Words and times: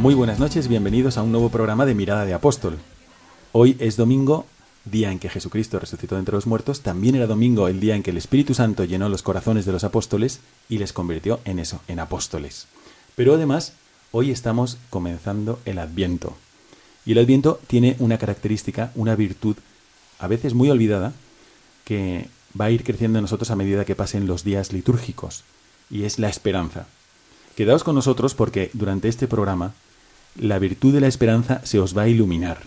Muy 0.00 0.14
buenas 0.14 0.38
noches, 0.38 0.68
bienvenidos 0.68 1.18
a 1.18 1.22
un 1.22 1.30
nuevo 1.30 1.50
programa 1.50 1.84
de 1.84 1.94
Mirada 1.94 2.24
de 2.24 2.32
Apóstol. 2.32 2.78
Hoy 3.52 3.76
es 3.78 3.98
domingo, 3.98 4.46
día 4.86 5.12
en 5.12 5.18
que 5.18 5.28
Jesucristo 5.28 5.78
resucitó 5.78 6.14
de 6.14 6.20
entre 6.20 6.36
los 6.36 6.46
muertos, 6.46 6.80
también 6.80 7.16
era 7.16 7.26
domingo 7.26 7.68
el 7.68 7.80
día 7.80 7.96
en 7.96 8.02
que 8.02 8.12
el 8.12 8.16
Espíritu 8.16 8.54
Santo 8.54 8.84
llenó 8.84 9.10
los 9.10 9.22
corazones 9.22 9.66
de 9.66 9.72
los 9.72 9.84
apóstoles 9.84 10.40
y 10.70 10.78
les 10.78 10.94
convirtió 10.94 11.38
en 11.44 11.58
eso, 11.58 11.80
en 11.86 12.00
apóstoles. 12.00 12.66
Pero 13.14 13.34
además, 13.34 13.74
hoy 14.10 14.30
estamos 14.30 14.78
comenzando 14.88 15.58
el 15.66 15.78
Adviento. 15.78 16.34
Y 17.06 17.12
el 17.12 17.18
Adviento 17.18 17.60
tiene 17.68 17.96
una 18.00 18.18
característica, 18.18 18.90
una 18.96 19.14
virtud, 19.14 19.56
a 20.18 20.26
veces 20.26 20.54
muy 20.54 20.68
olvidada, 20.68 21.12
que 21.84 22.28
va 22.60 22.66
a 22.66 22.70
ir 22.70 22.82
creciendo 22.82 23.18
en 23.18 23.22
nosotros 23.22 23.50
a 23.50 23.56
medida 23.56 23.84
que 23.84 23.94
pasen 23.94 24.26
los 24.26 24.42
días 24.42 24.72
litúrgicos, 24.72 25.44
y 25.88 26.02
es 26.02 26.18
la 26.18 26.28
esperanza. 26.28 26.86
Quedaos 27.54 27.84
con 27.84 27.94
nosotros 27.94 28.34
porque 28.34 28.70
durante 28.72 29.08
este 29.08 29.28
programa 29.28 29.72
la 30.34 30.58
virtud 30.58 30.92
de 30.92 31.00
la 31.00 31.06
esperanza 31.06 31.60
se 31.64 31.78
os 31.78 31.96
va 31.96 32.02
a 32.02 32.08
iluminar. 32.08 32.58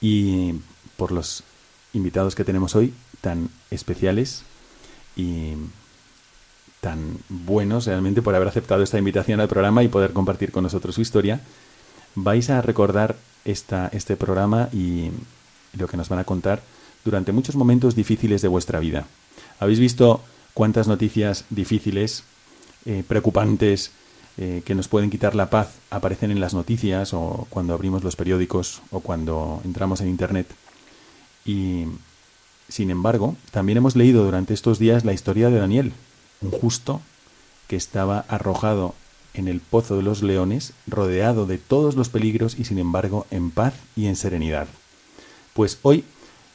Y 0.00 0.54
por 0.96 1.12
los 1.12 1.42
invitados 1.92 2.34
que 2.34 2.44
tenemos 2.44 2.76
hoy, 2.76 2.94
tan 3.20 3.50
especiales 3.70 4.44
y 5.16 5.54
tan 6.80 7.18
buenos 7.28 7.86
realmente 7.86 8.22
por 8.22 8.34
haber 8.34 8.48
aceptado 8.48 8.82
esta 8.82 8.98
invitación 8.98 9.40
al 9.40 9.48
programa 9.48 9.82
y 9.82 9.88
poder 9.88 10.12
compartir 10.12 10.52
con 10.52 10.62
nosotros 10.62 10.94
su 10.94 11.00
historia, 11.00 11.40
vais 12.22 12.50
a 12.50 12.62
recordar 12.62 13.16
esta, 13.44 13.88
este 13.92 14.16
programa 14.16 14.68
y 14.72 15.10
lo 15.76 15.86
que 15.88 15.96
nos 15.96 16.08
van 16.08 16.18
a 16.18 16.24
contar 16.24 16.62
durante 17.04 17.32
muchos 17.32 17.56
momentos 17.56 17.94
difíciles 17.94 18.42
de 18.42 18.48
vuestra 18.48 18.80
vida. 18.80 19.06
Habéis 19.60 19.80
visto 19.80 20.20
cuántas 20.54 20.88
noticias 20.88 21.44
difíciles, 21.50 22.24
eh, 22.84 23.04
preocupantes, 23.06 23.92
eh, 24.36 24.62
que 24.64 24.74
nos 24.74 24.86
pueden 24.86 25.10
quitar 25.10 25.34
la 25.34 25.50
paz 25.50 25.68
aparecen 25.90 26.30
en 26.30 26.38
las 26.38 26.54
noticias 26.54 27.12
o 27.12 27.48
cuando 27.50 27.74
abrimos 27.74 28.04
los 28.04 28.14
periódicos 28.14 28.82
o 28.92 29.00
cuando 29.00 29.60
entramos 29.64 30.00
en 30.00 30.08
Internet. 30.08 30.46
Y, 31.44 31.86
sin 32.68 32.90
embargo, 32.90 33.36
también 33.50 33.78
hemos 33.78 33.96
leído 33.96 34.24
durante 34.24 34.54
estos 34.54 34.78
días 34.78 35.04
la 35.04 35.12
historia 35.12 35.50
de 35.50 35.58
Daniel, 35.58 35.92
un 36.40 36.52
justo 36.52 37.00
que 37.66 37.74
estaba 37.74 38.24
arrojado 38.28 38.94
en 39.38 39.48
el 39.48 39.60
pozo 39.60 39.96
de 39.96 40.02
los 40.02 40.22
leones, 40.22 40.72
rodeado 40.86 41.46
de 41.46 41.58
todos 41.58 41.94
los 41.94 42.08
peligros 42.08 42.58
y, 42.58 42.64
sin 42.64 42.78
embargo, 42.78 43.26
en 43.30 43.50
paz 43.50 43.74
y 43.96 44.06
en 44.06 44.16
serenidad. 44.16 44.66
Pues 45.54 45.78
hoy 45.82 46.04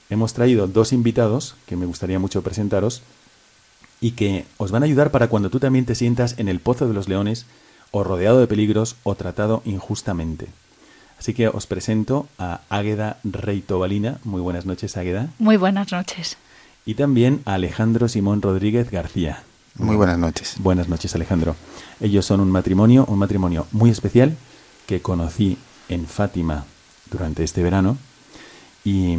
hemos 0.10 0.34
traído 0.34 0.68
dos 0.68 0.94
invitados 0.94 1.56
que 1.66 1.76
me 1.76 1.86
gustaría 1.86 2.20
mucho 2.20 2.42
presentaros 2.42 3.02
y 4.02 4.12
que 4.12 4.46
os 4.58 4.72
van 4.72 4.84
a 4.84 4.86
ayudar 4.86 5.12
para 5.12 5.30
cuando 5.30 5.50
tú 5.50 5.60
también 5.60 5.86
te 5.86 5.96
sientas 5.96 6.36
en 6.38 6.50
el 6.50 6.60
pozo 6.60 6.88
de 6.88 6.94
los 6.94 7.08
leones 7.08 7.46
o 7.92 8.04
rodeado 8.04 8.40
de 8.40 8.48
peligros 8.48 8.98
o 9.04 9.16
tratado 9.16 9.62
injustamente. 9.66 10.48
Así 11.18 11.34
que 11.34 11.48
os 11.48 11.68
presento 11.68 12.28
a 12.38 12.62
Águeda 12.70 13.18
Reitobalina. 13.24 14.20
Muy 14.26 14.42
buenas 14.42 14.66
noches, 14.66 14.98
Águeda. 14.98 15.30
Muy 15.40 15.56
buenas 15.56 15.92
noches. 15.94 16.38
Y 16.86 16.96
también 16.96 17.42
a 17.46 17.54
Alejandro 17.54 18.10
Simón 18.10 18.42
Rodríguez 18.42 18.92
García. 18.92 19.44
Muy 19.76 19.96
buenas 19.96 20.20
noches. 20.20 20.56
Buenas 20.60 20.88
noches, 20.88 21.16
Alejandro. 21.16 21.56
Ellos 22.00 22.26
son 22.26 22.40
un 22.42 22.52
matrimonio, 22.52 23.06
un 23.08 23.18
matrimonio 23.18 23.66
muy 23.72 23.90
especial 23.90 24.38
que 24.86 25.02
conocí 25.02 25.58
en 25.90 26.06
Fátima 26.06 26.66
durante 27.10 27.44
este 27.44 27.64
verano 27.64 27.98
y 28.84 29.18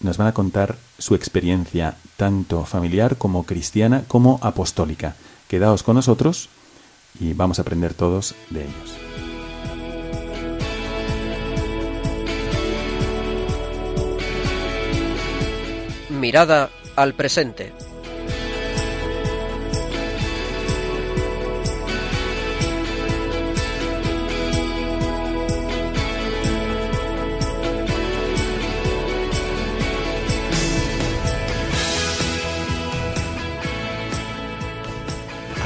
nos 0.00 0.18
van 0.18 0.28
a 0.28 0.34
contar 0.34 0.76
su 0.98 1.14
experiencia 1.14 1.96
tanto 2.18 2.64
familiar 2.66 3.16
como 3.16 3.44
cristiana 3.44 4.04
como 4.06 4.38
apostólica. 4.42 5.16
Quedaos 5.48 5.82
con 5.82 5.96
nosotros 5.96 6.50
y 7.18 7.32
vamos 7.32 7.58
a 7.58 7.62
aprender 7.62 7.94
todos 7.94 8.34
de 8.50 8.62
ellos. 8.64 8.96
Mirada 16.10 16.70
al 16.96 17.14
presente. 17.14 17.85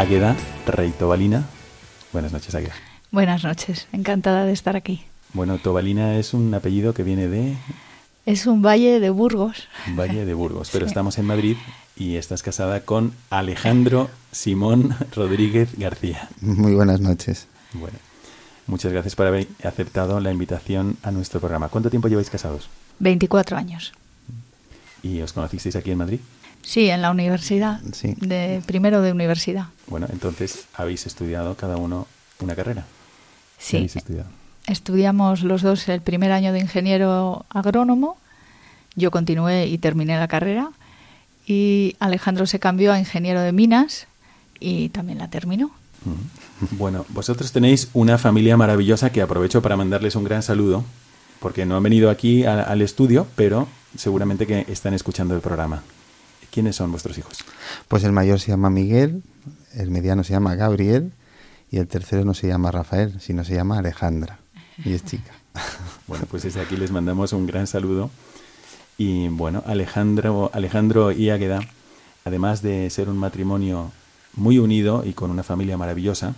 Águeda 0.00 0.34
Reitobalina. 0.66 1.44
Buenas 2.10 2.32
noches, 2.32 2.54
Águeda. 2.54 2.72
Buenas 3.10 3.44
noches, 3.44 3.86
encantada 3.92 4.46
de 4.46 4.52
estar 4.52 4.74
aquí. 4.74 5.04
Bueno, 5.34 5.58
Tobalina 5.58 6.16
es 6.16 6.32
un 6.32 6.54
apellido 6.54 6.94
que 6.94 7.02
viene 7.02 7.28
de 7.28 7.54
Es 8.24 8.46
un 8.46 8.62
valle 8.62 8.98
de 8.98 9.10
Burgos. 9.10 9.68
Valle 9.88 10.24
de 10.24 10.32
Burgos, 10.32 10.70
pero 10.72 10.86
Sí. 10.86 10.88
estamos 10.88 11.18
en 11.18 11.26
Madrid 11.26 11.58
y 11.96 12.16
estás 12.16 12.42
casada 12.42 12.80
con 12.80 13.12
Alejandro 13.28 14.08
Simón 14.32 14.96
Rodríguez 15.14 15.76
García. 15.76 16.30
Muy 16.40 16.74
buenas 16.74 17.00
noches. 17.02 17.46
Bueno, 17.74 17.98
muchas 18.66 18.92
gracias 18.92 19.14
por 19.16 19.26
haber 19.26 19.48
aceptado 19.62 20.18
la 20.20 20.32
invitación 20.32 20.96
a 21.02 21.10
nuestro 21.10 21.40
programa. 21.40 21.68
¿Cuánto 21.68 21.90
tiempo 21.90 22.08
lleváis 22.08 22.30
casados? 22.30 22.70
24 23.00 23.54
años. 23.58 23.92
¿Y 25.02 25.20
os 25.20 25.34
conocisteis 25.34 25.76
aquí 25.76 25.90
en 25.90 25.98
Madrid? 25.98 26.20
Sí, 26.62 26.88
en 26.90 27.02
la 27.02 27.10
universidad. 27.10 27.80
Sí. 27.92 28.14
De 28.20 28.62
primero 28.66 29.02
de 29.02 29.12
universidad. 29.12 29.66
Bueno, 29.86 30.06
entonces 30.12 30.66
habéis 30.74 31.06
estudiado 31.06 31.56
cada 31.56 31.76
uno 31.76 32.06
una 32.40 32.54
carrera. 32.54 32.84
¿Qué 33.58 33.64
Sí. 33.64 33.76
habéis 33.78 33.96
estudiado? 33.96 34.28
Estudiamos 34.66 35.42
los 35.42 35.62
dos 35.62 35.88
el 35.88 36.00
primer 36.00 36.32
año 36.32 36.52
de 36.52 36.60
ingeniero 36.60 37.44
agrónomo. 37.50 38.16
Yo 38.94 39.10
continué 39.10 39.66
y 39.66 39.78
terminé 39.78 40.18
la 40.18 40.28
carrera. 40.28 40.70
Y 41.46 41.96
Alejandro 41.98 42.46
se 42.46 42.60
cambió 42.60 42.92
a 42.92 42.98
ingeniero 42.98 43.40
de 43.40 43.52
minas 43.52 44.06
y 44.60 44.90
también 44.90 45.18
la 45.18 45.28
terminó. 45.28 45.70
Bueno, 46.72 47.04
vosotros 47.08 47.52
tenéis 47.52 47.88
una 47.94 48.18
familia 48.18 48.56
maravillosa 48.56 49.10
que 49.10 49.22
aprovecho 49.22 49.60
para 49.62 49.76
mandarles 49.76 50.14
un 50.14 50.24
gran 50.24 50.42
saludo, 50.42 50.84
porque 51.40 51.66
no 51.66 51.76
han 51.76 51.82
venido 51.82 52.10
aquí 52.10 52.44
a- 52.44 52.62
al 52.62 52.82
estudio, 52.82 53.26
pero 53.34 53.66
seguramente 53.96 54.46
que 54.46 54.64
están 54.68 54.94
escuchando 54.94 55.34
el 55.34 55.40
programa. 55.40 55.82
¿Quiénes 56.50 56.76
son 56.76 56.90
vuestros 56.90 57.16
hijos? 57.18 57.38
Pues 57.88 58.04
el 58.04 58.12
mayor 58.12 58.40
se 58.40 58.48
llama 58.48 58.70
Miguel, 58.70 59.22
el 59.74 59.90
mediano 59.90 60.24
se 60.24 60.32
llama 60.32 60.54
Gabriel 60.54 61.12
y 61.70 61.78
el 61.78 61.86
tercero 61.86 62.24
no 62.24 62.34
se 62.34 62.48
llama 62.48 62.70
Rafael, 62.70 63.20
sino 63.20 63.44
se 63.44 63.54
llama 63.54 63.78
Alejandra. 63.78 64.40
Y 64.84 64.92
es 64.92 65.04
chica. 65.04 65.32
Bueno, 66.06 66.26
pues 66.28 66.42
desde 66.42 66.60
aquí 66.60 66.76
les 66.76 66.90
mandamos 66.90 67.32
un 67.32 67.46
gran 67.46 67.68
saludo. 67.68 68.10
Y 68.98 69.28
bueno, 69.28 69.62
Alejandro, 69.64 70.50
Alejandro 70.52 71.12
y 71.12 71.30
Águeda, 71.30 71.60
además 72.24 72.62
de 72.62 72.90
ser 72.90 73.08
un 73.08 73.16
matrimonio 73.16 73.92
muy 74.34 74.58
unido 74.58 75.04
y 75.06 75.12
con 75.12 75.30
una 75.30 75.44
familia 75.44 75.76
maravillosa. 75.76 76.34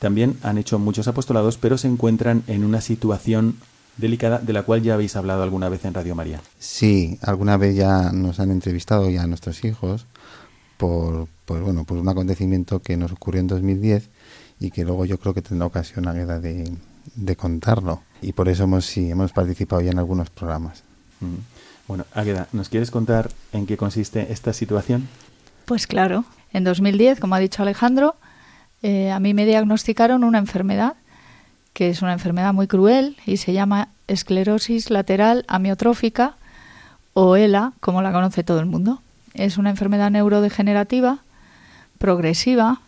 También 0.00 0.36
han 0.42 0.58
hecho 0.58 0.80
muchos 0.80 1.06
apostolados, 1.06 1.58
pero 1.58 1.78
se 1.78 1.86
encuentran 1.86 2.42
en 2.48 2.64
una 2.64 2.80
situación 2.80 3.54
delicada 3.96 4.38
de 4.38 4.52
la 4.52 4.62
cual 4.62 4.82
ya 4.82 4.94
habéis 4.94 5.16
hablado 5.16 5.42
alguna 5.42 5.68
vez 5.68 5.84
en 5.84 5.94
Radio 5.94 6.14
María. 6.14 6.40
Sí, 6.58 7.18
alguna 7.22 7.56
vez 7.56 7.76
ya 7.76 8.12
nos 8.12 8.40
han 8.40 8.50
entrevistado 8.50 9.08
ya 9.10 9.22
a 9.22 9.26
nuestros 9.26 9.64
hijos 9.64 10.06
por, 10.76 11.28
bueno, 11.46 11.84
por 11.84 11.98
un 11.98 12.08
acontecimiento 12.08 12.80
que 12.80 12.96
nos 12.96 13.12
ocurrió 13.12 13.40
en 13.40 13.46
2010 13.46 14.10
y 14.58 14.70
que 14.70 14.84
luego 14.84 15.04
yo 15.04 15.18
creo 15.18 15.34
que 15.34 15.42
tendrá 15.42 15.66
ocasión 15.66 16.08
Águeda 16.08 16.40
de, 16.40 16.72
de 17.14 17.36
contarlo. 17.36 18.02
Y 18.20 18.32
por 18.32 18.48
eso 18.48 18.64
hemos, 18.64 18.86
sí, 18.86 19.10
hemos 19.10 19.32
participado 19.32 19.82
ya 19.82 19.90
en 19.90 19.98
algunos 19.98 20.30
programas. 20.30 20.82
Mm. 21.20 21.36
Bueno, 21.88 22.06
Águeda, 22.14 22.48
¿nos 22.52 22.68
quieres 22.68 22.90
contar 22.90 23.30
en 23.52 23.66
qué 23.66 23.76
consiste 23.76 24.32
esta 24.32 24.52
situación? 24.52 25.08
Pues 25.64 25.86
claro, 25.86 26.24
en 26.52 26.64
2010, 26.64 27.20
como 27.20 27.34
ha 27.34 27.38
dicho 27.38 27.62
Alejandro, 27.62 28.16
eh, 28.82 29.10
a 29.10 29.20
mí 29.20 29.34
me 29.34 29.44
diagnosticaron 29.44 30.24
una 30.24 30.38
enfermedad 30.38 30.94
que 31.72 31.88
es 31.88 32.02
una 32.02 32.12
enfermedad 32.12 32.52
muy 32.52 32.66
cruel 32.66 33.16
y 33.26 33.38
se 33.38 33.52
llama 33.52 33.88
esclerosis 34.08 34.90
lateral 34.90 35.44
amiotrófica 35.48 36.34
o 37.14 37.36
ELA, 37.36 37.72
como 37.80 38.02
la 38.02 38.12
conoce 38.12 38.44
todo 38.44 38.60
el 38.60 38.66
mundo. 38.66 39.00
Es 39.34 39.58
una 39.58 39.70
enfermedad 39.70 40.10
neurodegenerativa, 40.10 41.18
progresiva 41.98 42.80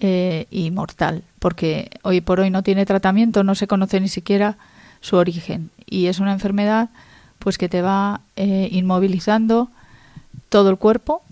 eh, 0.00 0.46
y 0.50 0.70
mortal, 0.70 1.22
porque 1.38 1.90
hoy 2.02 2.20
por 2.20 2.40
hoy 2.40 2.50
no 2.50 2.62
tiene 2.62 2.84
tratamiento, 2.84 3.44
no 3.44 3.54
se 3.54 3.66
conoce 3.66 4.00
ni 4.00 4.08
siquiera 4.08 4.56
su 5.00 5.16
origen 5.16 5.70
y 5.86 6.06
es 6.06 6.18
una 6.18 6.32
enfermedad 6.32 6.88
pues 7.38 7.58
que 7.58 7.68
te 7.68 7.82
va 7.82 8.20
eh, 8.36 8.68
inmovilizando 8.72 9.68
todo 10.48 10.70
el 10.70 10.76
cuerpo, 10.76 11.22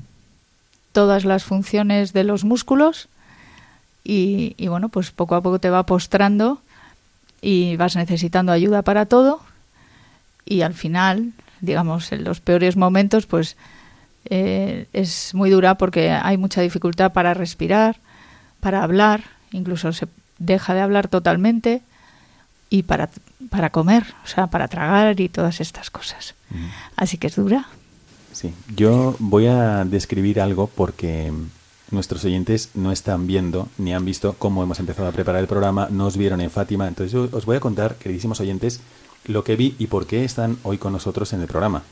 todas 0.92 1.24
las 1.24 1.44
funciones 1.44 2.12
de 2.12 2.24
los 2.24 2.44
músculos 2.44 3.08
y, 4.04 4.66
bueno, 4.68 4.88
pues 4.88 5.10
poco 5.10 5.34
a 5.34 5.42
poco 5.42 5.58
te 5.58 5.70
va 5.70 5.86
postrando 5.86 6.60
y 7.40 7.76
vas 7.76 7.96
necesitando 7.96 8.52
ayuda 8.52 8.82
para 8.82 9.06
todo 9.06 9.40
y 10.44 10.62
al 10.62 10.74
final, 10.74 11.32
digamos, 11.60 12.10
en 12.12 12.24
los 12.24 12.40
peores 12.40 12.76
momentos, 12.76 13.26
pues 13.26 13.56
eh, 14.24 14.86
es 14.92 15.34
muy 15.34 15.50
dura 15.50 15.76
porque 15.76 16.10
hay 16.10 16.36
mucha 16.36 16.60
dificultad 16.60 17.12
para 17.12 17.34
respirar, 17.34 17.96
para 18.60 18.82
hablar, 18.82 19.24
incluso 19.52 19.92
se 19.92 20.08
deja 20.38 20.74
de 20.74 20.80
hablar 20.80 21.08
totalmente 21.08 21.82
y 22.70 22.82
para, 22.84 23.10
para 23.50 23.70
comer, 23.70 24.04
o 24.24 24.26
sea, 24.26 24.48
para 24.48 24.66
tragar 24.66 25.20
y 25.20 25.28
todas 25.28 25.60
estas 25.60 25.90
cosas. 25.90 26.34
Así 26.96 27.18
que 27.18 27.28
es 27.28 27.36
dura. 27.36 27.68
Sí, 28.32 28.54
yo 28.74 29.14
voy 29.18 29.46
a 29.46 29.84
describir 29.84 30.40
algo 30.40 30.66
porque 30.66 31.32
nuestros 31.92 32.24
oyentes 32.24 32.70
no 32.74 32.90
están 32.90 33.26
viendo 33.26 33.68
ni 33.78 33.94
han 33.94 34.04
visto 34.04 34.34
cómo 34.38 34.62
hemos 34.62 34.80
empezado 34.80 35.08
a 35.08 35.12
preparar 35.12 35.40
el 35.40 35.46
programa, 35.46 35.88
no 35.90 36.06
os 36.06 36.16
vieron 36.16 36.40
en 36.40 36.50
Fátima. 36.50 36.88
Entonces 36.88 37.14
os 37.14 37.44
voy 37.44 37.56
a 37.56 37.60
contar, 37.60 37.96
queridísimos 37.96 38.40
oyentes, 38.40 38.80
lo 39.26 39.44
que 39.44 39.56
vi 39.56 39.76
y 39.78 39.86
por 39.86 40.06
qué 40.06 40.24
están 40.24 40.58
hoy 40.62 40.78
con 40.78 40.92
nosotros 40.92 41.32
en 41.32 41.42
el 41.42 41.46
programa. 41.46 41.82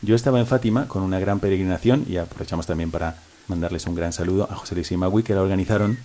Yo 0.00 0.16
estaba 0.16 0.40
en 0.40 0.46
Fátima 0.46 0.88
con 0.88 1.02
una 1.02 1.20
gran 1.20 1.38
peregrinación 1.38 2.04
y 2.08 2.16
aprovechamos 2.16 2.66
también 2.66 2.90
para 2.90 3.18
mandarles 3.46 3.86
un 3.86 3.94
gran 3.94 4.12
saludo 4.12 4.48
a 4.50 4.56
José 4.56 4.74
Luis 4.74 4.90
y 4.90 4.96
Magui 4.96 5.22
que 5.22 5.34
la 5.34 5.42
organizaron 5.42 5.98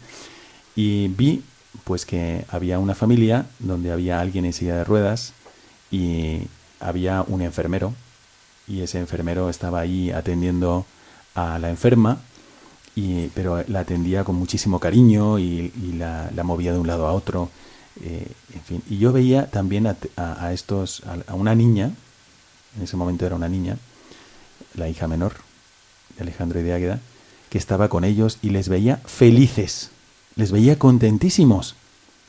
y 0.76 1.08
vi 1.08 1.44
pues 1.84 2.06
que 2.06 2.46
había 2.50 2.80
una 2.80 2.94
familia 2.94 3.46
donde 3.60 3.92
había 3.92 4.20
alguien 4.20 4.46
en 4.46 4.54
silla 4.54 4.76
de 4.76 4.84
ruedas 4.84 5.34
y 5.92 6.42
había 6.80 7.24
un 7.28 7.42
enfermero 7.42 7.94
y 8.68 8.82
ese 8.82 9.00
enfermero 9.00 9.50
estaba 9.50 9.80
ahí 9.80 10.12
atendiendo 10.12 10.86
a 11.34 11.58
la 11.60 11.70
enferma 11.70 12.20
pero 13.34 13.64
la 13.68 13.82
atendía 13.82 14.24
con 14.24 14.36
muchísimo 14.36 14.80
cariño 14.80 15.38
y, 15.38 15.72
la, 15.98 16.32
movía 16.44 16.74
de 16.74 16.80
un 16.80 16.88
lado 16.88 17.08
a 17.08 17.14
otro. 17.14 17.50
Eh, 18.02 18.28
en 18.54 18.62
fin, 18.62 18.84
y 18.90 18.98
yo 18.98 19.12
veía 19.12 19.48
también 19.48 19.88
a, 19.88 20.54
estos, 20.54 21.04
a, 21.28 21.34
una 21.36 21.54
niña, 21.54 21.92
en 22.76 22.84
ese 22.84 22.98
momento 22.98 23.26
era 23.26 23.36
una 23.36 23.50
niña, 23.50 23.78
la 24.76 24.90
hija 24.90 25.08
menor 25.08 25.34
de 26.16 26.24
Alejandro 26.24 26.60
y 26.60 26.64
de 26.64 26.74
Águeda, 26.74 27.00
que 27.50 27.58
estaba 27.58 27.88
con 27.88 28.04
ellos 28.04 28.40
y 28.42 28.50
les 28.50 28.68
veía 28.68 28.98
felices, 29.06 29.92
les 30.36 30.52
veía 30.52 30.80
contentísimos. 30.80 31.76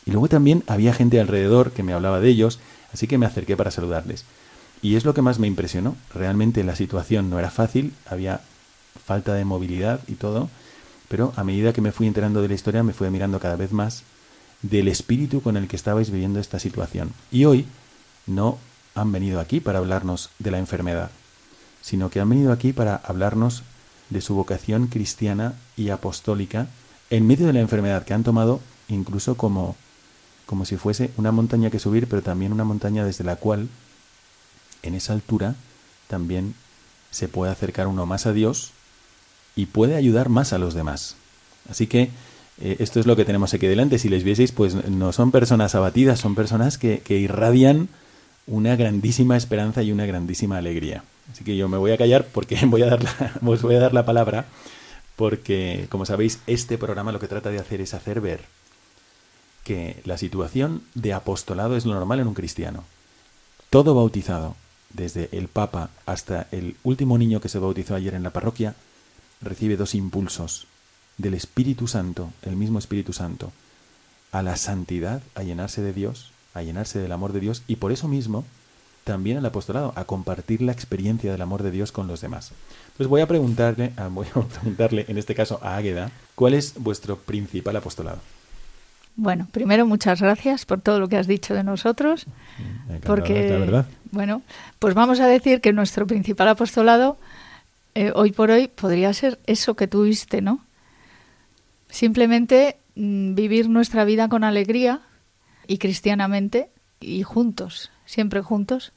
Y 0.04 0.10
luego 0.10 0.28
también 0.28 0.64
había 0.66 0.92
gente 0.92 1.20
alrededor 1.20 1.72
que 1.72 1.82
me 1.82 1.92
hablaba 1.92 2.20
de 2.20 2.28
ellos, 2.28 2.60
así 2.92 3.06
que 3.06 3.18
me 3.18 3.26
acerqué 3.26 3.56
para 3.56 3.70
saludarles. 3.70 4.24
Y 4.82 4.96
es 4.96 5.04
lo 5.04 5.12
que 5.12 5.22
más 5.22 5.38
me 5.38 5.46
impresionó. 5.46 5.96
Realmente 6.14 6.62
la 6.62 6.76
situación 6.76 7.30
no 7.30 7.38
era 7.38 7.50
fácil, 7.50 7.94
había 8.06 8.40
falta 9.05 9.35
de 9.35 9.44
movilidad 9.44 10.00
y 10.08 10.14
todo, 10.14 10.49
pero 11.08 11.32
a 11.37 11.44
medida 11.44 11.73
que 11.73 11.81
me 11.81 11.93
fui 11.93 12.06
enterando 12.06 12.43
de 12.43 12.49
la 12.49 12.55
historia 12.55 12.82
me 12.82 12.93
fui 12.93 13.08
mirando 13.11 13.40
cada 13.40 13.56
vez 13.56 13.73
más 13.73 14.02
del 14.62 14.88
espíritu 14.88 15.40
con 15.40 15.56
el 15.56 15.69
que 15.69 15.76
estabais 15.76 16.11
viviendo 16.11 16.40
esta 16.40 16.58
situación. 16.58 17.12
Y 17.31 17.44
hoy 17.44 17.67
no 18.26 18.58
han 18.94 19.12
venido 19.12 19.40
aquí 19.40 19.61
para 19.61 19.79
hablarnos 19.79 20.31
de 20.38 20.50
la 20.50 20.58
enfermedad, 20.58 21.11
sino 21.81 22.11
que 22.11 22.20
han 22.20 22.29
venido 22.29 22.52
aquí 22.52 22.73
para 22.73 22.96
hablarnos 22.96 23.62
de 24.11 24.20
su 24.20 24.35
vocación 24.35 24.88
cristiana 24.88 25.55
y 25.76 25.90
apostólica 25.90 26.67
en 27.11 27.26
medio 27.26 27.46
de 27.46 27.52
la 27.52 27.61
enfermedad 27.61 28.05
que 28.05 28.14
han 28.14 28.25
tomado 28.25 28.61
incluso 28.88 29.37
como 29.37 29.76
como 30.46 30.64
si 30.64 30.79
fuese 30.79 31.11
una 31.19 31.31
montaña 31.31 31.69
que 31.69 31.79
subir, 31.79 32.08
pero 32.08 32.23
también 32.23 32.55
una 32.55 32.64
montaña 32.64 33.05
desde 33.05 33.23
la 33.23 33.37
cual 33.37 33.69
en 34.82 34.94
esa 34.94 35.12
altura 35.12 35.56
también 36.06 36.55
se 37.11 37.29
puede 37.29 37.52
acercar 37.52 37.87
uno 37.87 38.06
más 38.06 38.25
a 38.25 38.32
Dios 38.32 38.73
y 39.58 39.66
puede 39.66 39.96
ayudar 39.96 40.28
más 40.28 40.52
a 40.52 40.58
los 40.58 40.72
demás. 40.72 41.16
Así 41.69 41.88
que 41.88 42.10
eh, 42.60 42.76
esto 42.78 43.00
es 43.00 43.06
lo 43.06 43.16
que 43.16 43.25
tenemos 43.25 43.52
aquí 43.55 43.66
delante. 43.66 43.99
Si 43.99 44.08
les 44.08 44.22
vieseis, 44.22 44.52
pues 44.52 44.88
no 44.88 45.12
son 45.12 45.32
personas 45.32 45.75
abatidas, 45.75 46.20
son 46.20 46.37
personas 46.37 46.78
que, 46.78 47.02
irradian 47.08 47.88
una 48.46 48.76
grandísima 48.76 49.37
esperanza 49.37 49.82
y 49.82 49.90
una 49.90 50.06
grandísima 50.06 50.58
alegría. 50.58 51.02
Así 51.32 51.43
que 51.43 51.56
yo 51.56 51.69
me 51.69 51.76
voy 51.76 51.90
a 51.90 51.99
callar 51.99 52.28
porque 52.32 52.56
voy 52.66 52.82
a 52.82 52.87
dar 52.87 53.02
la, 53.02 53.32
os 53.44 53.60
voy 53.62 53.75
a 53.75 53.81
dar 53.81 53.93
la 53.93 54.06
palabra 54.06 54.46
porque, 55.16 55.88
como 55.88 56.06
sabéis, 56.06 56.38
este 56.46 56.78
programa 56.78 57.11
lo 57.11 57.19
que 57.19 57.26
trata 57.26 57.50
de 57.50 57.58
hacer 57.58 57.81
es 57.81 57.94
hacer 57.94 58.20
ver 58.20 58.43
que 59.64 60.00
la 60.04 60.19
situación 60.19 60.82
de 60.94 61.14
apostolado 61.14 61.76
es 61.76 61.84
lo 61.84 61.94
normal 61.94 62.20
en 62.20 62.28
un 62.28 62.34
cristiano. 62.34 62.84
Todo 63.70 63.96
bautizado, 63.96 64.54
desde 64.90 65.28
el 65.32 65.49
Papa 65.49 65.90
hasta 66.06 66.46
el 66.52 66.76
último 66.84 67.19
niño 67.19 67.40
que 67.40 67.49
se 67.49 67.58
bautizó 67.58 67.96
ayer 67.96 68.14
en 68.14 68.22
la 68.22 68.31
parroquia, 68.31 68.76
recibe 69.40 69.76
dos 69.76 69.95
impulsos 69.95 70.66
del 71.16 71.35
Espíritu 71.35 71.87
Santo, 71.87 72.30
el 72.42 72.57
mismo 72.57 72.78
Espíritu 72.78 73.12
Santo, 73.12 73.52
a 74.33 74.42
la 74.42 74.57
santidad, 74.57 75.23
a 75.35 75.42
llenarse 75.42 75.83
de 75.83 75.92
Dios, 75.92 76.30
a 76.54 76.62
llenarse 76.62 76.99
del 76.99 77.12
amor 77.12 77.33
de 77.33 77.40
Dios 77.40 77.62
y 77.66 77.76
por 77.76 77.92
eso 77.92 78.09
mismo 78.09 78.45
también 79.04 79.38
al 79.38 79.47
apostolado, 79.47 79.95
a 79.97 80.04
compartir 80.04 80.61
la 80.61 80.73
experiencia 80.73 81.33
del 81.33 81.40
amor 81.40 81.62
de 81.62 81.71
Dios 81.71 81.92
con 81.92 82.07
los 82.09 82.21
demás. 82.21 82.52
Entonces 82.88 83.07
voy 83.07 83.23
a 83.23 83.26
preguntarle, 83.26 83.92
voy 84.11 84.26
a 84.26 84.42
preguntarle 84.42 85.07
en 85.09 85.16
este 85.16 85.35
caso 85.35 85.59
a 85.62 85.76
Águeda, 85.76 86.11
¿cuál 86.35 86.52
es 86.52 86.75
vuestro 86.76 87.16
principal 87.16 87.75
apostolado? 87.76 88.18
Bueno, 89.16 89.49
primero 89.50 89.87
muchas 89.87 90.21
gracias 90.21 90.66
por 90.66 90.83
todo 90.83 91.00
lo 91.00 91.09
que 91.09 91.16
has 91.16 91.26
dicho 91.26 91.54
de 91.54 91.64
nosotros, 91.64 92.26
porque 93.04 93.50
la 93.50 93.59
verdad. 93.59 93.87
bueno, 94.12 94.42
pues 94.78 94.95
vamos 94.95 95.18
a 95.21 95.26
decir 95.26 95.61
que 95.61 95.73
nuestro 95.73 96.07
principal 96.07 96.47
apostolado 96.47 97.16
eh, 97.99 98.12
hoy 98.14 98.31
por 98.31 98.52
hoy 98.52 98.69
podría 98.69 99.12
ser 99.12 99.40
eso 99.47 99.75
que 99.75 99.88
tuviste, 99.88 100.40
¿no? 100.40 100.64
Simplemente 101.88 102.78
mm, 102.95 103.35
vivir 103.35 103.69
nuestra 103.69 104.05
vida 104.05 104.28
con 104.28 104.45
alegría 104.45 105.00
y 105.67 105.78
cristianamente 105.78 106.71
y 107.00 107.25
juntos, 107.25 107.90
siempre 108.05 108.40
juntos. 108.40 108.93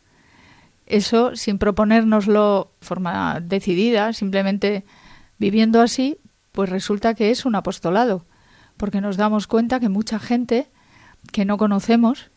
Eso 0.86 1.36
sin 1.36 1.58
proponérnoslo 1.58 2.74
de 2.80 2.86
forma 2.86 3.40
decidida, 3.40 4.14
simplemente 4.14 4.86
viviendo 5.40 5.82
así, 5.82 6.20
pues 6.52 6.70
resulta 6.70 7.16
que 7.16 7.32
es 7.32 7.44
un 7.44 7.56
apostolado, 7.56 8.28
porque 8.78 9.02
nos 9.02 9.18
damos 9.18 9.48
cuenta 9.48 9.80
que 9.80 9.90
mucha 9.90 10.20
gente 10.20 10.70
que 11.32 11.44
no 11.44 11.58
conocemos 11.58 12.30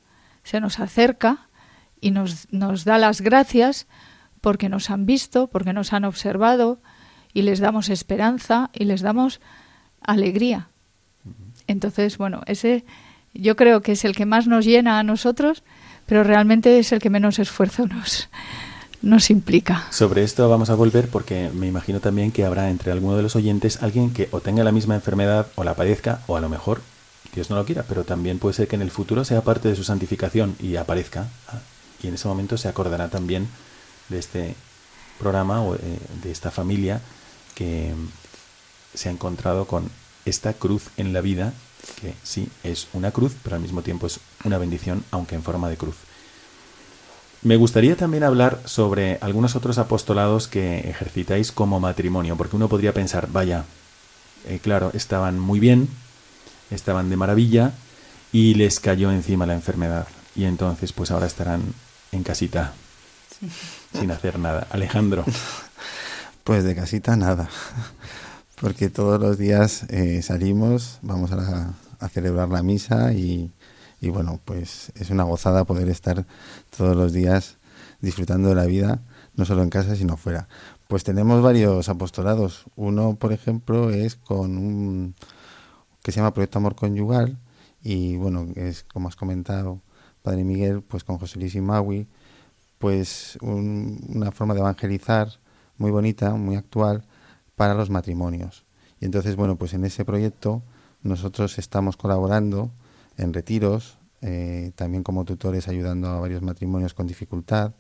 se 0.45 0.63
nos 0.63 0.81
acerca 0.81 1.47
y 2.01 2.11
nos, 2.11 2.51
nos 2.53 2.87
da 2.87 2.97
las 2.97 3.21
gracias 3.21 3.87
porque 4.45 4.69
nos 4.69 4.91
han 4.91 5.07
visto, 5.07 5.47
porque 5.47 5.73
nos 5.73 5.95
han 5.95 6.05
observado 6.05 6.79
y 7.33 7.41
les 7.41 7.61
damos 7.61 7.89
esperanza 7.89 8.69
y 8.75 8.85
les 8.85 9.01
damos 9.01 9.41
alegría. 10.03 10.69
Entonces, 11.67 12.19
bueno, 12.19 12.43
ese 12.45 12.85
yo 13.33 13.57
creo 13.57 13.81
que 13.81 13.93
es 13.93 14.05
el 14.05 14.15
que 14.15 14.27
más 14.27 14.47
nos 14.47 14.67
llena 14.67 14.99
a 14.99 15.03
nosotros, 15.03 15.63
pero 16.05 16.25
realmente 16.25 16.79
es 16.79 16.93
el 16.93 16.99
que 16.99 17.09
menos 17.09 17.39
esfuerzo 17.39 17.87
nos, 17.87 18.29
nos 19.01 19.31
implica. 19.31 19.87
Sobre 19.91 20.23
esto 20.23 20.47
vamos 20.51 20.69
a 20.69 20.75
volver 20.75 21.09
porque 21.09 21.49
me 21.55 21.67
imagino 21.67 22.01
también 22.01 22.31
que 22.31 22.45
habrá 22.45 22.69
entre 22.69 22.93
alguno 22.93 23.17
de 23.17 23.23
los 23.23 23.37
oyentes 23.37 23.83
alguien 23.83 24.13
que 24.13 24.29
o 24.31 24.41
tenga 24.41 24.63
la 24.63 24.73
misma 24.73 24.95
enfermedad 24.95 25.47
o 25.55 25.65
la 25.65 25.73
padezca 25.73 26.21
o 26.27 26.37
a 26.37 26.43
lo 26.43 26.51
mejor 26.51 26.83
Dios 27.35 27.49
no 27.49 27.57
lo 27.57 27.65
quiera, 27.65 27.87
pero 27.89 28.05
también 28.05 28.39
puede 28.39 28.53
ser 28.53 28.69
que 28.69 28.77
en 28.77 28.83
el 28.83 28.91
futuro 28.91 29.25
sea 29.25 29.41
parte 29.41 29.71
de 29.71 29.77
su 29.77 29.85
santificación 29.85 30.55
y 30.61 30.77
aparezca 30.77 31.29
¿ah? 31.49 31.61
y 32.03 32.09
en 32.09 32.15
ese 32.15 32.29
momento 32.29 32.59
se 32.59 32.69
acordará 32.69 33.09
también 33.09 33.49
de 34.09 34.19
este 34.19 34.55
programa 35.19 35.63
o 35.63 35.77
eh, 35.77 35.81
de 36.23 36.31
esta 36.31 36.51
familia 36.51 37.01
que, 37.55 37.95
se 38.95 39.09
ha 39.09 39.13
encontrado 39.13 39.67
con 39.67 39.91
esta 40.25 40.55
cruz 40.55 40.85
en 40.97 41.13
la 41.13 41.21
vida, 41.21 41.53
que 42.01 42.15
sí 42.23 42.49
es 42.63 42.89
una 42.93 43.11
cruz, 43.11 43.35
pero 43.43 43.57
al 43.57 43.63
mismo 43.63 43.83
tiempo 43.83 44.07
es 44.07 44.21
una 44.45 44.59
bendición, 44.59 45.05
aunque 45.11 45.35
en 45.35 45.43
forma 45.43 45.69
de 45.69 45.77
cruz. 45.77 45.97
Me 47.43 47.57
gustaría 47.57 47.95
también 47.97 48.23
hablar 48.23 48.63
sobre 48.65 49.19
algunos 49.21 49.55
otros 49.55 49.77
apostolados 49.77 50.49
que 50.49 50.89
ejercitáis 50.89 51.53
como 51.53 51.79
matrimonio, 51.79 52.37
porque 52.37 52.57
uno 52.57 52.69
podría 52.69 52.95
pensar, 52.95 53.29
vaya, 53.31 53.65
eh, 54.49 54.61
claro, 54.63 54.91
estaban 54.95 55.39
muy 55.39 55.61
bien, 55.61 55.89
estaban 56.71 57.11
de 57.11 57.17
maravilla 57.17 57.73
y 58.33 58.55
les 58.55 58.81
cayó 58.81 59.13
encima 59.13 59.45
la 59.45 59.55
enfermedad. 59.55 60.09
Y 60.35 60.45
entonces, 60.45 60.93
pues 60.93 61.11
ahora 61.11 61.27
estarán 61.27 61.75
en 62.13 62.23
casita, 62.23 62.73
sin 63.99 64.11
hacer 64.11 64.39
nada. 64.39 64.67
Alejandro. 64.71 65.25
Pues 66.45 66.63
de 66.63 66.75
casita 66.75 67.17
nada, 67.17 67.49
porque 68.61 68.91
todos 68.91 69.19
los 69.19 69.39
días 69.39 69.85
eh, 69.89 70.21
salimos, 70.21 70.99
vamos 71.01 71.33
a, 71.33 71.73
celebrar 72.11 72.51
la 72.51 72.63
misa 72.63 73.15
y, 73.15 73.51
y, 74.03 74.11
bueno, 74.11 74.39
pues 74.45 74.93
es 74.95 75.09
una 75.09 75.23
gozada 75.23 75.65
poder 75.65 75.89
estar 75.89 76.27
todos 76.77 76.95
los 76.95 77.15
días 77.15 77.57
disfrutando 78.03 78.51
de 78.51 78.57
la 78.57 78.67
vida, 78.67 79.01
no 79.37 79.47
solo 79.47 79.63
en 79.63 79.71
casa, 79.71 79.97
sino 79.97 80.19
fuera. 80.19 80.47
Pues 80.87 81.03
tenemos 81.03 81.43
varios 81.43 81.89
apostolados. 81.89 82.65
Uno, 82.77 83.17
por 83.17 83.33
ejemplo, 83.33 83.89
es 83.89 84.15
con 84.15 84.59
un 84.59 85.15
que 86.03 86.13
se 86.13 86.21
llama 86.21 86.35
Proyecto 86.35 86.59
Amor 86.59 86.75
Conyugal 86.75 87.39
y 87.83 88.17
bueno, 88.17 88.47
es 88.57 88.85
como 88.85 89.09
has 89.09 89.17
comentado, 89.17 89.81
Padre 90.23 90.45
Miguel, 90.45 90.83
pues 90.83 91.05
con 91.05 91.19
José 91.19 91.39
Luis 91.39 91.57
Maui, 91.57 92.07
pues 92.85 93.39
una 93.41 94.31
forma 94.31 94.53
de 94.53 94.61
evangelizar 94.61 95.41
muy 95.79 95.91
bonita, 95.91 96.35
muy 96.35 96.57
actual 96.57 97.03
para 97.57 97.73
los 97.73 97.89
matrimonios. 97.89 98.67
Y 99.01 99.07
entonces, 99.07 99.37
bueno, 99.37 99.57
pues 99.57 99.73
en 99.73 99.87
ese 99.87 100.05
proyecto 100.05 100.63
nosotros 101.03 101.57
estamos 101.59 101.97
colaborando 101.97 102.73
en 103.17 103.33
retiros, 103.33 103.97
eh, 104.21 104.73
también 104.75 105.03
como 105.03 105.25
tutores 105.25 105.67
ayudando 105.67 106.09
a 106.09 106.21
varios 106.21 106.43
matrimonios 106.43 106.93
con 106.93 107.07
dificultad. 107.07 107.73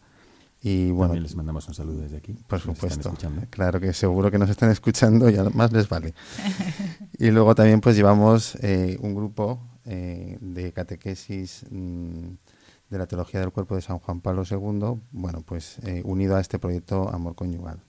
Y 0.62 0.86
bueno, 0.86 1.08
también 1.08 1.24
les 1.24 1.36
mandamos 1.36 1.68
un 1.68 1.74
saludo 1.74 2.00
desde 2.00 2.16
aquí. 2.16 2.32
Por 2.48 2.60
supuesto. 2.60 3.12
Claro 3.50 3.80
que 3.80 3.92
seguro 3.92 4.30
que 4.30 4.38
nos 4.38 4.48
están 4.48 4.70
escuchando 4.70 5.28
y 5.28 5.36
además 5.36 5.70
les 5.70 5.86
vale. 5.86 6.14
y 7.18 7.30
luego 7.30 7.54
también 7.54 7.82
pues 7.82 7.94
llevamos 7.94 8.56
eh, 8.62 8.98
un 9.02 9.14
grupo 9.14 9.60
eh, 9.84 10.38
de 10.40 10.72
catequesis 10.72 11.66
mm, 11.70 12.28
de 12.90 12.98
la 12.98 13.06
Teología 13.06 13.40
del 13.40 13.50
Cuerpo 13.50 13.74
de 13.74 13.82
San 13.82 13.98
Juan 13.98 14.20
Pablo 14.20 14.42
II, 14.48 15.00
bueno, 15.12 15.42
pues 15.42 15.78
eh, 15.80 16.02
unido 16.04 16.36
a 16.36 16.40
este 16.40 16.58
proyecto 16.58 17.08
Amor 17.08 17.34
Conyugal. 17.34 17.80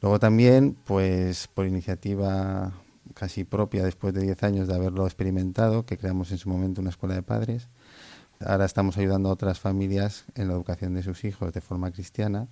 Luego 0.00 0.18
también, 0.18 0.76
pues 0.84 1.48
por 1.48 1.66
iniciativa 1.66 2.72
casi 3.14 3.44
propia 3.44 3.84
después 3.84 4.12
de 4.14 4.22
10 4.22 4.42
años 4.42 4.68
de 4.68 4.74
haberlo 4.74 5.06
experimentado, 5.06 5.86
que 5.86 5.96
creamos 5.96 6.32
en 6.32 6.38
su 6.38 6.48
momento 6.48 6.80
una 6.80 6.90
escuela 6.90 7.14
de 7.14 7.22
padres, 7.22 7.68
ahora 8.40 8.64
estamos 8.64 8.98
ayudando 8.98 9.28
a 9.28 9.32
otras 9.32 9.60
familias 9.60 10.24
en 10.34 10.48
la 10.48 10.54
educación 10.54 10.94
de 10.94 11.02
sus 11.02 11.24
hijos 11.24 11.52
de 11.52 11.60
forma 11.60 11.90
cristiana, 11.92 12.48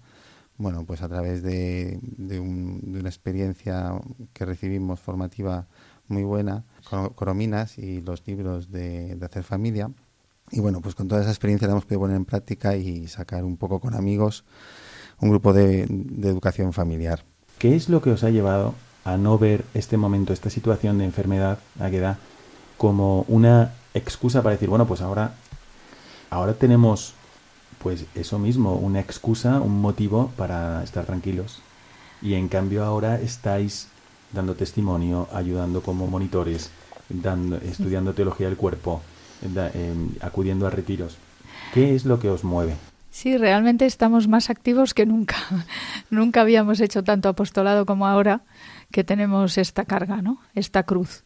bueno, 0.58 0.84
pues 0.84 1.02
a 1.02 1.08
través 1.08 1.42
de, 1.42 1.98
una 2.38 3.08
experiencia 3.08 3.98
que 4.34 4.44
recibimos 4.44 5.00
formativa 5.00 5.66
muy 6.06 6.22
buena, 6.22 6.64
con 6.88 7.08
Corominas 7.10 7.78
y 7.78 8.02
los 8.02 8.26
libros 8.26 8.70
de, 8.70 9.16
de 9.16 9.26
Hacer 9.26 9.42
Familia, 9.42 9.90
y 10.50 10.60
bueno, 10.60 10.80
pues 10.80 10.94
con 10.94 11.08
toda 11.08 11.20
esa 11.20 11.30
experiencia 11.30 11.66
la 11.66 11.72
hemos 11.72 11.84
podido 11.84 12.00
poner 12.00 12.16
en 12.16 12.24
práctica 12.24 12.76
y 12.76 13.06
sacar 13.08 13.44
un 13.44 13.56
poco 13.56 13.80
con 13.80 13.94
amigos 13.94 14.44
un 15.20 15.30
grupo 15.30 15.52
de, 15.52 15.82
educación 16.22 16.72
familiar. 16.72 17.24
¿Qué 17.58 17.76
es 17.76 17.88
lo 17.88 18.00
que 18.00 18.10
os 18.10 18.24
ha 18.24 18.30
llevado 18.30 18.74
a 19.04 19.16
no 19.16 19.38
ver 19.38 19.64
este 19.74 19.96
momento, 19.96 20.32
esta 20.32 20.50
situación 20.50 20.98
de 20.98 21.04
enfermedad, 21.04 21.58
Águeda, 21.78 22.18
como 22.78 23.24
una 23.28 23.74
excusa 23.94 24.42
para 24.42 24.54
decir, 24.54 24.68
bueno, 24.68 24.86
pues 24.86 25.00
ahora, 25.00 25.34
ahora 26.30 26.54
tenemos 26.54 27.14
pues 27.82 28.04
eso 28.14 28.38
mismo, 28.38 28.74
una 28.74 29.00
excusa, 29.00 29.60
un 29.60 29.80
motivo 29.80 30.32
para 30.36 30.82
estar 30.82 31.06
tranquilos. 31.06 31.60
Y 32.22 32.34
en 32.34 32.48
cambio 32.48 32.84
ahora 32.84 33.18
estáis 33.20 33.88
dando 34.32 34.54
testimonio, 34.54 35.28
ayudando 35.32 35.82
como 35.82 36.06
monitores, 36.06 36.70
dando, 37.08 37.56
estudiando 37.56 38.12
teología 38.12 38.46
del 38.48 38.56
cuerpo, 38.56 39.00
acudiendo 40.20 40.66
a 40.66 40.70
retiros. 40.70 41.16
¿Qué 41.74 41.94
es 41.94 42.04
lo 42.04 42.18
que 42.18 42.28
os 42.28 42.44
mueve? 42.44 42.74
Sí, 43.10 43.36
realmente 43.36 43.86
estamos 43.86 44.28
más 44.28 44.50
activos 44.50 44.94
que 44.94 45.06
nunca. 45.06 45.36
nunca 46.10 46.40
habíamos 46.40 46.80
hecho 46.80 47.02
tanto 47.02 47.28
apostolado 47.28 47.86
como 47.86 48.06
ahora 48.06 48.42
que 48.90 49.04
tenemos 49.04 49.58
esta 49.58 49.84
carga, 49.84 50.22
¿no? 50.22 50.40
Esta 50.54 50.84
cruz. 50.84 51.24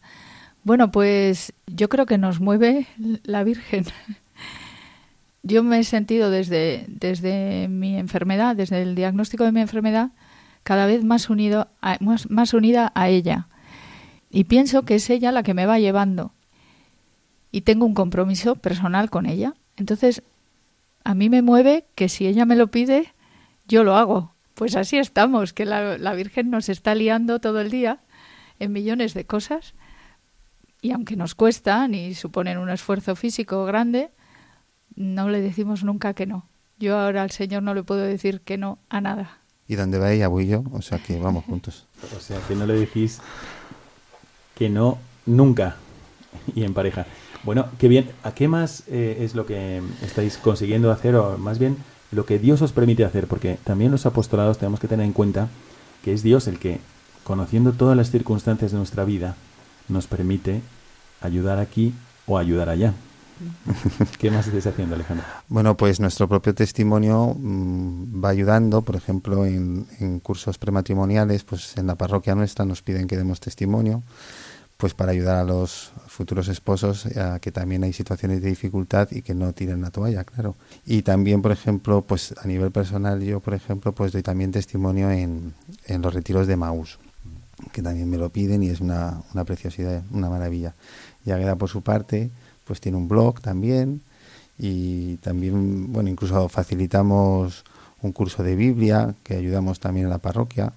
Bueno, 0.65 0.91
pues 0.91 1.53
yo 1.67 1.89
creo 1.89 2.07
que 2.07 2.19
nos 2.19 2.41
mueve 2.41 2.87
la 3.25 3.45
Virgen. 3.45 3.85
Yo 5.47 5.63
me 5.63 5.79
he 5.79 5.85
sentido 5.85 6.31
desde, 6.31 6.87
desde 6.89 7.69
mi 7.69 7.99
enfermedad, 7.99 8.57
desde 8.57 8.81
el 8.81 8.95
diagnóstico 8.95 9.45
de 9.45 9.53
mi 9.53 9.61
enfermedad, 9.61 10.13
cada 10.63 10.87
vez 10.87 11.05
más, 11.05 11.29
unido 11.29 11.69
más, 12.01 12.31
más 12.31 12.55
unida 12.55 12.93
a 12.95 13.11
ella. 13.11 13.49
Y 14.31 14.45
pienso 14.45 14.85
que 14.85 14.95
es 14.95 15.11
ella 15.11 15.33
la 15.33 15.43
que 15.43 15.53
me 15.53 15.67
va 15.67 15.79
llevando 15.79 16.33
y 17.55 17.61
tengo 17.61 17.87
un 17.87 17.95
compromiso 17.95 18.57
personal 18.57 19.11
con 19.11 19.27
ella. 19.27 19.55
Entonces, 19.77 20.25
a 21.05 21.15
mí 21.15 21.31
me 21.31 21.41
mueve 21.41 21.85
que 21.95 22.09
si 22.09 22.27
ella 22.27 22.45
me 22.47 22.57
lo 22.57 22.67
pide, 22.67 23.15
yo 23.69 23.85
lo 23.85 23.95
hago. 23.95 24.35
Pues 24.55 24.75
así 24.75 24.99
estamos, 24.99 25.53
que 25.53 25.65
la, 25.65 25.97
la 25.97 26.15
Virgen 26.15 26.51
nos 26.51 26.69
está 26.69 26.97
liando 26.97 27.39
todo 27.39 27.61
el 27.61 27.71
día 27.71 28.01
en 28.59 28.73
millones 28.73 29.15
de 29.15 29.25
cosas 29.25 29.75
y 30.83 30.91
aunque 30.91 31.15
nos 31.15 31.37
cuestan 31.37 31.95
y 31.95 32.15
suponen 32.15 32.59
un 32.59 32.71
esfuerzo 32.71 33.15
físico 33.15 33.65
grande, 33.65 34.11
no 34.97 35.29
le 35.29 35.41
decimos 35.41 35.85
nunca 35.85 36.13
que 36.13 36.27
no. 36.27 36.49
Yo 36.81 36.99
ahora 36.99 37.23
al 37.23 37.31
Señor 37.31 37.63
no 37.63 37.73
le 37.73 37.85
puedo 37.85 38.01
decir 38.01 38.41
que 38.41 38.59
no 38.59 38.81
a 38.89 39.01
nada. 39.01 39.39
Y 39.69 39.77
donde 39.77 39.99
va 40.01 40.11
ella 40.11 40.27
voy 40.27 40.49
yo, 40.49 40.65
o 40.73 40.83
sea 40.83 40.99
que 40.99 41.21
vamos 41.21 41.45
juntos. 41.47 41.87
o 42.17 42.19
sea 42.19 42.41
que 42.49 42.57
no 42.57 42.67
le 42.67 42.75
decís 42.75 43.21
que 44.57 44.69
no 44.69 44.99
nunca 45.25 45.77
y 46.53 46.65
en 46.65 46.75
pareja. 46.75 47.07
Bueno, 47.45 47.67
qué 47.79 47.89
bien. 47.89 48.11
¿A 48.23 48.33
qué 48.33 48.49
más 48.49 48.85
eh, 48.89 49.19
es 49.21 49.35
lo 49.35 49.45
que 49.47 49.83
estáis 50.03 50.39
consiguiendo 50.39 50.91
hacer, 50.91 51.15
o 51.17 51.37
más 51.37 51.59
bien 51.59 51.77
lo 52.11 52.25
que 52.25 52.39
Dios 52.39 52.63
os 52.63 52.73
permite 52.73 53.05
hacer? 53.05 53.27
Porque 53.27 53.59
también 53.65 53.93
los 53.93 54.07
apostolados 54.07 54.59
tenemos 54.59 54.81
que 54.81 54.89
tener 54.89 55.05
en 55.05 55.13
cuenta 55.13 55.49
que 56.03 56.13
es 56.13 56.23
Dios 56.23 56.49
el 56.49 56.59
que, 56.59 56.81
conociendo 57.23 57.73
todas 57.73 57.97
las 57.97 58.11
circunstancias 58.11 58.73
de 58.73 58.79
nuestra 58.79 59.05
vida, 59.05 59.37
nos 59.89 60.07
permite 60.07 60.63
ayudar 61.21 61.59
aquí 61.59 61.95
o 62.27 62.39
ayudar 62.39 62.71
allá. 62.71 62.95
¿Qué 64.19 64.31
más 64.31 64.47
estáis 64.47 64.67
haciendo, 64.67 64.95
Alejandro? 64.95 65.27
Bueno, 65.49 65.77
pues 65.77 66.01
nuestro 66.01 66.29
propio 66.29 66.55
testimonio 66.55 67.37
mm, 67.37 68.25
va 68.25 68.31
ayudando, 68.31 68.83
por 68.83 68.97
ejemplo, 68.97 69.45
en, 69.45 69.87
en 70.01 70.21
cursos 70.21 70.57
prematrimoniales, 70.57 71.45
pues 71.45 71.77
en 71.77 71.89
la 71.89 71.97
parroquia 71.97 72.35
nuestra 72.35 72.65
nos 72.65 72.81
piden 72.81 73.07
que 73.07 73.19
demos 73.19 73.41
testimonio 73.41 74.03
pues 74.77 74.95
para 74.95 75.13
ayudar 75.13 75.37
a 75.37 75.45
los 75.45 75.93
futuros 76.09 76.49
esposos 76.49 77.07
a 77.17 77.39
que 77.39 77.53
también 77.53 77.85
hay 77.85 77.93
situaciones 77.93 78.43
de 78.43 78.49
dificultad 78.49 79.09
y 79.11 79.23
que 79.23 79.35
no 79.35 79.53
tiren 79.53 79.81
la 79.81 79.91
toalla, 79.91 80.25
claro. 80.25 80.57
Y 80.85 81.03
también, 81.03 81.43
por 81.43 81.53
ejemplo, 81.53 82.03
pues 82.03 82.35
a 82.43 82.47
nivel 82.47 82.71
personal 82.71 83.23
yo, 83.23 83.41
por 83.41 83.55
ejemplo, 83.55 83.93
pues 83.93 84.13
doy 84.13 84.23
también 84.23 84.53
testimonio 84.53 85.11
en, 85.11 85.55
en 85.87 86.03
los 86.03 86.13
retiros 86.13 86.47
de 86.47 86.57
Maús, 86.57 86.99
que 87.73 87.83
también 87.83 88.11
me 88.11 88.19
lo 88.19 88.31
piden 88.31 88.63
y 88.63 88.69
es 88.69 88.81
una, 88.81 89.23
una 89.33 89.45
preciosidad, 89.45 90.03
una 90.11 90.29
maravilla. 90.29 90.75
Y 91.25 91.31
Agueda, 91.31 91.57
por 91.57 91.69
su 91.69 91.83
parte, 91.83 92.31
pues 92.65 92.81
tiene 92.81 92.99
un 92.99 93.09
blog 93.09 93.41
también 93.41 94.03
y 94.59 95.17
también, 95.17 95.93
bueno, 95.93 96.11
incluso 96.11 96.49
facilitamos 96.49 97.65
un 98.03 98.13
curso 98.13 98.43
de 98.43 98.55
Biblia 98.55 99.15
que 99.23 99.37
ayudamos 99.37 99.81
también 99.81 100.07
a 100.07 100.11
la 100.11 100.19
parroquia 100.19 100.73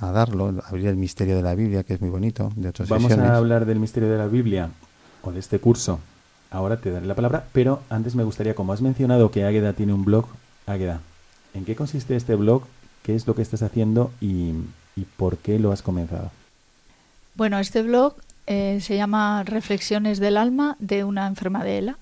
a 0.00 0.12
darlo, 0.12 0.54
abrir 0.66 0.86
el 0.86 0.96
misterio 0.96 1.36
de 1.36 1.42
la 1.42 1.54
Biblia, 1.54 1.82
que 1.82 1.94
es 1.94 2.00
muy 2.00 2.10
bonito, 2.10 2.52
de 2.56 2.68
otras 2.68 2.88
Vamos 2.88 3.12
a 3.12 3.36
hablar 3.36 3.66
del 3.66 3.80
misterio 3.80 4.08
de 4.10 4.18
la 4.18 4.26
Biblia 4.26 4.70
o 5.22 5.32
de 5.32 5.40
este 5.40 5.58
curso. 5.58 5.98
Ahora 6.50 6.78
te 6.78 6.90
daré 6.90 7.06
la 7.06 7.14
palabra, 7.14 7.44
pero 7.52 7.82
antes 7.90 8.14
me 8.14 8.24
gustaría, 8.24 8.54
como 8.54 8.72
has 8.72 8.80
mencionado 8.80 9.30
que 9.30 9.44
Águeda 9.44 9.72
tiene 9.72 9.92
un 9.92 10.04
blog, 10.04 10.26
Águeda, 10.66 11.00
¿en 11.52 11.64
qué 11.64 11.74
consiste 11.74 12.16
este 12.16 12.36
blog? 12.36 12.62
¿Qué 13.02 13.14
es 13.14 13.26
lo 13.26 13.34
que 13.34 13.42
estás 13.42 13.62
haciendo 13.62 14.12
y, 14.20 14.54
por 15.16 15.38
qué 15.38 15.58
lo 15.58 15.72
has 15.72 15.82
comenzado? 15.82 16.30
Bueno, 17.34 17.58
este 17.58 17.82
blog 17.82 18.14
eh, 18.46 18.78
se 18.80 18.96
llama 18.96 19.42
Reflexiones 19.44 20.18
del 20.18 20.36
alma 20.36 20.76
de 20.78 21.04
una 21.04 21.26
enferma 21.26 21.64
de 21.64 21.78
ELA 21.78 21.98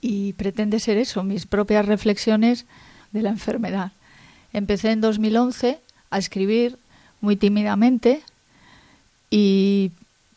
y 0.00 0.34
pretende 0.34 0.80
ser 0.80 0.98
eso, 0.98 1.24
mis 1.24 1.46
propias 1.46 1.86
reflexiones 1.86 2.66
de 3.12 3.22
la 3.22 3.30
enfermedad. 3.30 3.92
Empecé 4.52 4.92
en 4.92 5.00
2011 5.00 5.80
a 6.10 6.18
escribir 6.18 6.78
muy 7.26 7.34
tímidamente 7.34 8.22
y 9.30 9.90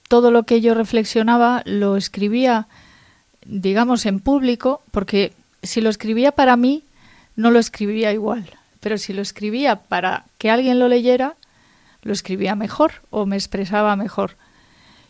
todo 0.08 0.32
lo 0.32 0.42
que 0.42 0.60
yo 0.60 0.74
reflexionaba 0.74 1.62
lo 1.66 1.98
escribía, 1.98 2.66
digamos, 3.46 4.08
en 4.08 4.20
público, 4.20 4.82
porque 4.90 5.32
si 5.62 5.82
lo 5.82 5.92
escribía 5.92 6.32
para 6.32 6.58
mí, 6.58 6.84
no 7.36 7.52
lo 7.52 7.60
escribía 7.60 8.12
igual, 8.12 8.50
pero 8.80 8.98
si 8.98 9.14
lo 9.14 9.22
escribía 9.22 9.76
para 9.76 10.26
que 10.40 10.50
alguien 10.50 10.80
lo 10.80 10.88
leyera, 10.88 11.36
lo 12.02 12.12
escribía 12.12 12.56
mejor 12.56 12.94
o 13.12 13.28
me 13.28 13.36
expresaba 13.36 13.96
mejor. 13.96 14.36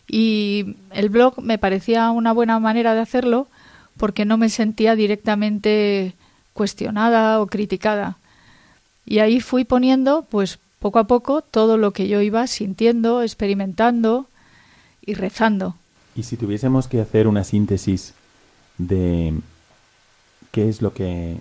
Y 0.06 0.76
el 0.92 1.08
blog 1.08 1.40
me 1.40 1.56
parecía 1.56 2.10
una 2.10 2.32
buena 2.34 2.58
manera 2.58 2.92
de 2.92 3.00
hacerlo 3.00 3.48
porque 3.96 4.26
no 4.26 4.36
me 4.36 4.50
sentía 4.50 4.96
directamente 4.96 6.14
cuestionada 6.52 7.40
o 7.40 7.46
criticada. 7.46 8.18
Y 9.06 9.20
ahí 9.20 9.40
fui 9.40 9.64
poniendo, 9.64 10.26
pues 10.28 10.58
poco 10.80 10.98
a 10.98 11.04
poco, 11.04 11.42
todo 11.42 11.76
lo 11.76 11.92
que 11.92 12.08
yo 12.08 12.20
iba 12.22 12.44
sintiendo, 12.48 13.22
experimentando 13.22 14.26
y 15.02 15.14
rezando. 15.14 15.76
Y 16.16 16.24
si 16.24 16.36
tuviésemos 16.36 16.88
que 16.88 17.00
hacer 17.00 17.28
una 17.28 17.44
síntesis 17.44 18.14
de 18.78 19.34
qué 20.50 20.68
es 20.68 20.82
lo 20.82 20.92
que 20.92 21.38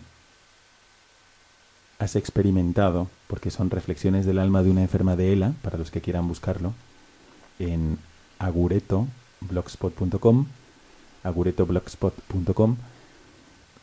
has 1.98 2.16
experimentado, 2.16 3.08
porque 3.28 3.50
son 3.50 3.72
reflexiones 3.72 4.26
del 4.26 4.40
alma 4.40 4.62
de 4.62 4.72
una 4.72 4.82
enferma 4.82 5.16
de 5.16 5.32
ELA, 5.34 5.54
para 5.62 5.78
los 5.78 5.90
que 5.90 6.02
quieran 6.02 6.28
buscarlo, 6.28 6.74
en 7.60 7.98
agureto.blogspot.com, 8.40 10.48
agureto.blogspot.com, 11.24 12.76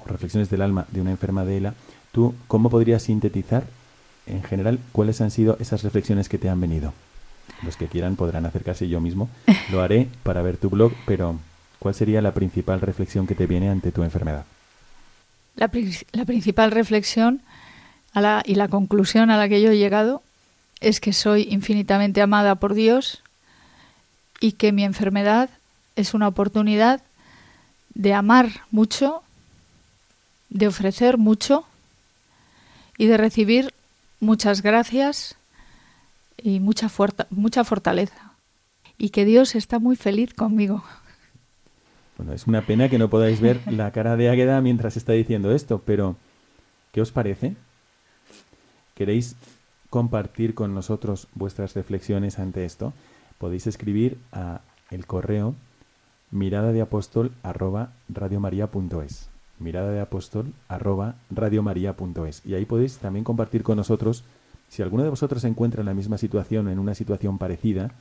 reflexiones 0.06 0.50
del 0.50 0.62
alma 0.62 0.86
de 0.92 1.00
una 1.00 1.10
enferma 1.10 1.44
de 1.44 1.56
ELA, 1.56 1.74
¿tú 2.12 2.34
cómo 2.46 2.70
podrías 2.70 3.02
sintetizar 3.02 3.66
en 4.26 4.42
general 4.42 4.78
cuáles 4.92 5.20
han 5.20 5.30
sido 5.30 5.56
esas 5.60 5.82
reflexiones 5.82 6.28
que 6.28 6.38
te 6.38 6.48
han 6.48 6.60
venido? 6.60 6.92
Los 7.62 7.76
que 7.76 7.86
quieran 7.86 8.16
podrán 8.16 8.46
acercarse 8.46 8.88
yo 8.88 9.00
mismo. 9.00 9.28
Lo 9.70 9.82
haré 9.82 10.08
para 10.22 10.42
ver 10.42 10.56
tu 10.56 10.70
blog, 10.70 10.92
pero 11.06 11.38
¿cuál 11.78 11.94
sería 11.94 12.22
la 12.22 12.34
principal 12.34 12.80
reflexión 12.80 13.26
que 13.26 13.34
te 13.34 13.46
viene 13.46 13.70
ante 13.70 13.92
tu 13.92 14.02
enfermedad? 14.02 14.44
La, 15.54 15.70
la 16.12 16.24
principal 16.24 16.70
reflexión 16.70 17.40
y 18.44 18.54
la 18.54 18.68
conclusión 18.68 19.30
a 19.30 19.36
la 19.36 19.48
que 19.48 19.60
yo 19.60 19.70
he 19.70 19.76
llegado 19.76 20.22
es 20.80 21.00
que 21.00 21.12
soy 21.12 21.48
infinitamente 21.50 22.22
amada 22.22 22.54
por 22.54 22.74
Dios 22.74 23.22
y 24.40 24.52
que 24.52 24.72
mi 24.72 24.84
enfermedad 24.84 25.50
es 25.96 26.14
una 26.14 26.28
oportunidad 26.28 27.02
de 27.94 28.14
amar 28.14 28.48
mucho, 28.70 29.22
de 30.48 30.66
ofrecer 30.66 31.18
mucho 31.18 31.64
y 32.96 33.06
de 33.06 33.16
recibir 33.16 33.72
muchas 34.20 34.62
gracias 34.62 35.36
y 36.36 36.60
mucha, 36.60 36.90
mucha 37.30 37.64
fortaleza. 37.64 38.32
Y 38.98 39.10
que 39.10 39.24
Dios 39.24 39.54
está 39.54 39.78
muy 39.78 39.96
feliz 39.96 40.32
conmigo. 40.32 40.82
Bueno, 42.16 42.32
es 42.32 42.46
una 42.46 42.62
pena 42.62 42.88
que 42.88 42.98
no 42.98 43.10
podáis 43.10 43.40
ver 43.40 43.60
la 43.70 43.90
cara 43.90 44.16
de 44.16 44.30
Águeda 44.30 44.60
mientras 44.62 44.96
está 44.96 45.12
diciendo 45.12 45.52
esto, 45.52 45.82
pero 45.84 46.16
¿qué 46.92 47.02
os 47.02 47.12
parece? 47.12 47.56
¿Queréis 48.94 49.36
compartir 49.90 50.54
con 50.54 50.74
nosotros 50.74 51.28
vuestras 51.34 51.74
reflexiones 51.74 52.38
ante 52.38 52.64
esto? 52.64 52.94
Podéis 53.38 53.66
escribir 53.66 54.18
a 54.32 54.62
el 54.90 55.06
correo 55.06 55.54
mirada 56.30 56.72
de 56.72 56.80
apóstol 56.80 57.32
arroba 57.42 57.92
radiomaria.es 58.08 59.28
mirada 59.58 59.90
de 59.90 60.00
apóstol 60.00 60.52
arroba 60.68 61.16
radiomaria.es 61.30 62.42
y 62.44 62.54
ahí 62.54 62.64
podéis 62.64 62.98
también 62.98 63.24
compartir 63.24 63.62
con 63.62 63.76
nosotros 63.76 64.24
si 64.68 64.82
alguno 64.82 65.04
de 65.04 65.10
vosotros 65.10 65.42
se 65.42 65.48
encuentra 65.48 65.80
en 65.80 65.86
la 65.86 65.94
misma 65.94 66.18
situación, 66.18 66.68
en 66.68 66.78
una 66.78 66.94
situación 66.94 67.38
parecida, 67.38 67.92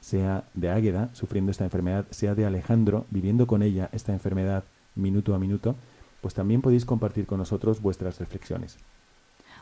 sea 0.00 0.44
de 0.54 0.70
Águeda 0.70 1.10
sufriendo 1.14 1.50
esta 1.50 1.64
enfermedad, 1.64 2.04
sea 2.10 2.34
de 2.34 2.44
Alejandro 2.44 3.06
viviendo 3.10 3.46
con 3.46 3.62
ella 3.62 3.88
esta 3.92 4.12
enfermedad 4.12 4.64
minuto 4.94 5.34
a 5.34 5.38
minuto, 5.38 5.74
pues 6.20 6.34
también 6.34 6.60
podéis 6.60 6.84
compartir 6.84 7.26
con 7.26 7.38
nosotros 7.38 7.80
vuestras 7.80 8.18
reflexiones. 8.18 8.76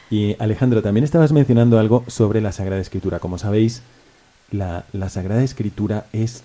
Y 0.09 0.35
Alejandro, 0.39 0.81
también 0.81 1.03
estabas 1.03 1.31
mencionando 1.31 1.79
algo 1.79 2.03
sobre 2.07 2.41
la 2.41 2.51
Sagrada 2.51 2.81
Escritura. 2.81 3.19
Como 3.19 3.37
sabéis, 3.37 3.81
la, 4.51 4.85
Sagrada 5.09 5.43
Escritura 5.43 6.05
es 6.13 6.43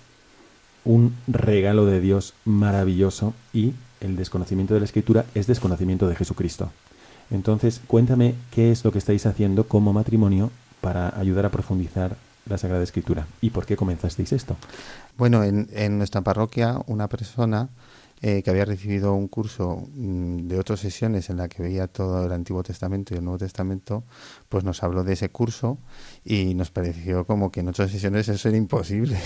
un 0.83 1.15
regalo 1.27 1.85
de 1.85 2.01
Dios 2.01 2.33
maravilloso 2.43 3.33
y 3.53 3.73
el 3.99 4.15
desconocimiento 4.15 4.73
de 4.73 4.79
la 4.79 4.85
Escritura 4.85 5.25
es 5.35 5.45
desconocimiento 5.45 6.07
de 6.07 6.15
Jesucristo. 6.15 6.71
Entonces, 7.29 7.81
cuéntame 7.85 8.35
qué 8.49 8.71
es 8.71 8.83
lo 8.83 8.91
que 8.91 8.97
estáis 8.97 9.25
haciendo 9.25 9.67
como 9.67 9.93
matrimonio 9.93 10.49
para 10.81 11.17
ayudar 11.19 11.45
a 11.45 11.51
profundizar 11.51 12.17
la 12.49 12.57
Sagrada 12.57 12.83
Escritura 12.83 13.27
y 13.41 13.51
por 13.51 13.67
qué 13.67 13.77
comenzasteis 13.77 14.33
esto. 14.33 14.57
Bueno, 15.17 15.43
en, 15.43 15.69
en 15.71 15.99
nuestra 15.99 16.21
parroquia 16.21 16.79
una 16.87 17.07
persona 17.07 17.69
eh, 18.23 18.43
que 18.43 18.51
había 18.51 18.65
recibido 18.65 19.13
un 19.15 19.27
curso 19.27 19.87
mm, 19.93 20.47
de 20.47 20.59
otras 20.59 20.79
sesiones 20.79 21.29
en 21.31 21.37
la 21.37 21.49
que 21.49 21.63
veía 21.63 21.87
todo 21.87 22.23
el 22.23 22.31
Antiguo 22.31 22.61
Testamento 22.61 23.13
y 23.13 23.17
el 23.17 23.23
Nuevo 23.23 23.39
Testamento, 23.39 24.03
pues 24.47 24.63
nos 24.63 24.83
habló 24.83 25.03
de 25.03 25.13
ese 25.13 25.29
curso 25.29 25.79
y 26.23 26.53
nos 26.53 26.69
pareció 26.69 27.25
como 27.25 27.51
que 27.51 27.61
en 27.61 27.69
otras 27.69 27.89
sesiones 27.89 28.27
eso 28.29 28.49
era 28.49 28.57
imposible. 28.57 29.17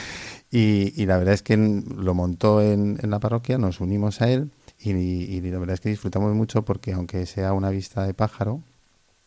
y, 0.50 1.06
la 1.06 1.16
verdad 1.16 1.32
es 1.32 1.42
que 1.42 1.56
lo 1.56 2.14
montó 2.14 2.60
en, 2.60 2.98
en 3.02 3.10
la 3.10 3.20
parroquia, 3.20 3.56
nos 3.56 3.80
unimos 3.80 4.20
a 4.20 4.30
él 4.30 4.50
y, 4.78 4.90
y, 4.90 5.40
la 5.40 5.58
verdad 5.58 5.74
es 5.74 5.80
que 5.80 5.88
disfrutamos 5.88 6.34
mucho 6.34 6.62
porque 6.62 6.92
aunque 6.92 7.24
sea 7.24 7.54
una 7.54 7.70
vista 7.70 8.06
de 8.06 8.12
pájaro, 8.12 8.60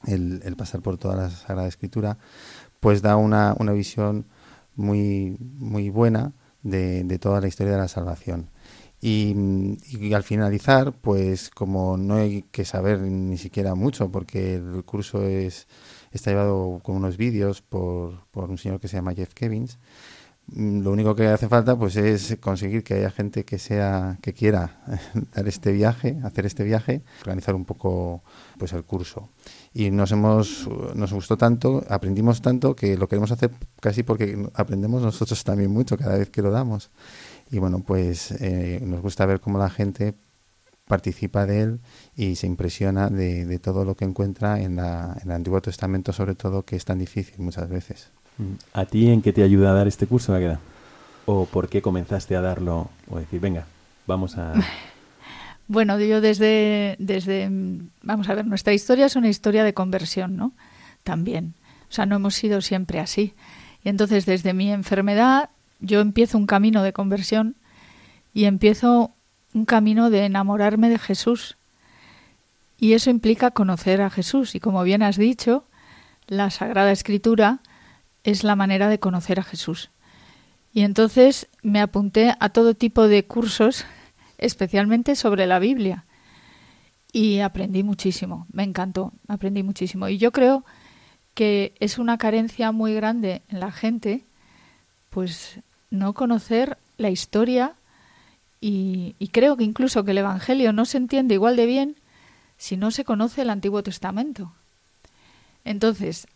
el, 0.05 0.41
el 0.43 0.55
pasar 0.55 0.81
por 0.81 0.97
toda 0.97 1.15
la 1.15 1.29
Sagrada 1.31 1.67
Escritura, 1.67 2.19
pues 2.79 3.01
da 3.01 3.15
una, 3.15 3.55
una 3.57 3.71
visión 3.71 4.27
muy, 4.75 5.37
muy 5.39 5.89
buena 5.89 6.33
de, 6.61 7.03
de 7.03 7.17
toda 7.17 7.41
la 7.41 7.47
historia 7.47 7.73
de 7.73 7.79
la 7.79 7.87
salvación. 7.87 8.49
Y, 9.01 10.13
al 10.13 10.23
finalizar, 10.23 10.93
pues 10.93 11.49
como 11.49 11.97
no 11.97 12.15
hay 12.15 12.43
que 12.51 12.65
saber 12.65 13.01
ni 13.01 13.37
siquiera 13.37 13.75
mucho, 13.75 14.09
porque 14.11 14.55
el 14.55 14.83
curso 14.83 15.23
es 15.23 15.67
está 16.11 16.31
llevado 16.31 16.79
con 16.81 16.95
unos 16.95 17.17
vídeos 17.17 17.61
por, 17.61 18.25
por 18.31 18.49
un 18.49 18.57
señor 18.57 18.79
que 18.79 18.87
se 18.87 18.97
llama 18.97 19.13
Jeff 19.13 19.33
Kevins, 19.33 19.77
mm, 20.47 20.81
lo 20.81 20.91
único 20.91 21.13
que 21.13 21.27
hace 21.27 21.49
falta 21.49 21.77
pues 21.77 21.97
es 21.97 22.37
conseguir 22.39 22.83
que 22.83 22.93
haya 22.95 23.11
gente 23.11 23.43
que 23.43 23.59
sea 23.59 24.17
que 24.21 24.33
quiera 24.33 24.81
dar 25.35 25.47
este 25.47 25.73
viaje 25.73 26.17
hacer 26.23 26.45
este 26.45 26.63
viaje 26.63 27.03
organizar 27.21 27.53
un 27.53 27.65
poco 27.65 28.23
pues 28.57 28.71
el 28.73 28.85
curso. 28.85 29.29
Y 29.73 29.91
nos 29.91 30.13
hemos 30.13 30.69
nos 30.95 31.11
gustó 31.11 31.37
tanto 31.37 31.83
aprendimos 31.89 32.41
tanto 32.41 32.75
que 32.75 32.97
lo 32.97 33.09
queremos 33.09 33.31
hacer 33.31 33.51
casi 33.81 34.03
porque 34.03 34.47
aprendemos 34.53 35.01
nosotros 35.01 35.43
también 35.43 35.71
mucho 35.71 35.97
cada 35.97 36.17
vez 36.17 36.29
que 36.29 36.41
lo 36.41 36.49
damos 36.51 36.91
y 37.51 37.59
bueno, 37.59 37.79
pues 37.85 38.31
eh, 38.31 38.79
nos 38.83 39.01
gusta 39.01 39.25
ver 39.25 39.39
cómo 39.39 39.57
la 39.57 39.69
gente 39.69 40.15
participa 40.87 41.45
de 41.45 41.61
él 41.61 41.79
y 42.15 42.35
se 42.35 42.47
impresiona 42.47 43.09
de, 43.09 43.59
todo 43.59 43.85
lo 43.85 43.95
que 43.95 44.05
encuentra 44.05 44.59
en, 44.59 44.75
la, 44.75 45.17
en, 45.21 45.29
el 45.29 45.35
Antiguo 45.35 45.61
Testamento, 45.61 46.13
sobre 46.13 46.35
todo, 46.35 46.63
que 46.63 46.75
es 46.75 46.85
tan 46.85 46.99
difícil 46.99 47.35
muchas 47.39 47.69
veces. 47.69 48.11
¿A 48.73 48.85
ti 48.85 49.09
en 49.09 49.21
qué 49.21 49.33
te 49.33 49.43
ayuda 49.43 49.71
a 49.71 49.73
dar 49.73 49.87
este 49.87 50.07
curso, 50.07 50.33
Águeda? 50.33 50.59
¿O 51.25 51.45
por 51.45 51.69
qué 51.69 51.81
comenzaste 51.81 52.35
a 52.35 52.41
darlo? 52.41 52.89
O 53.09 53.19
decir, 53.19 53.39
venga, 53.39 53.65
vamos 54.07 54.37
a... 54.37 54.53
Bueno, 55.67 55.99
yo 55.99 56.21
desde, 56.21 56.95
desde, 56.99 57.49
vamos 58.03 58.29
a 58.29 58.35
ver, 58.35 58.45
nuestra 58.45 58.73
historia 58.73 59.07
es 59.07 59.15
una 59.15 59.29
historia 59.29 59.63
de 59.63 59.73
conversión, 59.73 60.37
¿no? 60.37 60.53
También. 61.03 61.55
O 61.89 61.91
sea, 61.91 62.05
no 62.05 62.17
hemos 62.17 62.35
sido 62.35 62.61
siempre 62.61 62.99
así. 62.99 63.33
Y 63.83 63.89
entonces, 63.89 64.27
desde 64.27 64.53
mi 64.53 64.71
enfermedad, 64.71 65.49
yo 65.79 66.01
empiezo 66.01 66.37
un 66.37 66.47
camino 66.47 66.83
de 66.83 66.93
conversión 66.93 67.55
y 68.33 68.45
empiezo 68.45 69.11
un 69.53 69.65
camino 69.65 70.09
de 70.09 70.25
enamorarme 70.25 70.89
de 70.89 70.99
Jesús. 70.99 71.57
Y 72.77 72.93
eso 72.93 73.09
implica 73.09 73.51
conocer 73.51 74.01
a 74.01 74.09
Jesús. 74.09 74.55
Y 74.55 74.59
como 74.59 74.83
bien 74.83 75.01
has 75.01 75.17
dicho, 75.17 75.63
la 76.27 76.49
Sagrada 76.49 76.91
Escritura 76.91 77.59
es 78.23 78.43
la 78.43 78.55
manera 78.55 78.89
de 78.89 78.99
conocer 78.99 79.39
a 79.39 79.43
Jesús. 79.43 79.91
Y 80.73 80.81
entonces 80.81 81.47
me 81.61 81.79
apunté 81.79 82.35
a 82.39 82.49
todo 82.49 82.73
tipo 82.73 83.07
de 83.07 83.23
cursos, 83.23 83.85
especialmente 84.37 85.15
sobre 85.15 85.47
la 85.47 85.59
Biblia. 85.59 86.03
Y 87.13 87.39
aprendí 87.39 87.81
muchísimo, 87.83 88.45
me 88.51 88.63
encantó, 88.63 89.13
aprendí 89.29 89.63
muchísimo. 89.63 90.09
Y 90.09 90.17
yo 90.17 90.33
creo 90.33 90.65
que 91.33 91.73
es 91.79 91.97
una 91.97 92.17
carencia 92.17 92.73
muy 92.73 92.93
grande 92.93 93.41
en 93.47 93.61
la 93.61 93.71
gente, 93.71 94.25
pues 95.15 95.61
no 95.91 96.11
conocer 96.11 96.77
la 96.97 97.09
historia 97.09 97.75
y, 98.59 99.15
creo 99.31 99.55
que 99.55 99.63
incluso 99.63 100.03
que 100.03 100.11
el 100.11 100.17
Evangelio 100.17 100.73
no 100.73 100.83
se 100.83 100.97
entiende 100.97 101.35
igual 101.35 101.55
de 101.55 101.65
bien 101.65 101.95
si 102.57 102.75
no 102.75 102.91
se 102.91 103.05
conoce 103.05 103.43
el 103.43 103.49
Antiguo 103.49 103.81
Testamento. 103.81 104.51
Entonces, 105.63 106.27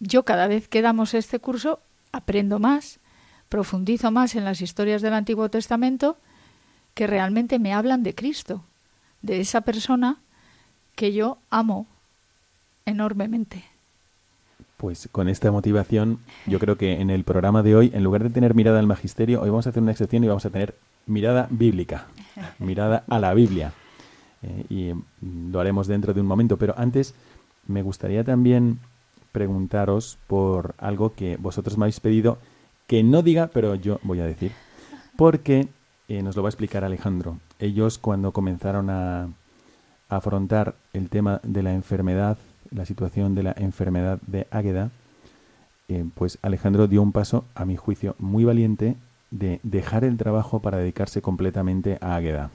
yo 0.00 0.24
cada 0.24 0.48
vez 0.48 0.66
que 0.66 0.82
damos 0.82 1.14
este 1.14 1.38
curso 1.38 1.78
aprendo 2.10 2.58
más, 2.58 2.98
profundizo 3.48 4.10
más 4.10 4.34
en 4.34 4.44
las 4.44 4.60
historias 4.60 5.02
del 5.02 5.14
Antiguo 5.14 5.48
Testamento 5.48 6.18
que 6.94 7.06
realmente 7.06 7.60
me 7.60 7.74
hablan 7.74 8.02
de 8.02 8.16
Cristo, 8.16 8.64
de 9.22 9.38
esa 9.38 9.60
persona 9.60 10.18
que 10.96 11.12
yo 11.12 11.38
amo 11.48 11.86
enormemente. 12.86 13.75
Pues 14.76 15.08
con 15.10 15.28
esta 15.28 15.50
motivación, 15.50 16.18
yo 16.46 16.58
creo 16.58 16.76
que 16.76 17.00
en 17.00 17.10
el 17.10 17.24
programa 17.24 17.62
de 17.62 17.74
hoy, 17.76 17.90
en 17.94 18.04
lugar 18.04 18.22
de 18.22 18.30
tener 18.30 18.54
mirada 18.54 18.78
al 18.78 18.86
magisterio, 18.86 19.40
hoy 19.40 19.48
vamos 19.48 19.66
a 19.66 19.70
hacer 19.70 19.82
una 19.82 19.92
excepción 19.92 20.22
y 20.22 20.28
vamos 20.28 20.44
a 20.44 20.50
tener 20.50 20.74
mirada 21.06 21.46
bíblica, 21.50 22.06
mirada 22.58 23.04
a 23.08 23.18
la 23.18 23.32
Biblia. 23.32 23.72
Eh, 24.42 24.64
y 24.68 24.92
mm, 24.92 25.52
lo 25.52 25.60
haremos 25.60 25.86
dentro 25.86 26.12
de 26.12 26.20
un 26.20 26.26
momento, 26.26 26.58
pero 26.58 26.74
antes 26.76 27.14
me 27.66 27.82
gustaría 27.82 28.22
también 28.22 28.78
preguntaros 29.32 30.18
por 30.26 30.74
algo 30.78 31.14
que 31.14 31.36
vosotros 31.36 31.76
me 31.78 31.84
habéis 31.84 32.00
pedido 32.00 32.38
que 32.86 33.02
no 33.02 33.22
diga, 33.22 33.48
pero 33.48 33.74
yo 33.74 33.98
voy 34.02 34.20
a 34.20 34.26
decir, 34.26 34.52
porque 35.16 35.68
eh, 36.08 36.22
nos 36.22 36.36
lo 36.36 36.42
va 36.42 36.48
a 36.48 36.50
explicar 36.50 36.84
Alejandro. 36.84 37.38
Ellos 37.58 37.98
cuando 37.98 38.32
comenzaron 38.32 38.90
a, 38.90 39.28
afrontar 40.08 40.76
el 40.92 41.08
tema 41.08 41.40
de 41.42 41.64
la 41.64 41.74
enfermedad, 41.74 42.38
la 42.70 42.84
situación 42.84 43.34
de 43.34 43.42
la 43.42 43.54
enfermedad 43.56 44.18
de 44.26 44.46
Águeda, 44.50 44.90
eh, 45.88 46.04
pues 46.14 46.38
Alejandro 46.42 46.88
dio 46.88 47.02
un 47.02 47.12
paso, 47.12 47.44
a 47.54 47.64
mi 47.64 47.76
juicio, 47.76 48.16
muy 48.18 48.44
valiente 48.44 48.96
de 49.30 49.60
dejar 49.62 50.04
el 50.04 50.16
trabajo 50.16 50.60
para 50.60 50.78
dedicarse 50.78 51.22
completamente 51.22 51.98
a 52.00 52.16
Águeda. 52.16 52.50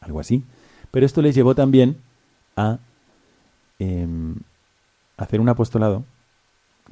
Algo 0.00 0.20
así. 0.20 0.44
Pero 0.90 1.06
esto 1.06 1.22
les 1.22 1.34
llevó 1.34 1.54
también 1.54 1.96
a 2.56 2.78
em, 3.78 4.36
hacer 5.16 5.40
un 5.40 5.48
apostolado 5.48 6.04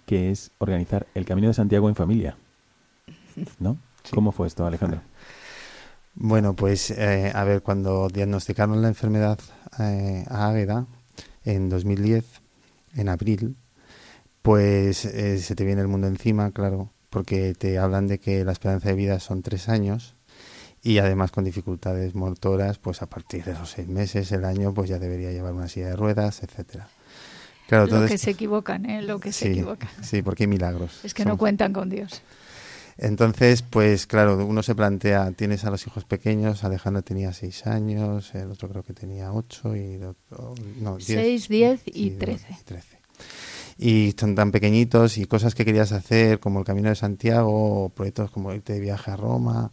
que 0.06 0.30
es 0.30 0.50
organizar 0.58 1.06
el 1.14 1.24
Camino 1.24 1.48
de 1.48 1.54
Santiago 1.54 1.88
en 1.88 1.94
familia. 1.94 2.36
¿No? 3.58 3.78
¿Cómo 4.14 4.32
fue 4.32 4.46
esto, 4.46 4.66
Alejandro? 4.66 5.00
Bueno, 6.14 6.54
pues 6.54 6.90
eh, 6.90 7.32
a 7.34 7.44
ver, 7.44 7.62
cuando 7.62 8.08
diagnosticaron 8.08 8.82
la 8.82 8.88
enfermedad 8.88 9.38
eh, 9.78 10.24
a 10.28 10.48
Águeda 10.48 10.86
en 11.44 11.68
2010, 11.68 12.24
en 12.96 13.08
abril, 13.08 13.56
pues 14.42 15.04
eh, 15.04 15.38
se 15.38 15.54
te 15.54 15.64
viene 15.64 15.80
el 15.80 15.88
mundo 15.88 16.06
encima, 16.06 16.50
claro, 16.50 16.90
porque 17.10 17.54
te 17.54 17.78
hablan 17.78 18.08
de 18.08 18.18
que 18.18 18.44
la 18.44 18.52
esperanza 18.52 18.88
de 18.88 18.94
vida 18.94 19.20
son 19.20 19.42
tres 19.42 19.68
años 19.68 20.16
y 20.82 20.98
además 20.98 21.30
con 21.30 21.44
dificultades 21.44 22.14
motoras, 22.14 22.78
pues 22.78 23.02
a 23.02 23.06
partir 23.06 23.44
de 23.44 23.54
los 23.54 23.70
seis 23.70 23.86
meses, 23.86 24.32
el 24.32 24.44
año, 24.44 24.74
pues 24.74 24.90
ya 24.90 24.98
debería 24.98 25.30
llevar 25.30 25.52
una 25.52 25.68
silla 25.68 25.88
de 25.88 25.96
ruedas, 25.96 26.42
etcétera. 26.42 26.88
Claro, 27.68 27.86
lo 27.86 28.06
que 28.06 28.18
se 28.18 28.30
equivocan, 28.30 28.84
¿eh? 28.86 29.00
Lo 29.00 29.20
que 29.20 29.32
se 29.32 29.50
equivocan. 29.50 29.88
Sí, 30.02 30.20
porque 30.22 30.42
hay 30.42 30.48
milagros. 30.48 31.00
Es 31.04 31.14
que 31.14 31.24
no 31.24 31.38
cuentan 31.38 31.72
con 31.72 31.88
Dios. 31.88 32.20
Entonces, 33.04 33.62
pues 33.62 34.06
claro, 34.06 34.46
uno 34.46 34.62
se 34.62 34.76
plantea, 34.76 35.32
tienes 35.32 35.64
a 35.64 35.72
los 35.72 35.84
hijos 35.88 36.04
pequeños, 36.04 36.62
Alejandro 36.62 37.02
tenía 37.02 37.32
seis 37.32 37.66
años, 37.66 38.32
el 38.36 38.52
otro 38.52 38.68
creo 38.68 38.84
que 38.84 38.92
tenía 38.92 39.32
ocho 39.32 39.74
y 39.74 39.94
el 39.94 40.04
otro, 40.04 40.54
no, 40.80 41.00
seis, 41.00 41.48
diez 41.48 41.82
y, 41.84 42.10
trece. 42.10 42.54
Y 43.76 44.14
son 44.16 44.36
tan 44.36 44.52
pequeñitos 44.52 45.18
y 45.18 45.24
cosas 45.24 45.56
que 45.56 45.64
querías 45.64 45.90
hacer 45.90 46.38
como 46.38 46.60
el 46.60 46.64
Camino 46.64 46.90
de 46.90 46.94
Santiago 46.94 47.86
o 47.86 47.88
proyectos 47.88 48.30
como 48.30 48.54
irte 48.54 48.74
de 48.74 48.78
viaje 48.78 49.10
a 49.10 49.16
Roma 49.16 49.72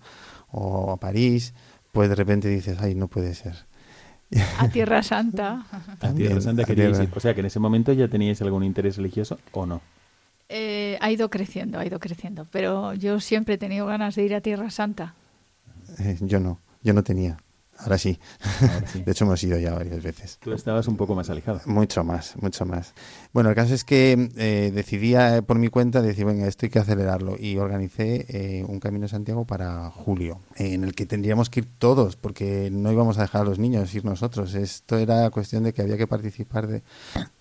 o 0.50 0.92
a 0.92 0.98
París, 0.98 1.54
pues 1.92 2.10
de 2.10 2.16
repente 2.16 2.48
dices, 2.48 2.80
ay, 2.82 2.96
no 2.96 3.10
puede 3.10 3.36
ser. 3.36 3.68
A 4.58 4.70
Tierra 4.70 5.04
Santa. 5.04 5.68
a 6.00 6.14
Tierra 6.16 6.42
Santa 6.42 6.64
O 7.16 7.20
sea, 7.20 7.36
que 7.36 7.42
en 7.42 7.46
ese 7.46 7.60
momento 7.60 7.94
ya 7.94 8.08
teníais 8.08 8.42
algún 8.42 8.64
interés 8.64 8.98
religioso 8.98 9.38
o 9.52 9.68
no. 9.68 9.82
Eh, 10.50 10.98
ha 11.00 11.12
ido 11.12 11.30
creciendo, 11.30 11.80
ha 11.80 11.86
ido 11.86 12.00
creciendo. 12.00 12.46
Pero 12.52 12.94
yo 12.96 13.20
siempre 13.20 13.56
he 13.56 13.58
tenido 13.58 13.86
ganas 13.86 14.16
de 14.16 14.26
ir 14.26 14.34
a 14.34 14.42
Tierra 14.42 14.70
Santa. 14.72 15.14
Eh, 16.00 16.18
yo 16.22 16.40
no, 16.40 16.60
yo 16.84 16.94
no 16.94 17.04
tenía. 17.04 17.38
Ahora 17.80 17.98
sí. 17.98 18.20
De 19.06 19.12
hecho, 19.12 19.26
hemos 19.26 19.42
ido 19.44 19.58
ya 19.58 19.74
varias 19.74 20.04
veces. 20.04 20.38
Tú 20.42 20.52
estabas 20.52 20.88
un 20.88 20.98
poco 20.98 21.16
más 21.16 21.30
alejado. 21.30 21.62
Mucho 21.66 22.04
más, 22.04 22.36
mucho 22.42 22.66
más. 22.66 22.94
Bueno, 23.34 23.50
el 23.50 23.56
caso 23.56 23.74
es 23.74 23.84
que 23.84 24.30
eh, 24.38 24.72
decidí 24.74 25.16
eh, 25.16 25.42
por 25.46 25.58
mi 25.58 25.70
cuenta 25.70 26.02
decir, 26.02 26.26
venga, 26.26 26.48
esto 26.48 26.66
hay 26.66 26.70
que 26.70 26.80
acelerarlo. 26.80 27.36
Y 27.40 27.58
organicé 27.58 28.26
eh, 28.28 28.66
un 28.68 28.80
Camino 28.80 29.04
de 29.04 29.10
Santiago 29.10 29.46
para 29.46 29.90
julio, 29.92 30.40
en 30.56 30.84
el 30.84 30.94
que 30.94 31.06
tendríamos 31.06 31.50
que 31.50 31.62
ir 31.62 31.68
todos, 31.78 32.18
porque 32.18 32.70
no 32.72 32.92
íbamos 32.92 33.18
a 33.18 33.22
dejar 33.22 33.42
a 33.42 33.46
los 33.46 33.60
niños 33.60 33.94
ir 33.96 34.04
nosotros. 34.04 34.54
Esto 34.56 34.98
era 34.98 35.30
cuestión 35.30 35.64
de 35.64 35.74
que 35.74 35.82
había 35.82 35.98
que 35.98 36.08
participar 36.08 36.68
de 36.68 36.84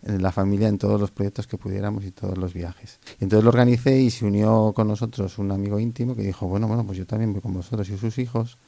la 0.03 0.31
familia 0.31 0.69
en 0.69 0.79
todos 0.79 1.01
los 1.01 1.11
proyectos 1.11 1.47
que 1.47 1.59
pudiéramos 1.59 2.05
y 2.05 2.13
todos 2.13 2.39
los 2.39 2.55
viajes. 2.55 3.01
Y 3.21 3.25
entonces 3.25 3.45
lo 3.45 3.51
organicé 3.51 3.99
y 3.99 4.11
se 4.11 4.25
unió 4.25 4.73
con 4.75 4.87
nosotros 4.89 5.39
un 5.39 5.51
amigo 5.51 5.79
íntimo 5.81 6.15
que 6.15 6.23
dijo, 6.23 6.47
bueno, 6.47 6.69
bueno, 6.69 6.87
pues 6.87 6.97
yo 6.97 7.07
también 7.07 7.33
voy 7.33 7.43
con 7.43 7.53
vosotros 7.53 7.89
y 7.91 7.99
sus 7.99 8.19
hijos 8.19 8.59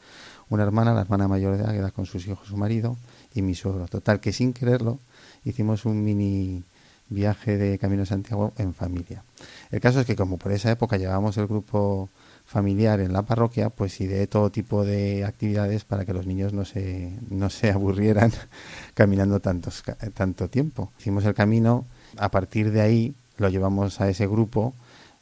una 0.50 0.64
hermana, 0.64 0.92
la 0.92 1.00
hermana 1.00 1.28
mayor 1.28 1.56
de 1.56 1.64
Águeda, 1.64 1.90
con 1.90 2.06
sus 2.06 2.26
hijos, 2.26 2.46
su 2.46 2.56
marido 2.56 2.96
y 3.34 3.42
mi 3.42 3.54
suegro. 3.54 3.86
Total, 3.86 4.20
que 4.20 4.32
sin 4.32 4.52
quererlo 4.52 4.98
hicimos 5.44 5.86
un 5.86 6.04
mini 6.04 6.64
viaje 7.08 7.56
de 7.56 7.78
Camino 7.78 8.02
de 8.02 8.06
Santiago 8.06 8.52
en 8.58 8.74
familia. 8.74 9.24
El 9.70 9.80
caso 9.80 10.00
es 10.00 10.06
que 10.06 10.16
como 10.16 10.38
por 10.38 10.52
esa 10.52 10.70
época 10.70 10.96
llevábamos 10.96 11.36
el 11.38 11.46
grupo 11.46 12.08
familiar 12.44 13.00
en 13.00 13.12
la 13.12 13.22
parroquia, 13.22 13.70
pues 13.70 14.00
ideé 14.00 14.26
todo 14.26 14.50
tipo 14.50 14.84
de 14.84 15.24
actividades 15.24 15.84
para 15.84 16.04
que 16.04 16.12
los 16.12 16.26
niños 16.26 16.52
no 16.52 16.64
se, 16.64 17.12
no 17.28 17.48
se 17.50 17.70
aburrieran 17.70 18.32
caminando 18.94 19.40
tantos, 19.40 19.82
tanto 20.14 20.48
tiempo. 20.48 20.92
Hicimos 20.98 21.24
el 21.24 21.34
camino, 21.34 21.86
a 22.16 22.30
partir 22.30 22.72
de 22.72 22.80
ahí 22.80 23.14
lo 23.36 23.48
llevamos 23.48 24.00
a 24.00 24.08
ese 24.08 24.26
grupo, 24.26 24.74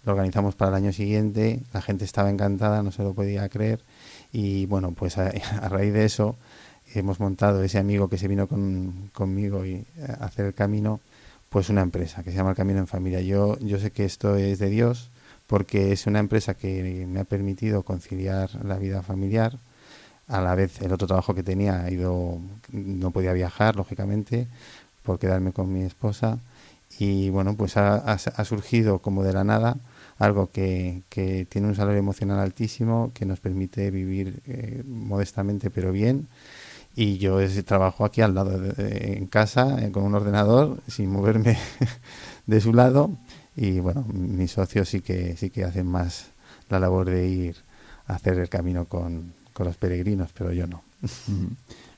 lo 0.05 0.13
organizamos 0.13 0.55
para 0.55 0.71
el 0.71 0.85
año 0.85 0.93
siguiente, 0.93 1.63
la 1.73 1.83
gente 1.83 2.05
estaba 2.05 2.31
encantada, 2.31 2.83
no 2.83 2.93
se 2.93 3.03
lo 3.03 3.13
podía 3.13 3.49
creer 3.49 3.81
y 4.33 4.67
bueno, 4.67 4.93
pues 4.93 5.19
a, 5.19 5.31
raíz 5.69 5.93
de 5.93 6.05
eso 6.05 6.37
hemos 6.95 7.21
montado 7.21 7.63
ese 7.63 7.79
amigo 7.79 8.09
que 8.09 8.19
se 8.19 8.29
vino 8.29 8.47
con, 8.47 9.11
conmigo 9.13 9.65
y 9.67 9.87
a 10.01 10.13
eh, 10.13 10.17
hacer 10.21 10.47
el 10.47 10.55
camino, 10.55 11.01
pues 11.49 11.69
una 11.69 11.83
empresa 11.83 12.23
que 12.23 12.31
se 12.31 12.37
llama 12.37 12.51
El 12.51 12.57
Camino 12.57 12.79
en 12.79 12.87
Familia. 12.87 13.21
Yo, 13.21 13.59
yo 13.61 13.79
sé 13.79 13.91
que 13.91 14.05
esto 14.05 14.37
es 14.37 14.59
de 14.59 14.71
Dios 14.71 15.11
porque 15.47 15.93
es 15.93 16.07
una 16.07 16.19
empresa 16.19 16.55
que 16.55 17.07
me 17.07 17.21
ha 17.21 17.25
permitido 17.25 17.83
conciliar 17.83 18.51
la 18.65 18.79
vida 18.79 19.03
familiar. 19.03 19.59
A 20.29 20.43
la 20.43 20.55
vez 20.55 20.83
el 20.83 20.93
otro 20.93 21.07
trabajo 21.07 21.35
que 21.35 21.43
tenía 21.43 21.85
ha 21.85 21.91
ido, 21.91 22.39
no 22.71 23.11
podía 23.13 23.33
viajar, 23.33 23.77
lógicamente, 23.77 24.47
por 25.03 25.19
quedarme 25.19 25.53
con 25.53 25.73
mi 25.73 25.85
esposa. 25.85 26.39
Y 26.99 27.31
bueno, 27.31 27.57
pues 27.57 27.79
ha, 27.79 27.97
ha 27.97 28.45
surgido 28.45 28.99
como 28.99 29.25
de 29.25 29.33
la 29.33 29.45
nada 29.45 29.79
algo 30.19 30.51
que, 30.51 31.03
que, 31.09 31.47
tiene 31.47 31.69
un 31.69 31.75
salario 31.75 31.99
emocional 31.99 32.41
altísimo, 32.41 33.13
que 33.15 33.25
nos 33.25 33.41
permite 33.41 33.91
vivir 33.91 34.43
eh, 34.47 34.83
modestamente 34.87 35.71
pero 35.71 35.93
bien. 35.93 36.29
Y 36.97 37.19
yo 37.19 37.39
trabajo 37.65 38.05
aquí 38.05 38.23
al 38.23 38.35
lado, 38.35 38.61
en 38.79 39.27
casa, 39.27 39.85
eh, 39.85 39.93
con 39.93 40.03
un 40.03 40.15
ordenador, 40.17 40.79
sin 40.89 41.11
moverme 41.11 41.57
de 42.47 42.61
su 42.61 42.73
lado. 42.73 43.11
Y 43.55 43.79
bueno, 43.79 44.05
mis 44.13 44.53
socios 44.53 44.89
sí 44.89 45.01
que, 45.01 45.37
sí 45.37 45.51
que 45.51 45.65
hacen 45.65 45.87
más 45.87 46.31
la 46.69 46.81
labor 46.81 47.09
de 47.09 47.29
ir 47.29 47.57
a 48.09 48.15
hacer 48.15 48.39
el 48.39 48.49
camino 48.49 48.87
con, 48.87 49.33
con 49.53 49.67
los 49.67 49.77
peregrinos, 49.77 50.31
pero 50.33 50.53
yo 50.53 50.67
no. 50.67 50.83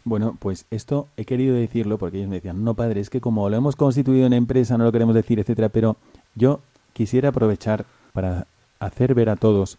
Bueno, 0.04 0.36
pues 0.38 0.66
esto 0.70 1.08
he 1.16 1.24
querido 1.24 1.54
decirlo 1.54 1.98
porque 1.98 2.18
ellos 2.18 2.30
me 2.30 2.36
decían, 2.36 2.64
no 2.64 2.74
padre, 2.74 3.00
es 3.00 3.10
que 3.10 3.20
como 3.20 3.48
lo 3.50 3.56
hemos 3.56 3.76
constituido 3.76 4.26
en 4.26 4.32
empresa 4.32 4.78
no 4.78 4.84
lo 4.84 4.92
queremos 4.92 5.14
decir, 5.14 5.38
etcétera, 5.38 5.68
pero 5.68 5.96
yo 6.34 6.60
quisiera 6.94 7.28
aprovechar 7.28 7.84
para 8.12 8.46
hacer 8.78 9.14
ver 9.14 9.28
a 9.30 9.36
todos 9.36 9.78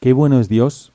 qué 0.00 0.12
bueno 0.12 0.40
es 0.40 0.48
Dios, 0.48 0.92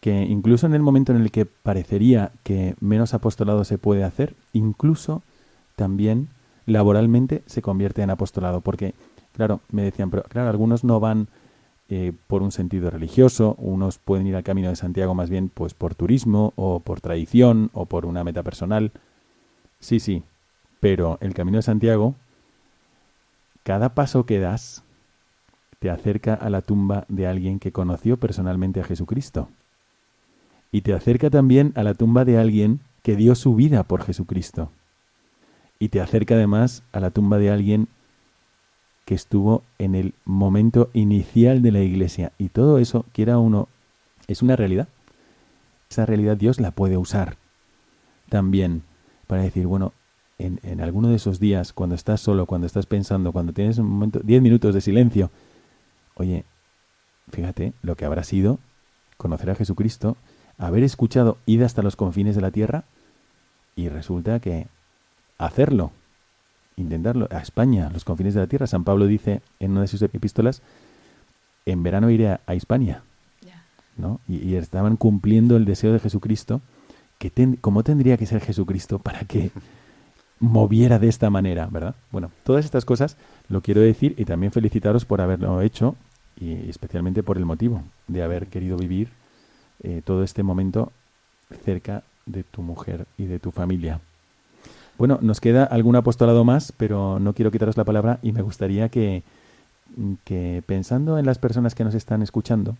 que 0.00 0.22
incluso 0.22 0.66
en 0.66 0.74
el 0.74 0.82
momento 0.82 1.12
en 1.12 1.20
el 1.20 1.30
que 1.30 1.44
parecería 1.46 2.30
que 2.44 2.74
menos 2.80 3.14
apostolado 3.14 3.64
se 3.64 3.78
puede 3.78 4.04
hacer, 4.04 4.34
incluso 4.52 5.22
también 5.76 6.28
laboralmente 6.66 7.42
se 7.46 7.62
convierte 7.62 8.02
en 8.02 8.10
apostolado, 8.10 8.60
porque, 8.60 8.94
claro, 9.32 9.60
me 9.70 9.82
decían, 9.82 10.10
pero 10.10 10.22
claro, 10.24 10.50
algunos 10.50 10.84
no 10.84 11.00
van 11.00 11.28
eh, 11.88 12.12
por 12.26 12.42
un 12.42 12.52
sentido 12.52 12.90
religioso, 12.90 13.54
unos 13.58 13.98
pueden 13.98 14.26
ir 14.26 14.36
al 14.36 14.44
Camino 14.44 14.68
de 14.68 14.76
Santiago 14.76 15.14
más 15.14 15.30
bien 15.30 15.48
pues 15.48 15.72
por 15.72 15.94
turismo 15.94 16.52
o 16.54 16.80
por 16.80 17.00
tradición 17.00 17.70
o 17.72 17.86
por 17.86 18.04
una 18.04 18.24
meta 18.24 18.42
personal. 18.42 18.92
Sí, 19.80 19.98
sí, 19.98 20.22
pero 20.80 21.16
el 21.22 21.32
Camino 21.32 21.56
de 21.58 21.62
Santiago, 21.62 22.14
cada 23.62 23.94
paso 23.94 24.26
que 24.26 24.38
das, 24.38 24.82
te 25.78 25.90
acerca 25.90 26.34
a 26.34 26.50
la 26.50 26.62
tumba 26.62 27.04
de 27.08 27.26
alguien 27.26 27.58
que 27.58 27.72
conoció 27.72 28.16
personalmente 28.16 28.80
a 28.80 28.84
Jesucristo. 28.84 29.48
Y 30.72 30.82
te 30.82 30.92
acerca 30.92 31.30
también 31.30 31.72
a 31.76 31.82
la 31.82 31.94
tumba 31.94 32.24
de 32.24 32.38
alguien 32.38 32.80
que 33.02 33.16
dio 33.16 33.34
su 33.34 33.54
vida 33.54 33.84
por 33.84 34.02
Jesucristo. 34.02 34.70
Y 35.78 35.88
te 35.88 36.00
acerca 36.00 36.34
además 36.34 36.82
a 36.92 37.00
la 37.00 37.10
tumba 37.10 37.38
de 37.38 37.50
alguien 37.50 37.88
que 39.04 39.14
estuvo 39.14 39.62
en 39.78 39.94
el 39.94 40.14
momento 40.24 40.90
inicial 40.92 41.62
de 41.62 41.72
la 41.72 41.80
iglesia. 41.80 42.32
Y 42.36 42.48
todo 42.48 42.78
eso, 42.78 43.06
quiera 43.12 43.38
uno, 43.38 43.68
es 44.26 44.42
una 44.42 44.56
realidad. 44.56 44.88
Esa 45.88 46.04
realidad 46.04 46.36
Dios 46.36 46.60
la 46.60 46.72
puede 46.72 46.98
usar 46.98 47.36
también 48.28 48.82
para 49.26 49.42
decir, 49.42 49.66
bueno, 49.66 49.92
en, 50.36 50.60
en 50.62 50.80
alguno 50.82 51.08
de 51.08 51.16
esos 51.16 51.40
días, 51.40 51.72
cuando 51.72 51.94
estás 51.94 52.20
solo, 52.20 52.44
cuando 52.44 52.66
estás 52.66 52.84
pensando, 52.84 53.32
cuando 53.32 53.52
tienes 53.52 53.78
un 53.78 53.86
momento, 53.86 54.20
diez 54.22 54.42
minutos 54.42 54.74
de 54.74 54.80
silencio, 54.82 55.30
Oye, 56.18 56.44
fíjate 57.30 57.72
lo 57.82 57.96
que 57.96 58.04
habrá 58.04 58.22
sido 58.24 58.58
conocer 59.16 59.50
a 59.50 59.54
Jesucristo, 59.54 60.16
haber 60.58 60.82
escuchado 60.82 61.38
id 61.46 61.62
hasta 61.62 61.82
los 61.82 61.96
confines 61.96 62.34
de 62.34 62.42
la 62.42 62.50
tierra 62.50 62.84
y 63.76 63.88
resulta 63.88 64.40
que 64.40 64.66
hacerlo, 65.38 65.92
intentarlo, 66.76 67.28
a 67.30 67.38
España, 67.38 67.90
los 67.92 68.04
confines 68.04 68.34
de 68.34 68.40
la 68.40 68.46
tierra. 68.46 68.66
San 68.66 68.84
Pablo 68.84 69.06
dice 69.06 69.40
en 69.60 69.72
una 69.72 69.82
de 69.82 69.88
sus 69.88 70.02
epístolas, 70.02 70.62
en 71.66 71.82
verano 71.82 72.10
iré 72.10 72.28
a, 72.28 72.40
España. 72.48 73.02
¿no? 73.96 74.20
Y, 74.28 74.54
estaban 74.54 74.96
cumpliendo 74.96 75.56
el 75.56 75.64
deseo 75.64 75.92
de 75.92 76.00
Jesucristo, 76.00 76.60
que 77.18 77.32
¿cómo 77.60 77.82
tendría 77.82 78.16
que 78.16 78.26
ser 78.26 78.40
Jesucristo 78.40 79.00
para 79.00 79.20
que 79.20 79.50
moviera 80.40 80.98
de 81.00 81.08
esta 81.08 81.30
manera, 81.30 81.66
verdad? 81.66 81.96
Bueno, 82.12 82.30
todas 82.44 82.64
estas 82.64 82.84
cosas 82.84 83.16
lo 83.48 83.60
quiero 83.60 83.80
decir 83.80 84.14
y 84.16 84.24
también 84.24 84.52
felicitaros 84.52 85.04
por 85.04 85.20
haberlo 85.20 85.60
hecho 85.62 85.96
y 86.40 86.68
especialmente 86.68 87.22
por 87.22 87.36
el 87.36 87.44
motivo 87.44 87.82
de 88.06 88.22
haber 88.22 88.46
querido 88.46 88.76
vivir 88.76 89.10
eh, 89.82 90.02
todo 90.04 90.22
este 90.22 90.42
momento 90.42 90.92
cerca 91.64 92.02
de 92.26 92.44
tu 92.44 92.62
mujer 92.62 93.06
y 93.16 93.26
de 93.26 93.38
tu 93.38 93.50
familia. 93.50 94.00
Bueno, 94.98 95.18
nos 95.22 95.40
queda 95.40 95.64
algún 95.64 95.96
apostolado 95.96 96.44
más, 96.44 96.72
pero 96.72 97.18
no 97.20 97.32
quiero 97.32 97.50
quitaros 97.50 97.76
la 97.76 97.84
palabra 97.84 98.18
y 98.22 98.32
me 98.32 98.42
gustaría 98.42 98.88
que, 98.88 99.22
que 100.24 100.62
pensando 100.66 101.18
en 101.18 101.26
las 101.26 101.38
personas 101.38 101.74
que 101.74 101.84
nos 101.84 101.94
están 101.94 102.22
escuchando 102.22 102.76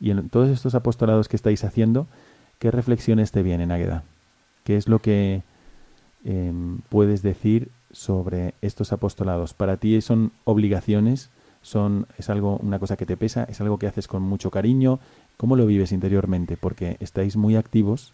y 0.00 0.10
en 0.10 0.28
todos 0.28 0.48
estos 0.48 0.74
apostolados 0.74 1.28
que 1.28 1.36
estáis 1.36 1.64
haciendo, 1.64 2.06
¿qué 2.58 2.70
reflexiones 2.70 3.32
te 3.32 3.42
vienen, 3.42 3.72
Águeda? 3.72 4.04
¿Qué 4.64 4.76
es 4.76 4.88
lo 4.88 5.00
que 5.00 5.42
em, 6.24 6.78
puedes 6.88 7.22
decir 7.22 7.70
sobre 7.90 8.54
estos 8.60 8.92
apostolados? 8.92 9.54
¿Para 9.54 9.76
ti 9.76 10.00
son 10.00 10.32
obligaciones? 10.44 11.30
Son, 11.66 12.06
¿Es 12.16 12.30
algo, 12.30 12.58
una 12.58 12.78
cosa 12.78 12.96
que 12.96 13.06
te 13.06 13.16
pesa? 13.16 13.42
¿Es 13.42 13.60
algo 13.60 13.76
que 13.76 13.88
haces 13.88 14.06
con 14.06 14.22
mucho 14.22 14.52
cariño? 14.52 15.00
¿Cómo 15.36 15.56
lo 15.56 15.66
vives 15.66 15.90
interiormente? 15.90 16.56
Porque 16.56 16.96
estáis 17.00 17.36
muy 17.36 17.56
activos 17.56 18.12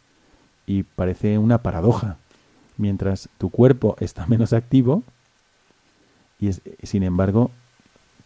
y 0.67 0.85
parece 0.85 1.37
una 1.37 1.59
paradoja. 1.59 2.17
Mientras 2.79 3.29
tu 3.37 3.51
cuerpo 3.51 3.95
está 4.01 4.27
menos 4.33 4.55
activo 4.55 5.03
y 6.41 6.51
sin 6.83 7.03
embargo 7.03 7.51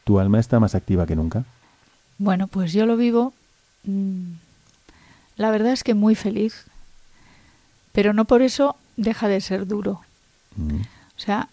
tu 0.04 0.20
alma 0.20 0.38
está 0.38 0.60
más 0.60 0.76
activa 0.76 1.06
que 1.06 1.16
nunca. 1.16 1.44
Bueno, 2.18 2.46
pues 2.46 2.72
yo 2.72 2.86
lo 2.86 2.96
vivo, 2.96 3.34
mm, 3.82 4.30
la 5.38 5.50
verdad 5.50 5.72
es 5.72 5.82
que 5.82 5.94
muy 5.94 6.14
feliz, 6.14 6.66
pero 7.90 8.12
no 8.12 8.26
por 8.26 8.42
eso 8.42 8.76
deja 8.96 9.26
de 9.26 9.40
ser 9.40 9.66
duro. 9.66 10.02
Mm. 10.54 10.82
O 10.82 11.18
sea, 11.18 11.48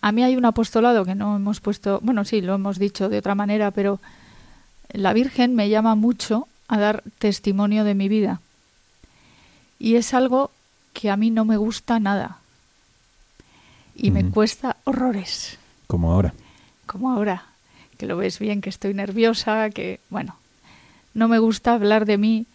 a 0.00 0.12
mí 0.12 0.22
hay 0.22 0.36
un 0.36 0.44
apostolado 0.44 1.04
que 1.04 1.14
no 1.14 1.36
hemos 1.36 1.60
puesto, 1.60 2.00
bueno, 2.02 2.24
sí, 2.24 2.40
lo 2.40 2.54
hemos 2.54 2.78
dicho 2.78 3.08
de 3.08 3.18
otra 3.18 3.34
manera, 3.34 3.70
pero 3.70 4.00
la 4.92 5.12
Virgen 5.12 5.54
me 5.54 5.68
llama 5.68 5.94
mucho 5.94 6.46
a 6.68 6.78
dar 6.78 7.02
testimonio 7.18 7.84
de 7.84 7.94
mi 7.94 8.08
vida. 8.08 8.40
Y 9.78 9.96
es 9.96 10.14
algo 10.14 10.50
que 10.92 11.10
a 11.10 11.16
mí 11.16 11.30
no 11.30 11.44
me 11.44 11.56
gusta 11.56 11.98
nada. 11.98 12.38
Y 13.94 14.10
me 14.10 14.28
cuesta 14.30 14.76
horrores. 14.84 15.58
Como 15.86 16.12
ahora. 16.12 16.34
Como 16.86 17.10
ahora. 17.10 17.44
Que 17.98 18.06
lo 18.06 18.16
ves 18.16 18.38
bien, 18.38 18.60
que 18.60 18.70
estoy 18.70 18.94
nerviosa, 18.94 19.70
que, 19.70 20.00
bueno, 20.08 20.36
no 21.14 21.28
me 21.28 21.38
gusta 21.38 21.74
hablar 21.74 22.06
de 22.06 22.18
mí. 22.18 22.46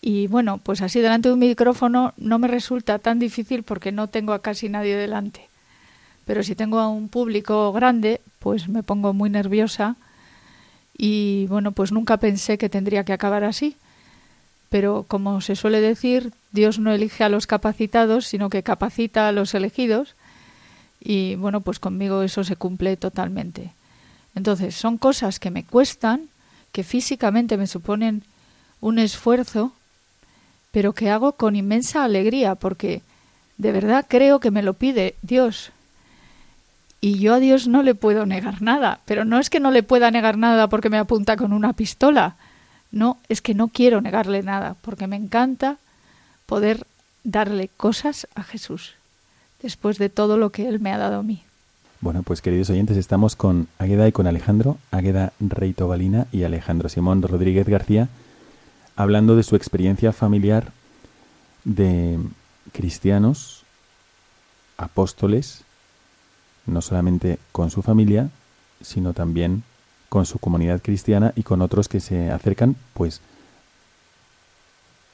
Y 0.00 0.26
bueno, 0.28 0.58
pues 0.58 0.80
así 0.80 1.00
delante 1.00 1.28
de 1.28 1.34
un 1.34 1.40
micrófono 1.40 2.14
no 2.16 2.38
me 2.38 2.48
resulta 2.48 2.98
tan 2.98 3.18
difícil 3.18 3.62
porque 3.62 3.92
no 3.92 4.06
tengo 4.06 4.32
a 4.32 4.42
casi 4.42 4.68
nadie 4.68 4.96
delante. 4.96 5.49
Pero 6.30 6.44
si 6.44 6.54
tengo 6.54 6.78
a 6.78 6.86
un 6.86 7.08
público 7.08 7.72
grande, 7.72 8.20
pues 8.38 8.68
me 8.68 8.84
pongo 8.84 9.12
muy 9.12 9.28
nerviosa 9.28 9.96
y 10.96 11.46
bueno, 11.48 11.72
pues 11.72 11.90
nunca 11.90 12.18
pensé 12.18 12.56
que 12.56 12.68
tendría 12.68 13.02
que 13.02 13.12
acabar 13.12 13.42
así. 13.42 13.74
Pero 14.68 15.04
como 15.08 15.40
se 15.40 15.56
suele 15.56 15.80
decir, 15.80 16.32
Dios 16.52 16.78
no 16.78 16.92
elige 16.92 17.24
a 17.24 17.28
los 17.28 17.48
capacitados, 17.48 18.28
sino 18.28 18.48
que 18.48 18.62
capacita 18.62 19.26
a 19.26 19.32
los 19.32 19.54
elegidos. 19.54 20.14
Y 21.00 21.34
bueno, 21.34 21.62
pues 21.62 21.80
conmigo 21.80 22.22
eso 22.22 22.44
se 22.44 22.54
cumple 22.54 22.96
totalmente. 22.96 23.72
Entonces, 24.36 24.76
son 24.76 24.98
cosas 24.98 25.40
que 25.40 25.50
me 25.50 25.64
cuestan, 25.64 26.28
que 26.70 26.84
físicamente 26.84 27.56
me 27.56 27.66
suponen 27.66 28.22
un 28.80 29.00
esfuerzo, 29.00 29.72
pero 30.70 30.92
que 30.92 31.10
hago 31.10 31.32
con 31.32 31.56
inmensa 31.56 32.04
alegría, 32.04 32.54
porque 32.54 33.02
de 33.58 33.72
verdad 33.72 34.06
creo 34.08 34.38
que 34.38 34.52
me 34.52 34.62
lo 34.62 34.74
pide 34.74 35.16
Dios 35.22 35.72
y 37.00 37.18
yo 37.18 37.34
a 37.34 37.38
Dios 37.38 37.66
no 37.66 37.82
le 37.82 37.94
puedo 37.94 38.26
negar 38.26 38.60
nada, 38.60 39.00
pero 39.06 39.24
no 39.24 39.38
es 39.38 39.48
que 39.48 39.60
no 39.60 39.70
le 39.70 39.82
pueda 39.82 40.10
negar 40.10 40.36
nada 40.36 40.68
porque 40.68 40.90
me 40.90 40.98
apunta 40.98 41.36
con 41.36 41.52
una 41.52 41.72
pistola, 41.72 42.36
no, 42.92 43.18
es 43.28 43.40
que 43.40 43.54
no 43.54 43.68
quiero 43.68 44.00
negarle 44.00 44.42
nada, 44.42 44.76
porque 44.82 45.06
me 45.06 45.16
encanta 45.16 45.78
poder 46.46 46.86
darle 47.24 47.68
cosas 47.76 48.26
a 48.34 48.42
Jesús, 48.42 48.94
después 49.62 49.98
de 49.98 50.08
todo 50.08 50.36
lo 50.36 50.50
que 50.50 50.68
Él 50.68 50.80
me 50.80 50.92
ha 50.92 50.98
dado 50.98 51.20
a 51.20 51.22
mí. 51.22 51.42
Bueno, 52.00 52.22
pues 52.22 52.40
queridos 52.42 52.70
oyentes, 52.70 52.96
estamos 52.96 53.36
con 53.36 53.68
Águeda 53.78 54.08
y 54.08 54.12
con 54.12 54.26
Alejandro, 54.26 54.78
Águeda 54.90 55.32
Reito 55.38 55.86
Balina 55.86 56.26
y 56.32 56.44
Alejandro 56.44 56.88
Simón 56.88 57.22
Rodríguez 57.22 57.68
García, 57.68 58.08
hablando 58.96 59.36
de 59.36 59.42
su 59.42 59.54
experiencia 59.54 60.12
familiar 60.12 60.72
de 61.64 62.18
cristianos, 62.72 63.64
apóstoles, 64.78 65.62
no 66.70 66.80
solamente 66.80 67.38
con 67.52 67.70
su 67.70 67.82
familia, 67.82 68.30
sino 68.80 69.12
también 69.12 69.62
con 70.08 70.26
su 70.26 70.38
comunidad 70.38 70.80
cristiana 70.82 71.32
y 71.36 71.42
con 71.42 71.62
otros 71.62 71.88
que 71.88 72.00
se 72.00 72.30
acercan, 72.30 72.76
pues, 72.94 73.20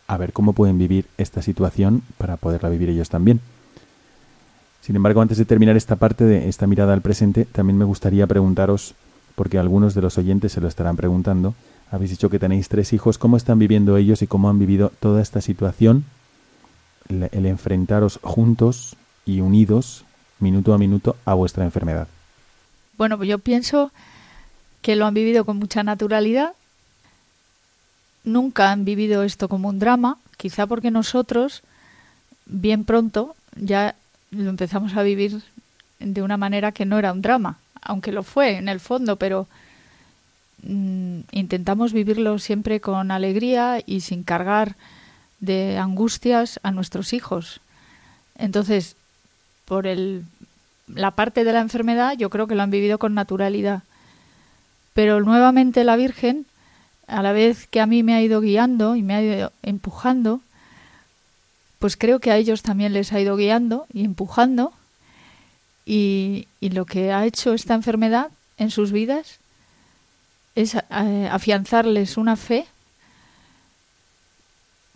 a 0.06 0.16
ver 0.16 0.32
cómo 0.32 0.52
pueden 0.52 0.78
vivir 0.78 1.06
esta 1.18 1.42
situación 1.42 2.02
para 2.16 2.36
poderla 2.36 2.68
vivir 2.68 2.90
ellos 2.90 3.08
también. 3.08 3.40
Sin 4.80 4.94
embargo, 4.96 5.20
antes 5.20 5.36
de 5.38 5.44
terminar 5.44 5.76
esta 5.76 5.96
parte 5.96 6.24
de 6.24 6.48
esta 6.48 6.66
mirada 6.66 6.92
al 6.92 7.02
presente, 7.02 7.44
también 7.44 7.76
me 7.76 7.84
gustaría 7.84 8.26
preguntaros, 8.26 8.94
porque 9.34 9.58
algunos 9.58 9.94
de 9.94 10.02
los 10.02 10.16
oyentes 10.16 10.52
se 10.52 10.60
lo 10.60 10.68
estarán 10.68 10.96
preguntando, 10.96 11.54
habéis 11.90 12.12
dicho 12.12 12.30
que 12.30 12.38
tenéis 12.38 12.68
tres 12.68 12.92
hijos, 12.92 13.18
¿cómo 13.18 13.36
están 13.36 13.58
viviendo 13.58 13.96
ellos 13.96 14.22
y 14.22 14.26
cómo 14.26 14.48
han 14.48 14.58
vivido 14.58 14.92
toda 15.00 15.20
esta 15.22 15.40
situación? 15.40 16.04
el 17.08 17.46
enfrentaros 17.46 18.18
juntos 18.22 18.96
y 19.24 19.40
unidos 19.40 20.05
minuto 20.38 20.74
a 20.74 20.78
minuto 20.78 21.16
a 21.24 21.34
vuestra 21.34 21.64
enfermedad? 21.64 22.08
Bueno, 22.96 23.16
pues 23.16 23.28
yo 23.28 23.38
pienso 23.38 23.92
que 24.82 24.96
lo 24.96 25.06
han 25.06 25.14
vivido 25.14 25.44
con 25.44 25.58
mucha 25.58 25.82
naturalidad. 25.82 26.52
Nunca 28.24 28.70
han 28.70 28.84
vivido 28.84 29.22
esto 29.22 29.48
como 29.48 29.68
un 29.68 29.78
drama, 29.78 30.18
quizá 30.36 30.66
porque 30.66 30.90
nosotros, 30.90 31.62
bien 32.46 32.84
pronto, 32.84 33.34
ya 33.56 33.94
lo 34.30 34.50
empezamos 34.50 34.96
a 34.96 35.02
vivir 35.02 35.42
de 35.98 36.22
una 36.22 36.36
manera 36.36 36.72
que 36.72 36.84
no 36.84 36.98
era 36.98 37.12
un 37.12 37.22
drama, 37.22 37.58
aunque 37.80 38.12
lo 38.12 38.22
fue 38.22 38.56
en 38.56 38.68
el 38.68 38.80
fondo, 38.80 39.16
pero 39.16 39.46
mm, 40.62 41.20
intentamos 41.32 41.92
vivirlo 41.92 42.38
siempre 42.38 42.80
con 42.80 43.10
alegría 43.10 43.80
y 43.84 44.00
sin 44.00 44.22
cargar 44.24 44.76
de 45.40 45.78
angustias 45.78 46.60
a 46.62 46.70
nuestros 46.70 47.12
hijos. 47.12 47.60
Entonces, 48.36 48.96
por 49.66 49.86
el, 49.86 50.24
la 50.86 51.10
parte 51.10 51.44
de 51.44 51.52
la 51.52 51.60
enfermedad, 51.60 52.14
yo 52.16 52.30
creo 52.30 52.46
que 52.46 52.54
lo 52.54 52.62
han 52.62 52.70
vivido 52.70 52.98
con 52.98 53.14
naturalidad. 53.14 53.82
Pero 54.94 55.20
nuevamente 55.20 55.84
la 55.84 55.96
Virgen, 55.96 56.46
a 57.06 57.22
la 57.22 57.32
vez 57.32 57.66
que 57.66 57.80
a 57.80 57.86
mí 57.86 58.02
me 58.02 58.14
ha 58.14 58.22
ido 58.22 58.40
guiando 58.40 58.96
y 58.96 59.02
me 59.02 59.14
ha 59.14 59.22
ido 59.22 59.52
empujando, 59.62 60.40
pues 61.78 61.96
creo 61.96 62.20
que 62.20 62.30
a 62.30 62.36
ellos 62.36 62.62
también 62.62 62.94
les 62.94 63.12
ha 63.12 63.20
ido 63.20 63.36
guiando 63.36 63.86
y 63.92 64.04
empujando. 64.04 64.72
Y, 65.84 66.48
y 66.60 66.70
lo 66.70 66.86
que 66.86 67.12
ha 67.12 67.26
hecho 67.26 67.52
esta 67.52 67.74
enfermedad 67.74 68.30
en 68.56 68.70
sus 68.70 68.90
vidas 68.90 69.38
es 70.54 70.74
eh, 70.74 71.28
afianzarles 71.30 72.16
una 72.16 72.36
fe 72.36 72.66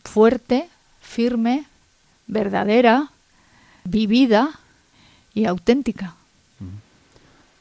fuerte, 0.02 0.68
firme, 1.02 1.66
verdadera, 2.26 3.10
vivida 3.84 4.50
y 5.34 5.46
auténtica. 5.46 6.14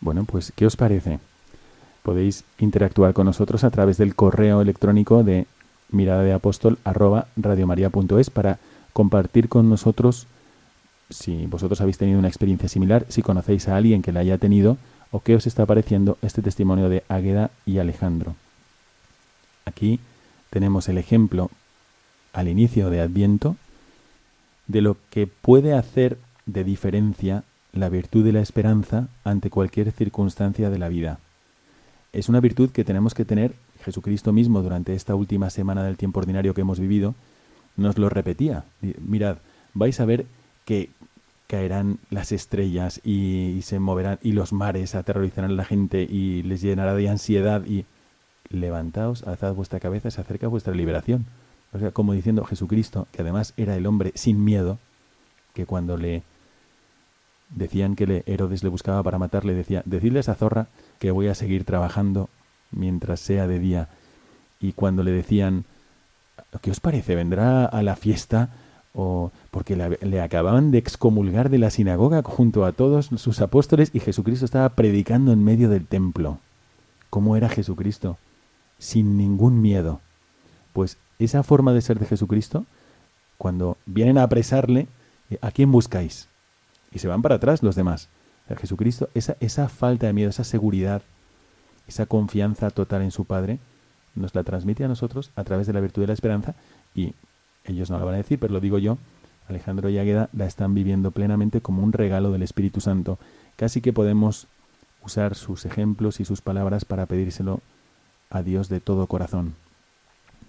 Bueno, 0.01 0.25
pues, 0.25 0.53
¿qué 0.55 0.65
os 0.65 0.75
parece? 0.75 1.19
Podéis 2.03 2.43
interactuar 2.57 3.13
con 3.13 3.25
nosotros 3.25 3.63
a 3.63 3.69
través 3.69 3.97
del 3.97 4.15
correo 4.15 4.61
electrónico 4.61 5.23
de 5.23 5.45
mirada 5.91 6.23
de 6.23 6.33
apóstol 6.33 6.77
para 8.33 8.59
compartir 8.93 9.49
con 9.49 9.69
nosotros 9.69 10.27
si 11.09 11.47
vosotros 11.47 11.81
habéis 11.81 11.97
tenido 11.97 12.19
una 12.19 12.27
experiencia 12.27 12.69
similar, 12.69 13.05
si 13.09 13.21
conocéis 13.21 13.67
a 13.67 13.75
alguien 13.75 14.01
que 14.01 14.11
la 14.11 14.19
haya 14.19 14.37
tenido 14.37 14.77
o 15.11 15.21
qué 15.21 15.35
os 15.35 15.47
está 15.47 15.65
pareciendo 15.65 16.17
este 16.21 16.41
testimonio 16.41 16.87
de 16.87 17.03
Águeda 17.09 17.49
y 17.65 17.79
Alejandro. 17.79 18.35
Aquí 19.65 19.99
tenemos 20.49 20.87
el 20.87 20.97
ejemplo 20.97 21.49
al 22.33 22.47
inicio 22.47 22.89
de 22.89 23.01
Adviento 23.01 23.55
de 24.69 24.81
lo 24.81 24.95
que 25.09 25.27
puede 25.27 25.73
hacer 25.73 26.17
de 26.45 26.63
diferencia 26.63 27.43
la 27.73 27.89
virtud 27.89 28.23
de 28.23 28.31
la 28.31 28.39
esperanza 28.39 29.09
ante 29.23 29.49
cualquier 29.49 29.91
circunstancia 29.91 30.69
de 30.69 30.79
la 30.79 30.87
vida. 30.87 31.19
Es 32.13 32.29
una 32.29 32.39
virtud 32.39 32.69
que 32.69 32.85
tenemos 32.85 33.13
que 33.13 33.25
tener, 33.25 33.53
Jesucristo 33.83 34.31
mismo 34.31 34.61
durante 34.61 34.93
esta 34.93 35.15
última 35.15 35.49
semana 35.49 35.83
del 35.83 35.97
tiempo 35.97 36.19
ordinario 36.19 36.53
que 36.53 36.61
hemos 36.61 36.79
vivido, 36.79 37.15
nos 37.77 37.97
lo 37.97 38.09
repetía. 38.09 38.63
Mirad, 39.05 39.37
vais 39.73 39.99
a 39.99 40.05
ver 40.05 40.25
que 40.65 40.89
caerán 41.47 41.97
las 42.11 42.31
estrellas 42.31 43.01
y, 43.03 43.61
se 43.63 43.79
moverán 43.79 44.19
y 44.21 44.33
los 44.33 44.53
mares 44.53 44.93
aterrorizarán 44.93 45.51
a 45.51 45.55
la 45.55 45.65
gente 45.65 46.03
y 46.03 46.43
les 46.43 46.61
llenará 46.61 46.93
de 46.93 47.09
ansiedad 47.09 47.65
y 47.65 47.85
levantaos, 48.49 49.23
alzad 49.23 49.55
vuestra 49.55 49.79
cabeza, 49.79 50.11
se 50.11 50.21
acerca 50.21 50.47
vuestra 50.47 50.75
liberación. 50.75 51.25
O 51.71 51.79
sea, 51.79 51.91
como 51.91 52.13
diciendo 52.13 52.43
Jesucristo, 52.45 53.07
que 53.11 53.21
además 53.21 53.53
era 53.57 53.75
el 53.75 53.85
hombre 53.85 54.11
sin 54.15 54.43
miedo, 54.43 54.79
que 55.53 55.65
cuando 55.65 55.97
le 55.97 56.23
decían 57.49 57.95
que 57.95 58.07
le, 58.07 58.23
Herodes 58.25 58.63
le 58.63 58.69
buscaba 58.69 59.03
para 59.03 59.19
matarle, 59.19 59.53
decía, 59.53 59.81
decidle 59.85 60.19
a 60.19 60.21
esa 60.21 60.35
zorra 60.35 60.67
que 60.99 61.11
voy 61.11 61.27
a 61.27 61.35
seguir 61.35 61.63
trabajando 61.65 62.29
mientras 62.71 63.19
sea 63.19 63.47
de 63.47 63.59
día. 63.59 63.89
Y 64.59 64.73
cuando 64.73 65.03
le 65.03 65.11
decían, 65.11 65.65
¿qué 66.61 66.71
os 66.71 66.79
parece? 66.79 67.15
¿Vendrá 67.15 67.65
a 67.65 67.81
la 67.83 67.95
fiesta? 67.95 68.49
O 68.93 69.31
porque 69.51 69.75
le 69.75 70.21
acababan 70.21 70.71
de 70.71 70.79
excomulgar 70.79 71.49
de 71.49 71.59
la 71.59 71.69
sinagoga 71.69 72.23
junto 72.23 72.65
a 72.65 72.71
todos 72.71 73.07
sus 73.17 73.39
apóstoles 73.41 73.91
y 73.93 73.99
Jesucristo 73.99 74.45
estaba 74.45 74.69
predicando 74.69 75.31
en 75.31 75.43
medio 75.43 75.69
del 75.69 75.85
templo. 75.85 76.39
¿Cómo 77.09 77.35
era 77.35 77.49
Jesucristo? 77.49 78.17
Sin 78.79 79.17
ningún 79.17 79.61
miedo. 79.61 80.01
Pues 80.73 80.97
esa 81.19 81.43
forma 81.43 81.73
de 81.73 81.81
ser 81.81 81.99
de 81.99 82.05
Jesucristo, 82.05 82.65
cuando 83.37 83.77
vienen 83.85 84.17
a 84.17 84.23
apresarle, 84.23 84.87
eh, 85.29 85.37
¿a 85.41 85.51
quién 85.51 85.71
buscáis? 85.71 86.27
Y 86.91 86.99
se 86.99 87.07
van 87.07 87.21
para 87.21 87.35
atrás 87.35 87.61
los 87.61 87.75
demás. 87.75 88.09
Jesucristo, 88.57 89.09
esa, 89.13 89.35
esa 89.39 89.69
falta 89.69 90.07
de 90.07 90.13
miedo, 90.13 90.29
esa 90.29 90.43
seguridad, 90.43 91.03
esa 91.87 92.07
confianza 92.07 92.71
total 92.71 93.03
en 93.03 93.11
su 93.11 93.25
Padre, 93.25 93.59
nos 94.15 94.33
la 94.33 94.43
transmite 94.43 94.83
a 94.83 94.87
nosotros 94.87 95.31
a 95.35 95.43
través 95.43 95.67
de 95.67 95.73
la 95.73 95.81
virtud 95.81 96.01
de 96.01 96.07
la 96.07 96.13
esperanza 96.13 96.55
y 96.95 97.13
ellos 97.63 97.89
no 97.91 97.99
la 97.99 98.05
van 98.05 98.15
a 98.15 98.17
decir, 98.17 98.39
pero 98.39 98.53
lo 98.53 98.59
digo 98.59 98.79
yo, 98.79 98.97
Alejandro 99.47 99.89
y 99.89 99.97
Águeda 99.97 100.29
la 100.33 100.45
están 100.45 100.73
viviendo 100.73 101.11
plenamente 101.11 101.61
como 101.61 101.83
un 101.83 101.93
regalo 101.93 102.31
del 102.31 102.43
Espíritu 102.43 102.81
Santo. 102.81 103.17
Casi 103.55 103.81
que 103.81 103.93
podemos 103.93 104.47
usar 105.03 105.35
sus 105.35 105.65
ejemplos 105.65 106.19
y 106.19 106.25
sus 106.25 106.41
palabras 106.41 106.85
para 106.85 107.05
pedírselo 107.05 107.61
a 108.29 108.43
Dios 108.43 108.69
de 108.69 108.79
todo 108.79 109.07
corazón. 109.07 109.55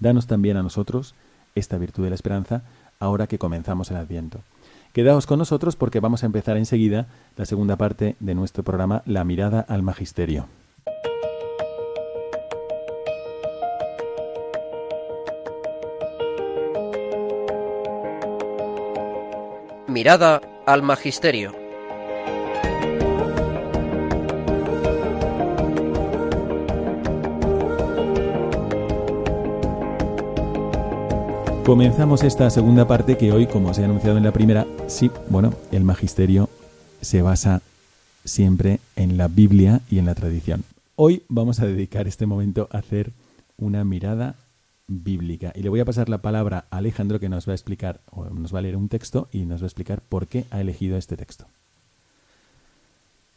Danos 0.00 0.26
también 0.26 0.56
a 0.56 0.62
nosotros 0.62 1.14
esta 1.54 1.78
virtud 1.78 2.04
de 2.04 2.10
la 2.10 2.14
esperanza 2.14 2.62
ahora 2.98 3.26
que 3.26 3.38
comenzamos 3.38 3.90
el 3.90 3.98
Adviento. 3.98 4.40
Quedaos 4.92 5.26
con 5.26 5.38
nosotros 5.38 5.76
porque 5.76 6.00
vamos 6.00 6.22
a 6.22 6.26
empezar 6.26 6.56
enseguida 6.56 7.06
la 7.36 7.46
segunda 7.46 7.76
parte 7.76 8.16
de 8.18 8.34
nuestro 8.34 8.64
programa 8.64 9.02
La 9.06 9.24
mirada 9.24 9.60
al 9.60 9.82
Magisterio. 9.82 10.46
Mirada 19.86 20.40
al 20.66 20.82
Magisterio. 20.82 21.59
Comenzamos 31.64 32.24
esta 32.24 32.48
segunda 32.50 32.88
parte 32.88 33.16
que 33.16 33.32
hoy, 33.32 33.46
como 33.46 33.72
se 33.74 33.82
ha 33.82 33.84
anunciado 33.84 34.16
en 34.16 34.24
la 34.24 34.32
primera, 34.32 34.66
sí, 34.88 35.10
bueno, 35.28 35.54
el 35.70 35.84
magisterio 35.84 36.48
se 37.00 37.22
basa 37.22 37.62
siempre 38.24 38.80
en 38.96 39.16
la 39.16 39.28
Biblia 39.28 39.82
y 39.88 39.98
en 39.98 40.06
la 40.06 40.14
tradición. 40.14 40.64
Hoy 40.96 41.22
vamos 41.28 41.60
a 41.60 41.66
dedicar 41.66 42.08
este 42.08 42.26
momento 42.26 42.68
a 42.72 42.78
hacer 42.78 43.12
una 43.56 43.84
mirada 43.84 44.36
bíblica 44.88 45.52
y 45.54 45.62
le 45.62 45.68
voy 45.68 45.80
a 45.80 45.84
pasar 45.84 46.08
la 46.08 46.22
palabra 46.22 46.64
a 46.70 46.78
Alejandro 46.78 47.20
que 47.20 47.28
nos 47.28 47.46
va 47.46 47.52
a 47.52 47.56
explicar, 47.56 48.00
o 48.10 48.24
nos 48.24 48.52
va 48.52 48.58
a 48.58 48.62
leer 48.62 48.76
un 48.76 48.88
texto 48.88 49.28
y 49.30 49.44
nos 49.44 49.60
va 49.60 49.66
a 49.66 49.68
explicar 49.68 50.00
por 50.00 50.26
qué 50.26 50.46
ha 50.50 50.60
elegido 50.60 50.96
este 50.96 51.16
texto. 51.16 51.46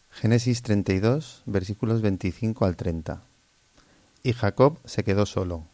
Génesis 0.10 0.62
32, 0.62 1.44
versículos 1.46 2.02
25 2.02 2.66
al 2.66 2.78
30. 2.78 3.22
Y 4.24 4.34
Jacob 4.34 4.78
se 4.86 5.04
quedó 5.04 5.26
solo 5.26 5.66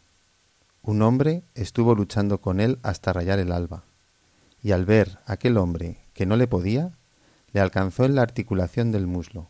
un 0.82 1.02
hombre 1.02 1.42
estuvo 1.54 1.94
luchando 1.94 2.40
con 2.40 2.60
él 2.60 2.78
hasta 2.82 3.12
rayar 3.12 3.38
el 3.38 3.52
alba, 3.52 3.84
y 4.62 4.72
al 4.72 4.84
ver 4.84 5.18
aquel 5.26 5.56
hombre 5.58 5.98
que 6.14 6.26
no 6.26 6.36
le 6.36 6.46
podía, 6.46 6.92
le 7.52 7.60
alcanzó 7.60 8.04
en 8.04 8.14
la 8.14 8.22
articulación 8.22 8.92
del 8.92 9.06
muslo, 9.06 9.48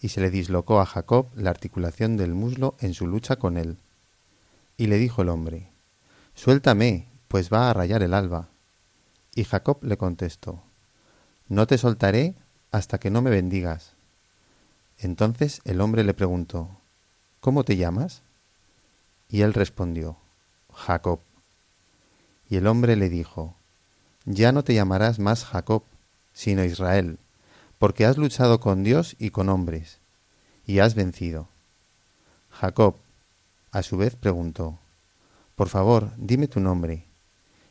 y 0.00 0.08
se 0.08 0.20
le 0.20 0.30
dislocó 0.30 0.80
a 0.80 0.86
Jacob 0.86 1.28
la 1.34 1.50
articulación 1.50 2.16
del 2.16 2.34
muslo 2.34 2.74
en 2.80 2.94
su 2.94 3.06
lucha 3.06 3.36
con 3.36 3.56
él. 3.56 3.78
Y 4.76 4.88
le 4.88 4.98
dijo 4.98 5.22
el 5.22 5.28
hombre, 5.28 5.70
Suéltame, 6.34 7.06
pues 7.28 7.50
va 7.52 7.70
a 7.70 7.72
rayar 7.72 8.02
el 8.02 8.12
alba. 8.12 8.48
Y 9.34 9.44
Jacob 9.44 9.78
le 9.82 9.96
contestó, 9.96 10.62
No 11.48 11.66
te 11.66 11.78
soltaré 11.78 12.34
hasta 12.70 12.98
que 12.98 13.10
no 13.10 13.22
me 13.22 13.30
bendigas. 13.30 13.92
Entonces 14.98 15.60
el 15.64 15.80
hombre 15.80 16.04
le 16.04 16.12
preguntó, 16.12 16.68
¿Cómo 17.40 17.64
te 17.64 17.76
llamas? 17.76 18.22
Y 19.28 19.42
él 19.42 19.54
respondió, 19.54 20.16
Jacob. 20.74 21.20
Y 22.48 22.56
el 22.56 22.66
hombre 22.66 22.96
le 22.96 23.08
dijo, 23.08 23.54
Ya 24.24 24.52
no 24.52 24.64
te 24.64 24.74
llamarás 24.74 25.18
más 25.18 25.44
Jacob, 25.44 25.82
sino 26.32 26.64
Israel, 26.64 27.18
porque 27.78 28.04
has 28.04 28.18
luchado 28.18 28.60
con 28.60 28.84
Dios 28.84 29.16
y 29.18 29.30
con 29.30 29.48
hombres, 29.48 29.98
y 30.66 30.80
has 30.80 30.94
vencido. 30.94 31.48
Jacob, 32.50 32.96
a 33.72 33.82
su 33.82 33.96
vez, 33.96 34.16
preguntó, 34.16 34.78
Por 35.56 35.68
favor, 35.68 36.12
dime 36.16 36.48
tu 36.48 36.60
nombre. 36.60 37.06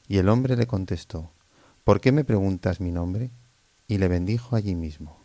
Y 0.08 0.18
el 0.18 0.30
hombre 0.30 0.56
le 0.56 0.68
contestó, 0.68 1.30
¿Por 1.84 2.00
qué 2.00 2.12
me 2.12 2.24
preguntas 2.24 2.80
mi 2.80 2.92
nombre? 2.92 3.30
Y 3.88 3.98
le 3.98 4.08
bendijo 4.08 4.56
allí 4.56 4.76
mismo. 4.76 5.18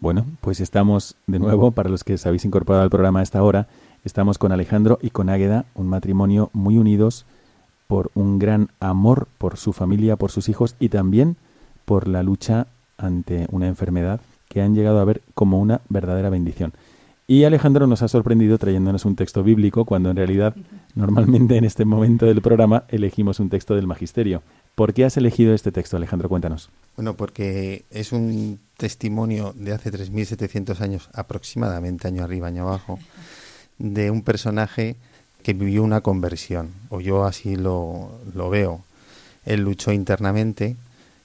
Bueno, 0.00 0.24
pues 0.40 0.60
estamos 0.60 1.16
de 1.26 1.38
nuevo, 1.38 1.72
para 1.72 1.90
los 1.90 2.04
que 2.04 2.14
os 2.14 2.24
habéis 2.24 2.46
incorporado 2.46 2.82
al 2.82 2.90
programa 2.90 3.20
a 3.20 3.22
esta 3.22 3.42
hora, 3.42 3.68
Estamos 4.04 4.38
con 4.38 4.50
Alejandro 4.50 4.98
y 5.02 5.10
con 5.10 5.28
Águeda, 5.28 5.66
un 5.74 5.86
matrimonio 5.86 6.48
muy 6.54 6.78
unidos 6.78 7.26
por 7.86 8.10
un 8.14 8.38
gran 8.38 8.70
amor 8.80 9.28
por 9.36 9.58
su 9.58 9.72
familia, 9.72 10.16
por 10.16 10.30
sus 10.30 10.48
hijos 10.48 10.74
y 10.78 10.88
también 10.88 11.36
por 11.84 12.08
la 12.08 12.22
lucha 12.22 12.66
ante 12.96 13.46
una 13.50 13.66
enfermedad 13.66 14.20
que 14.48 14.62
han 14.62 14.74
llegado 14.74 15.00
a 15.00 15.04
ver 15.04 15.22
como 15.34 15.60
una 15.60 15.80
verdadera 15.88 16.30
bendición. 16.30 16.72
Y 17.26 17.44
Alejandro 17.44 17.86
nos 17.86 18.02
ha 18.02 18.08
sorprendido 18.08 18.58
trayéndonos 18.58 19.04
un 19.04 19.16
texto 19.16 19.42
bíblico 19.44 19.84
cuando 19.84 20.10
en 20.10 20.16
realidad 20.16 20.56
normalmente 20.94 21.56
en 21.56 21.64
este 21.64 21.84
momento 21.84 22.26
del 22.26 22.42
programa 22.42 22.84
elegimos 22.88 23.38
un 23.38 23.50
texto 23.50 23.76
del 23.76 23.86
magisterio. 23.86 24.42
¿Por 24.74 24.94
qué 24.94 25.04
has 25.04 25.16
elegido 25.16 25.54
este 25.54 25.70
texto, 25.72 25.96
Alejandro? 25.96 26.28
Cuéntanos. 26.28 26.70
Bueno, 26.96 27.14
porque 27.16 27.84
es 27.90 28.12
un 28.12 28.58
testimonio 28.76 29.52
de 29.54 29.72
hace 29.72 29.92
3.700 29.92 30.80
años 30.80 31.10
aproximadamente, 31.12 32.08
año 32.08 32.24
arriba, 32.24 32.48
año 32.48 32.62
abajo, 32.62 32.98
de 33.80 34.10
un 34.10 34.22
personaje 34.22 34.94
que 35.42 35.54
vivió 35.54 35.82
una 35.82 36.02
conversión, 36.02 36.70
o 36.90 37.00
yo 37.00 37.24
así 37.24 37.56
lo, 37.56 38.10
lo 38.34 38.50
veo. 38.50 38.82
Él 39.44 39.62
luchó 39.62 39.90
internamente 39.90 40.76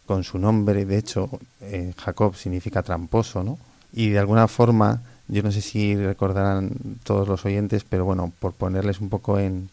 con 0.06 0.24
su 0.24 0.40
nombre, 0.40 0.86
de 0.86 0.98
hecho, 0.98 1.30
eh, 1.62 1.94
Jacob 1.98 2.36
significa 2.36 2.82
tramposo, 2.82 3.44
¿no? 3.44 3.60
Y 3.92 4.10
de 4.10 4.20
alguna 4.20 4.48
forma, 4.48 5.02
yo 5.28 5.44
no 5.44 5.52
sé 5.52 5.62
si 5.62 5.96
recordarán 5.96 6.72
todos 7.04 7.28
los 7.28 7.44
oyentes, 7.46 7.84
pero 7.84 8.06
bueno, 8.06 8.32
por 8.40 8.54
ponerles 8.54 9.02
un 9.02 9.10
poco 9.10 9.38
en, 9.38 9.70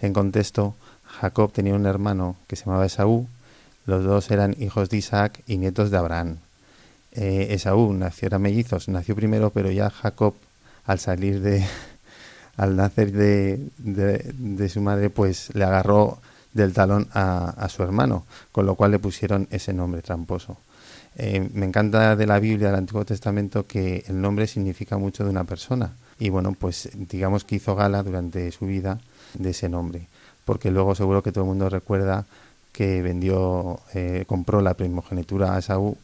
en 0.00 0.12
contexto, 0.12 0.74
Jacob 1.04 1.52
tenía 1.52 1.74
un 1.74 1.86
hermano 1.86 2.36
que 2.48 2.56
se 2.56 2.64
llamaba 2.64 2.86
Esaú, 2.86 3.28
los 3.86 4.04
dos 4.04 4.30
eran 4.30 4.56
hijos 4.58 4.88
de 4.88 4.96
Isaac 4.96 5.42
y 5.46 5.58
nietos 5.58 5.90
de 5.90 5.98
Abraham. 5.98 6.38
Eh, 7.12 7.48
Esaú 7.50 7.92
nació, 7.92 8.26
era 8.26 8.38
mellizos, 8.38 8.88
nació 8.88 9.14
primero, 9.14 9.50
pero 9.50 9.70
ya 9.70 9.90
Jacob, 9.90 10.34
al 10.86 10.98
salir 10.98 11.40
de, 11.40 11.64
al 12.56 12.76
nacer 12.76 13.12
de, 13.12 13.68
de, 13.78 14.68
su 14.68 14.80
madre, 14.80 15.10
pues 15.10 15.54
le 15.54 15.64
agarró 15.64 16.18
del 16.52 16.72
talón 16.72 17.08
a, 17.12 17.68
su 17.68 17.82
hermano, 17.82 18.24
con 18.52 18.66
lo 18.66 18.76
cual 18.76 18.92
le 18.92 18.98
pusieron 18.98 19.48
ese 19.50 19.72
nombre 19.72 20.02
tramposo. 20.02 20.56
Eh, 21.16 21.48
me 21.52 21.66
encanta 21.66 22.16
de 22.16 22.26
la 22.26 22.38
Biblia 22.38 22.68
del 22.68 22.76
Antiguo 22.76 23.04
Testamento 23.04 23.66
que 23.66 24.04
el 24.08 24.20
nombre 24.20 24.46
significa 24.46 24.98
mucho 24.98 25.24
de 25.24 25.30
una 25.30 25.44
persona 25.44 25.92
y 26.18 26.28
bueno, 26.28 26.56
pues 26.58 26.90
digamos 26.94 27.44
que 27.44 27.56
hizo 27.56 27.74
gala 27.74 28.02
durante 28.02 28.50
su 28.52 28.66
vida 28.66 29.00
de 29.34 29.50
ese 29.50 29.68
nombre, 29.68 30.08
porque 30.44 30.70
luego 30.70 30.94
seguro 30.94 31.22
que 31.22 31.32
todo 31.32 31.44
el 31.44 31.48
mundo 31.48 31.68
recuerda 31.68 32.26
que 32.72 33.02
vendió, 33.02 33.80
eh, 33.94 34.24
compró 34.26 34.60
la 34.60 34.74
primogenitura 34.74 35.56
a 35.56 35.62
Saúl 35.62 35.96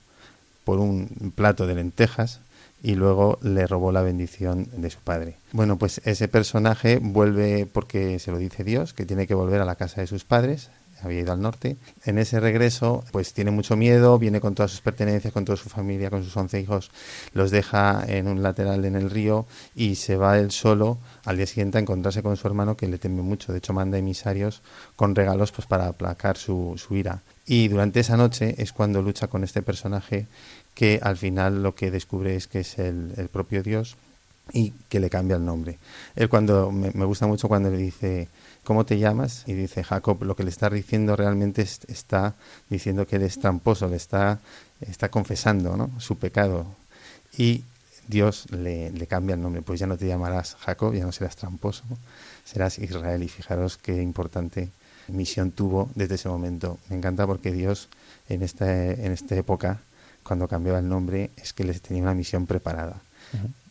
por 0.64 0.78
un 0.78 1.32
plato 1.34 1.66
de 1.66 1.74
lentejas 1.74 2.40
y 2.82 2.94
luego 2.94 3.38
le 3.42 3.66
robó 3.66 3.92
la 3.92 4.02
bendición 4.02 4.68
de 4.76 4.90
su 4.90 5.00
padre. 5.00 5.36
Bueno, 5.52 5.78
pues 5.78 6.00
ese 6.04 6.28
personaje 6.28 6.98
vuelve 7.02 7.66
porque 7.66 8.18
se 8.18 8.30
lo 8.30 8.38
dice 8.38 8.64
Dios, 8.64 8.94
que 8.94 9.06
tiene 9.06 9.26
que 9.26 9.34
volver 9.34 9.60
a 9.60 9.64
la 9.64 9.76
casa 9.76 10.00
de 10.00 10.06
sus 10.06 10.24
padres, 10.24 10.70
había 11.02 11.20
ido 11.20 11.32
al 11.32 11.40
norte. 11.40 11.76
En 12.04 12.18
ese 12.18 12.40
regreso, 12.40 13.04
pues 13.12 13.32
tiene 13.32 13.50
mucho 13.50 13.76
miedo, 13.76 14.18
viene 14.18 14.40
con 14.40 14.54
todas 14.54 14.70
sus 14.70 14.80
pertenencias, 14.80 15.32
con 15.32 15.44
toda 15.44 15.56
su 15.56 15.68
familia, 15.68 16.10
con 16.10 16.24
sus 16.24 16.36
once 16.36 16.60
hijos, 16.60 16.90
los 17.32 17.50
deja 17.50 18.04
en 18.06 18.28
un 18.28 18.42
lateral 18.42 18.84
en 18.84 18.96
el 18.96 19.10
río 19.10 19.46
y 19.74 19.96
se 19.96 20.16
va 20.16 20.38
él 20.38 20.50
solo 20.50 20.98
al 21.24 21.36
día 21.36 21.46
siguiente 21.46 21.78
a 21.78 21.80
encontrarse 21.80 22.22
con 22.22 22.36
su 22.36 22.46
hermano 22.46 22.76
que 22.76 22.88
le 22.88 22.98
teme 22.98 23.22
mucho. 23.22 23.52
De 23.52 23.58
hecho, 23.58 23.72
manda 23.72 23.98
emisarios 23.98 24.62
con 24.96 25.14
regalos 25.14 25.52
pues 25.52 25.66
para 25.66 25.88
aplacar 25.88 26.36
su, 26.36 26.74
su 26.76 26.94
ira. 26.96 27.22
Y 27.46 27.68
durante 27.68 28.00
esa 28.00 28.16
noche 28.16 28.54
es 28.58 28.72
cuando 28.72 29.02
lucha 29.02 29.26
con 29.26 29.42
este 29.42 29.62
personaje 29.62 30.26
que 30.80 30.98
al 31.02 31.18
final 31.18 31.62
lo 31.62 31.74
que 31.74 31.90
descubre 31.90 32.36
es 32.36 32.46
que 32.46 32.60
es 32.60 32.78
el, 32.78 33.28
propio 33.30 33.62
Dios 33.62 33.96
y 34.50 34.70
que 34.88 34.98
le 34.98 35.10
cambia 35.10 35.36
el 35.36 35.44
nombre. 35.44 35.78
Él 36.16 36.30
cuando 36.30 36.72
me, 36.72 37.04
gusta 37.04 37.26
mucho 37.26 37.48
cuando 37.48 37.68
le 37.68 37.76
dice 37.76 38.28
¿cómo 38.64 38.86
te 38.86 38.98
llamas? 38.98 39.44
y 39.46 39.52
dice 39.52 39.84
Jacob, 39.84 40.22
lo 40.24 40.34
que 40.34 40.42
le 40.42 40.48
está 40.48 40.70
diciendo 40.70 41.16
realmente 41.16 41.60
está 41.60 42.34
diciendo 42.70 43.06
que 43.06 43.16
él 43.16 43.24
es 43.24 43.38
tramposo, 43.38 43.88
le 43.88 43.96
está, 43.96 44.40
está 44.80 45.10
confesando 45.10 45.76
¿no? 45.76 45.90
su 46.00 46.16
pecado 46.16 46.64
y 47.36 47.62
Dios 48.08 48.50
le, 48.50 48.90
le, 48.90 49.06
cambia 49.06 49.34
el 49.34 49.42
nombre, 49.42 49.60
pues 49.60 49.80
ya 49.80 49.86
no 49.86 49.98
te 49.98 50.06
llamarás 50.06 50.56
Jacob, 50.60 50.94
ya 50.94 51.04
no 51.04 51.12
serás 51.12 51.36
tramposo, 51.36 51.84
serás 52.42 52.78
Israel 52.78 53.22
y 53.22 53.28
fijaros 53.28 53.76
qué 53.76 54.00
importante 54.00 54.70
misión 55.08 55.50
tuvo 55.50 55.90
desde 55.94 56.14
ese 56.14 56.30
momento. 56.30 56.78
Me 56.88 56.96
encanta 56.96 57.26
porque 57.26 57.52
Dios 57.52 57.90
en 58.30 58.42
esta, 58.42 58.92
en 58.92 59.12
esta 59.12 59.36
época, 59.36 59.80
cuando 60.30 60.46
cambiaba 60.46 60.78
el 60.78 60.88
nombre, 60.88 61.32
es 61.36 61.52
que 61.52 61.64
les 61.64 61.82
tenía 61.82 62.04
una 62.04 62.14
misión 62.14 62.46
preparada. 62.46 63.02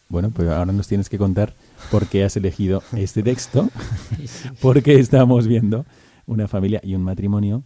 Bueno, 0.10 0.30
pues 0.30 0.50
ahora 0.50 0.74
nos 0.74 0.90
tienes 0.90 1.08
que 1.08 1.18
contar 1.18 1.54
por 1.90 2.08
qué 2.08 2.26
has 2.26 2.36
elegido 2.36 2.84
este 2.98 3.24
texto, 3.24 3.70
porque 4.62 5.00
estamos 5.00 5.48
viendo 5.48 5.86
una 6.26 6.50
familia 6.50 6.82
y 6.84 6.96
un 6.96 7.02
matrimonio 7.02 7.64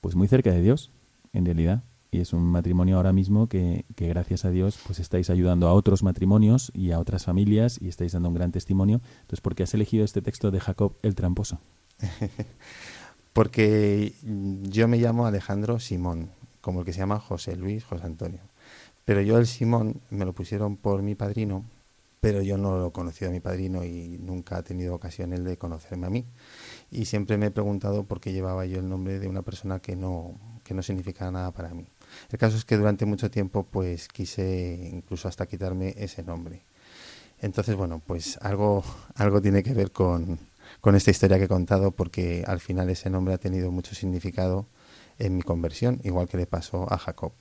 pues 0.00 0.14
muy 0.14 0.28
cerca 0.28 0.52
de 0.52 0.62
Dios, 0.62 0.92
en 1.32 1.44
realidad. 1.44 1.82
Y 2.12 2.20
es 2.20 2.32
un 2.32 2.44
matrimonio 2.44 2.98
ahora 2.98 3.12
mismo 3.12 3.48
que, 3.48 3.84
que, 3.96 4.06
gracias 4.06 4.44
a 4.44 4.50
Dios 4.50 4.78
pues 4.86 5.00
estáis 5.00 5.28
ayudando 5.28 5.66
a 5.66 5.72
otros 5.72 6.04
matrimonios 6.04 6.70
y 6.72 6.92
a 6.92 7.00
otras 7.00 7.24
familias 7.24 7.80
y 7.82 7.88
estáis 7.88 8.12
dando 8.12 8.28
un 8.28 8.36
gran 8.36 8.52
testimonio. 8.52 9.00
Entonces, 9.22 9.40
¿por 9.40 9.56
qué 9.56 9.64
has 9.64 9.74
elegido 9.74 10.04
este 10.04 10.22
texto 10.22 10.52
de 10.52 10.60
Jacob 10.60 10.92
el 11.02 11.16
tramposo? 11.16 11.58
porque 13.32 14.14
yo 14.62 14.86
me 14.86 14.98
llamo 14.98 15.26
Alejandro 15.26 15.80
Simón, 15.80 16.30
como 16.64 16.80
el 16.80 16.86
que 16.86 16.94
se 16.94 17.00
llama 17.00 17.20
José 17.20 17.56
Luis 17.56 17.84
José 17.84 18.06
Antonio. 18.06 18.40
Pero 19.04 19.20
yo 19.20 19.36
el 19.36 19.46
Simón 19.46 20.00
me 20.08 20.24
lo 20.24 20.32
pusieron 20.32 20.78
por 20.78 21.02
mi 21.02 21.14
padrino, 21.14 21.62
pero 22.20 22.40
yo 22.40 22.56
no 22.56 22.78
lo 22.78 22.90
conocí 22.90 23.26
a 23.26 23.30
mi 23.30 23.38
padrino 23.38 23.84
y 23.84 24.16
nunca 24.18 24.56
ha 24.56 24.62
tenido 24.62 24.94
ocasión 24.94 25.34
él 25.34 25.44
de 25.44 25.58
conocerme 25.58 26.06
a 26.06 26.10
mí. 26.10 26.24
Y 26.90 27.04
siempre 27.04 27.36
me 27.36 27.46
he 27.46 27.50
preguntado 27.50 28.04
por 28.04 28.18
qué 28.18 28.32
llevaba 28.32 28.64
yo 28.64 28.78
el 28.78 28.88
nombre 28.88 29.18
de 29.18 29.28
una 29.28 29.42
persona 29.42 29.80
que 29.80 29.94
no, 29.94 30.40
que 30.64 30.72
no 30.72 30.82
significaba 30.82 31.30
nada 31.30 31.50
para 31.50 31.74
mí. 31.74 31.86
El 32.30 32.38
caso 32.38 32.56
es 32.56 32.64
que 32.64 32.78
durante 32.78 33.04
mucho 33.04 33.30
tiempo 33.30 33.64
pues 33.64 34.08
quise 34.08 34.88
incluso 34.90 35.28
hasta 35.28 35.44
quitarme 35.44 35.94
ese 35.98 36.22
nombre. 36.22 36.62
Entonces, 37.40 37.76
bueno, 37.76 38.00
pues 38.06 38.38
algo, 38.40 38.82
algo 39.16 39.42
tiene 39.42 39.62
que 39.62 39.74
ver 39.74 39.92
con, 39.92 40.38
con 40.80 40.94
esta 40.94 41.10
historia 41.10 41.36
que 41.36 41.44
he 41.44 41.48
contado 41.48 41.90
porque 41.90 42.42
al 42.46 42.60
final 42.60 42.88
ese 42.88 43.10
nombre 43.10 43.34
ha 43.34 43.38
tenido 43.38 43.70
mucho 43.70 43.94
significado 43.94 44.66
en 45.18 45.36
mi 45.36 45.42
conversión, 45.42 46.00
igual 46.04 46.28
que 46.28 46.36
le 46.36 46.46
pasó 46.46 46.92
a 46.92 46.98
Jacob. 46.98 47.32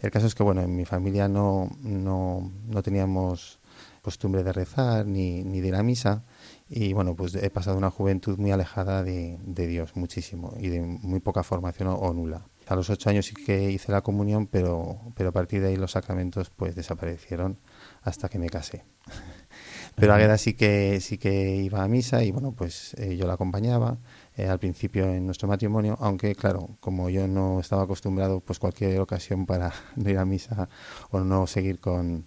El 0.00 0.10
caso 0.10 0.26
es 0.26 0.34
que, 0.34 0.42
bueno, 0.42 0.62
en 0.62 0.74
mi 0.74 0.84
familia 0.84 1.28
no, 1.28 1.70
no, 1.80 2.50
no 2.66 2.82
teníamos 2.82 3.60
costumbre 4.02 4.42
de 4.42 4.52
rezar 4.52 5.06
ni, 5.06 5.44
ni 5.44 5.60
de 5.60 5.68
ir 5.68 5.74
a 5.74 5.82
misa 5.82 6.24
y, 6.68 6.92
bueno, 6.92 7.14
pues 7.14 7.34
he 7.34 7.50
pasado 7.50 7.76
una 7.76 7.90
juventud 7.90 8.38
muy 8.38 8.50
alejada 8.50 9.02
de, 9.02 9.38
de 9.42 9.66
Dios, 9.66 9.96
muchísimo, 9.96 10.54
y 10.58 10.68
de 10.68 10.80
muy 10.80 11.20
poca 11.20 11.42
formación 11.42 11.88
o, 11.88 12.12
nula. 12.12 12.46
A 12.66 12.76
los 12.76 12.90
ocho 12.90 13.08
años 13.08 13.26
sí 13.26 13.34
que 13.34 13.70
hice 13.70 13.92
la 13.92 14.02
comunión, 14.02 14.46
pero, 14.46 14.98
pero 15.14 15.30
a 15.30 15.32
partir 15.32 15.62
de 15.62 15.68
ahí 15.68 15.76
los 15.76 15.92
sacramentos 15.92 16.50
pues 16.50 16.74
desaparecieron 16.74 17.58
hasta 18.02 18.28
que 18.28 18.38
me 18.38 18.48
casé. 18.48 18.84
Pero 19.94 20.14
Agueda 20.14 20.38
sí 20.38 20.54
que 20.54 21.00
sí 21.00 21.18
que 21.18 21.56
iba 21.56 21.82
a 21.82 21.88
misa 21.88 22.22
y 22.22 22.30
bueno, 22.30 22.52
pues 22.52 22.94
eh, 22.98 23.16
yo 23.16 23.26
la 23.26 23.32
acompañaba 23.32 23.98
eh, 24.38 24.48
al 24.48 24.60
principio 24.60 25.04
en 25.04 25.26
nuestro 25.26 25.48
matrimonio, 25.48 25.96
aunque 26.00 26.36
claro, 26.36 26.76
como 26.78 27.10
yo 27.10 27.26
no 27.26 27.58
estaba 27.58 27.82
acostumbrado, 27.82 28.38
pues 28.38 28.60
cualquier 28.60 29.00
ocasión 29.00 29.46
para 29.46 29.72
ir 29.96 30.16
a 30.16 30.24
misa 30.24 30.68
o 31.10 31.20
no 31.20 31.48
seguir 31.48 31.80
con, 31.80 32.24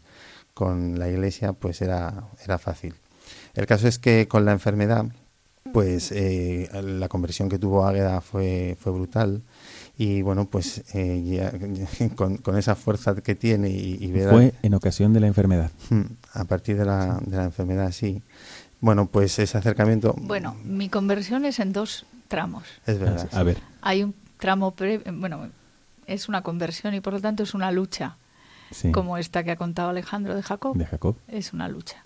con 0.54 1.00
la 1.00 1.10
iglesia, 1.10 1.54
pues 1.54 1.82
era, 1.82 2.28
era 2.44 2.58
fácil. 2.58 2.96
El 3.54 3.66
caso 3.66 3.88
es 3.88 3.98
que 3.98 4.28
con 4.28 4.44
la 4.44 4.52
enfermedad, 4.52 5.06
pues 5.72 6.12
eh, 6.12 6.70
la 6.84 7.08
conversión 7.08 7.48
que 7.48 7.60
tuvo 7.60 7.86
Águeda 7.86 8.20
fue, 8.20 8.76
fue 8.78 8.92
brutal 8.92 9.44
y 9.98 10.22
bueno, 10.22 10.50
pues 10.50 10.84
eh, 10.94 12.12
con, 12.16 12.38
con, 12.38 12.58
esa 12.58 12.76
fuerza 12.76 13.16
que 13.16 13.36
tiene 13.36 13.70
y, 13.70 14.12
ver... 14.12 14.30
Fue 14.30 14.54
en 14.64 14.74
ocasión 14.74 15.14
de 15.14 15.20
la 15.22 15.28
enfermedad. 15.28 15.72
Hmm, 15.90 16.02
a 16.34 16.44
partir 16.44 16.78
de 16.78 16.86
la, 16.86 17.22
de 17.26 17.38
la 17.38 17.46
enfermedad, 17.46 17.92
sí. 17.92 18.22
Bueno, 18.82 19.06
pues 19.06 19.38
ese 19.40 19.58
acercamiento. 19.58 20.16
Bueno, 20.18 20.56
mi 20.64 20.90
conversión 20.90 21.46
es 21.46 21.60
en 21.60 21.72
dos 21.72 22.06
tramos. 22.28 22.64
Es 22.86 23.00
verdad. 23.00 23.30
A 23.32 23.44
ver. 23.44 23.60
Hay 23.82 24.04
un 24.04 24.16
tramo 24.38 24.74
bueno, 25.14 25.50
es 26.08 26.28
una 26.28 26.42
conversión 26.42 26.94
y 26.96 27.00
por 27.00 27.14
lo 27.14 27.22
tanto 27.22 27.44
es 27.44 27.54
una 27.54 27.72
lucha. 27.72 28.18
Como 28.94 29.18
esta 29.18 29.44
que 29.44 29.52
ha 29.52 29.58
contado 29.58 29.90
Alejandro 29.90 30.34
de 30.34 30.42
Jacob. 30.42 30.78
De 30.78 30.86
Jacob. 30.86 31.18
Es 31.28 31.52
una 31.52 31.68
lucha. 31.68 32.06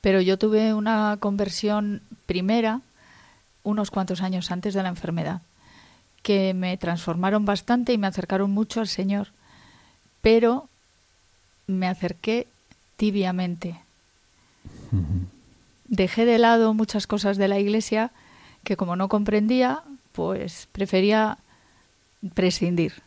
Pero 0.00 0.20
yo 0.20 0.38
tuve 0.38 0.72
una 0.72 1.16
conversión 1.18 2.02
primera 2.26 2.82
unos 3.64 3.90
cuantos 3.90 4.22
años 4.22 4.52
antes 4.52 4.74
de 4.74 4.82
la 4.82 4.90
enfermedad, 4.90 5.42
que 6.22 6.54
me 6.54 6.76
transformaron 6.76 7.44
bastante 7.44 7.92
y 7.92 7.98
me 7.98 8.06
acercaron 8.06 8.50
mucho 8.52 8.80
al 8.80 8.88
Señor. 8.88 9.28
Pero 10.22 10.68
me 11.66 11.88
acerqué 11.88 12.46
tibiamente 12.96 13.80
dejé 15.86 16.24
de 16.24 16.38
lado 16.38 16.74
muchas 16.74 17.06
cosas 17.06 17.36
de 17.36 17.48
la 17.48 17.58
iglesia 17.58 18.10
que 18.62 18.76
como 18.76 18.96
no 18.96 19.08
comprendía, 19.08 19.82
pues 20.12 20.68
prefería 20.72 21.38
prescindir. 22.34 23.02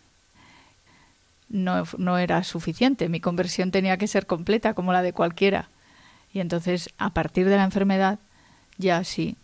No, 1.49 1.84
no 1.97 2.17
era 2.17 2.43
suficiente, 2.43 3.09
mi 3.09 3.19
conversión 3.19 3.71
tenía 3.71 3.97
que 3.97 4.07
ser 4.07 4.25
completa 4.28 4.73
como 4.73 4.93
la 4.93 5.01
de 5.01 5.13
cualquiera. 5.13 5.69
Y 6.34 6.39
entonces, 6.39 6.89
a 6.97 7.11
partir 7.11 7.47
de 7.47 7.55
la 7.55 7.63
enfermedad, 7.63 8.19
ya 8.78 9.03
sí, 9.03 9.38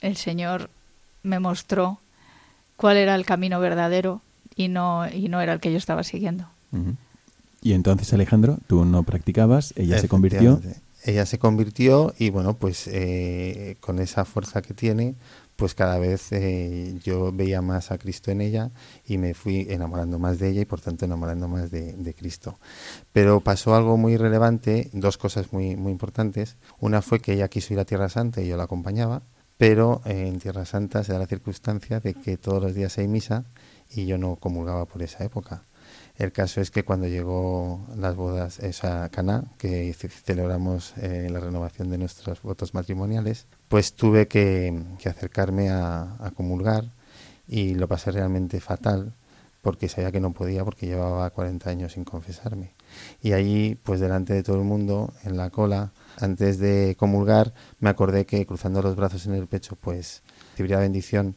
el 0.00 0.16
Señor 0.16 0.70
me 1.22 1.40
mostró 1.40 1.98
cuál 2.76 2.96
era 2.96 3.16
el 3.16 3.26
camino 3.26 3.58
verdadero 3.60 4.22
y 4.54 4.68
no, 4.68 5.08
y 5.08 5.28
no 5.28 5.40
era 5.40 5.52
el 5.52 5.60
que 5.60 5.72
yo 5.72 5.78
estaba 5.78 6.04
siguiendo. 6.04 6.46
Y 7.60 7.72
entonces, 7.72 8.12
Alejandro, 8.12 8.58
tú 8.68 8.84
no 8.84 9.02
practicabas, 9.02 9.74
ella 9.76 9.98
se 9.98 10.08
convirtió 10.08 10.60
ella 11.04 11.26
se 11.26 11.38
convirtió 11.38 12.14
y 12.18 12.30
bueno, 12.30 12.58
pues 12.58 12.88
eh, 12.88 13.76
con 13.80 13.98
esa 13.98 14.24
fuerza 14.24 14.62
que 14.62 14.74
tiene, 14.74 15.14
pues 15.56 15.74
cada 15.74 15.98
vez 15.98 16.30
eh, 16.32 16.98
yo 17.02 17.32
veía 17.32 17.62
más 17.62 17.90
a 17.90 17.98
Cristo 17.98 18.30
en 18.30 18.40
ella 18.40 18.70
y 19.04 19.18
me 19.18 19.34
fui 19.34 19.66
enamorando 19.70 20.18
más 20.18 20.38
de 20.38 20.50
ella 20.50 20.60
y 20.62 20.64
por 20.64 20.80
tanto 20.80 21.04
enamorando 21.04 21.48
más 21.48 21.70
de, 21.70 22.14
Cristo. 22.16 22.58
Pero 23.12 23.40
pasó 23.40 23.74
algo 23.74 23.96
muy 23.96 24.16
relevante, 24.16 24.90
dos 24.92 25.18
cosas 25.18 25.52
muy, 25.52 25.76
muy 25.76 25.92
importantes. 25.92 26.56
Una 26.80 27.02
fue 27.02 27.20
que 27.20 27.32
ella 27.32 27.48
quiso 27.48 27.74
ir 27.74 27.80
a 27.80 27.84
Tierra 27.84 28.08
Santa 28.08 28.40
y 28.40 28.48
yo 28.48 28.56
la 28.56 28.64
acompañaba, 28.64 29.22
pero 29.56 30.00
en 30.04 30.38
Tierra 30.38 30.64
Santa 30.64 31.04
se 31.04 31.12
da 31.12 31.18
la 31.18 31.26
circunstancia 31.26 32.00
de 32.00 32.14
que 32.14 32.36
todos 32.36 32.62
los 32.62 32.74
días 32.74 32.96
hay 32.98 33.08
misa 33.08 33.44
y 33.90 34.06
yo 34.06 34.18
no 34.18 34.36
comulgaba 34.36 34.86
por 34.86 35.02
esa 35.02 35.24
época. 35.24 35.64
El 36.18 36.32
caso 36.32 36.60
es 36.60 36.72
que 36.72 36.82
cuando 36.82 37.06
llegó 37.06 37.86
las 37.96 38.16
bodas, 38.16 38.58
esa 38.58 39.08
cana, 39.08 39.44
que 39.56 39.94
celebramos 39.94 40.94
eh, 40.96 41.28
la 41.30 41.38
renovación 41.38 41.90
de 41.90 41.98
nuestros 41.98 42.42
votos 42.42 42.74
matrimoniales, 42.74 43.46
pues 43.68 43.94
tuve 43.94 44.26
que, 44.26 44.82
acercarme 45.06 45.70
a, 45.70 46.32
comulgar 46.34 46.90
y 47.46 47.74
lo 47.74 47.86
pasé 47.86 48.10
realmente 48.10 48.60
fatal 48.60 49.14
porque 49.62 49.88
sabía 49.88 50.10
que 50.10 50.18
no 50.18 50.32
podía 50.32 50.64
porque 50.64 50.86
llevaba 50.86 51.30
40 51.30 51.70
años 51.70 51.92
sin 51.92 52.04
confesarme. 52.04 52.72
Y 53.22 53.32
allí, 53.32 53.76
pues 53.76 54.00
delante 54.00 54.34
de 54.34 54.42
todo 54.42 54.56
el 54.56 54.64
mundo, 54.64 55.12
en 55.22 55.36
la 55.36 55.50
cola, 55.50 55.92
antes 56.18 56.58
de 56.58 56.96
comulgar, 56.98 57.54
me 57.78 57.90
acordé 57.90 58.26
que 58.26 58.44
cruzando 58.44 58.82
los 58.82 58.96
brazos 58.96 59.26
en 59.26 59.34
el 59.34 59.46
pecho, 59.46 59.76
pues 59.80 60.22
recibiría 60.50 60.78
bendición 60.78 61.36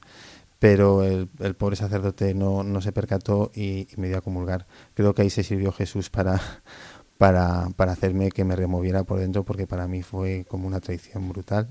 pero 0.62 1.04
el, 1.04 1.28
pobre 1.58 1.76
sacerdote 1.76 2.36
no, 2.36 2.62
no 2.62 2.82
se 2.82 2.92
percató 2.92 3.52
y, 3.56 3.88
me 3.98 4.10
dio 4.10 4.20
a 4.20 4.22
comulgar. 4.22 4.68
Creo 4.94 5.16
que 5.16 5.24
ahí 5.24 5.32
se 5.32 5.42
sirvió 5.42 5.72
Jesús 5.72 6.12
para, 6.12 6.40
para, 7.18 7.72
para 7.76 7.94
hacerme 7.94 8.30
que 8.30 8.46
me 8.46 8.56
removiera 8.56 9.04
por 9.04 9.18
dentro, 9.18 9.44
porque 9.44 9.66
para 9.66 9.88
mí 9.88 10.04
fue 10.04 10.46
como 10.48 10.68
una 10.68 10.80
traición 10.80 11.28
brutal 11.30 11.68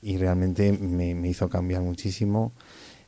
y 0.00 0.16
realmente 0.16 0.72
me, 0.72 1.14
me 1.14 1.28
hizo 1.28 1.50
cambiar 1.50 1.82
muchísimo 1.82 2.54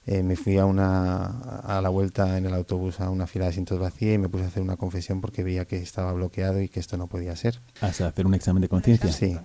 eh, 0.07 0.22
me 0.22 0.36
fui 0.36 0.57
a, 0.57 0.66
una, 0.66 1.26
a 1.61 1.80
la 1.80 1.88
vuelta 1.88 2.38
en 2.38 2.46
el 2.46 2.54
autobús 2.54 3.00
a 3.00 3.11
una 3.11 3.26
fila 3.26 3.46
de 3.46 3.50
asientos 3.50 3.78
vacía 3.78 4.14
y 4.14 4.18
me 4.18 4.28
puse 4.28 4.44
a 4.44 4.46
hacer 4.46 4.62
una 4.62 4.76
confesión 4.76 5.20
porque 5.20 5.42
veía 5.42 5.64
que 5.64 5.78
estaba 5.78 6.12
bloqueado 6.12 6.61
y 6.61 6.68
que 6.68 6.78
esto 6.78 6.96
no 6.96 7.09
podía 7.09 7.34
ser. 7.34 7.61
¿A 7.80 7.86
hacer 7.86 8.24
un 8.24 8.34
examen 8.34 8.61
de 8.61 8.68
conciencia? 8.68 9.11
Sí, 9.11 9.36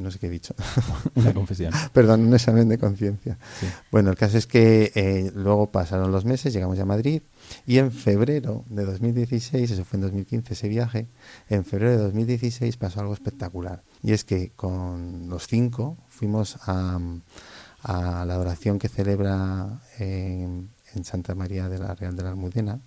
no 0.00 0.10
sé 0.10 0.18
qué 0.18 0.26
he 0.26 0.30
dicho. 0.30 0.54
una 1.14 1.32
confesión. 1.32 1.72
Perdón, 1.92 2.26
un 2.26 2.34
examen 2.34 2.68
de 2.68 2.78
conciencia. 2.78 3.38
Bueno, 3.92 4.10
el 4.10 4.16
caso 4.16 4.36
es 4.36 4.48
que 4.48 4.90
eh, 4.96 5.30
luego 5.34 5.70
pasaron 5.70 6.10
los 6.10 6.24
meses, 6.24 6.52
llegamos 6.52 6.78
a 6.80 6.84
Madrid 6.84 7.22
y 7.64 7.78
en 7.78 7.92
febrero 7.92 8.64
de 8.68 8.84
2016, 8.84 9.70
eso 9.70 9.84
fue 9.84 9.98
en 9.98 10.02
2015 10.02 10.54
ese 10.54 10.68
viaje, 10.68 11.06
en 11.48 11.64
febrero 11.64 11.92
de 11.92 11.98
2016 11.98 12.76
pasó 12.76 13.00
algo 13.00 13.14
espectacular. 13.14 13.84
Y 14.02 14.12
es 14.12 14.24
que 14.24 14.50
con 14.56 15.28
los 15.28 15.46
cinco 15.46 15.98
fuimos 16.08 16.58
a 16.66 16.98
a 17.82 18.24
la 18.24 18.34
adoración 18.34 18.78
que 18.78 18.88
celebra 18.88 19.80
en, 19.98 20.70
Santa 21.04 21.34
María 21.34 21.68
de 21.68 21.78
la 21.78 21.94
Real 21.94 22.16
de 22.16 22.22
la 22.22 22.30
Almudena. 22.30 22.80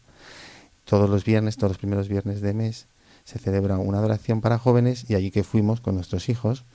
Todos 0.85 1.09
los 1.09 1.23
viernes, 1.23 1.55
todos 1.55 1.71
los 1.71 1.77
primeros 1.77 2.09
viernes 2.09 2.41
de 2.41 2.53
mes, 2.53 2.87
se 3.23 3.39
celebra 3.39 3.77
una 3.77 3.99
adoración 3.99 4.41
para 4.41 4.59
jóvenes 4.59 5.09
y 5.09 5.15
allí 5.15 5.31
que 5.31 5.43
fuimos 5.43 5.79
con 5.79 5.95
nuestros 5.95 6.27
hijos, 6.27 6.65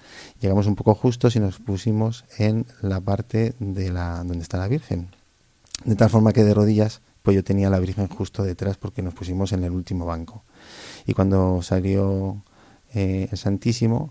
llegamos 0.41 0.67
un 0.67 0.75
poco 0.75 0.95
justos 0.95 1.37
y 1.37 1.41
nos 1.41 1.59
pusimos 1.59 2.25
en 2.39 2.67
la 2.81 3.01
parte 3.01 3.55
de 3.59 3.93
la 3.93 4.25
donde 4.25 4.43
está 4.43 4.57
la 4.57 4.69
Virgen. 4.69 5.09
De 5.85 5.95
tal 5.95 6.09
forma 6.09 6.33
que 6.33 6.45
de 6.45 6.55
rodillas, 6.55 7.03
pues 7.23 7.35
yo 7.35 7.45
tenía 7.45 7.69
la 7.69 7.79
Virgen 7.79 8.09
justo 8.09 8.43
detrás 8.43 8.79
porque 8.79 9.03
nos 9.03 9.13
pusimos 9.13 9.53
en 9.53 9.65
el 9.65 9.73
último 9.73 10.07
banco. 10.07 10.43
Y 11.07 11.13
cuando 11.13 11.61
salió 11.61 12.43
eh, 12.95 13.29
el 13.31 13.39
Santísimo, 13.39 14.11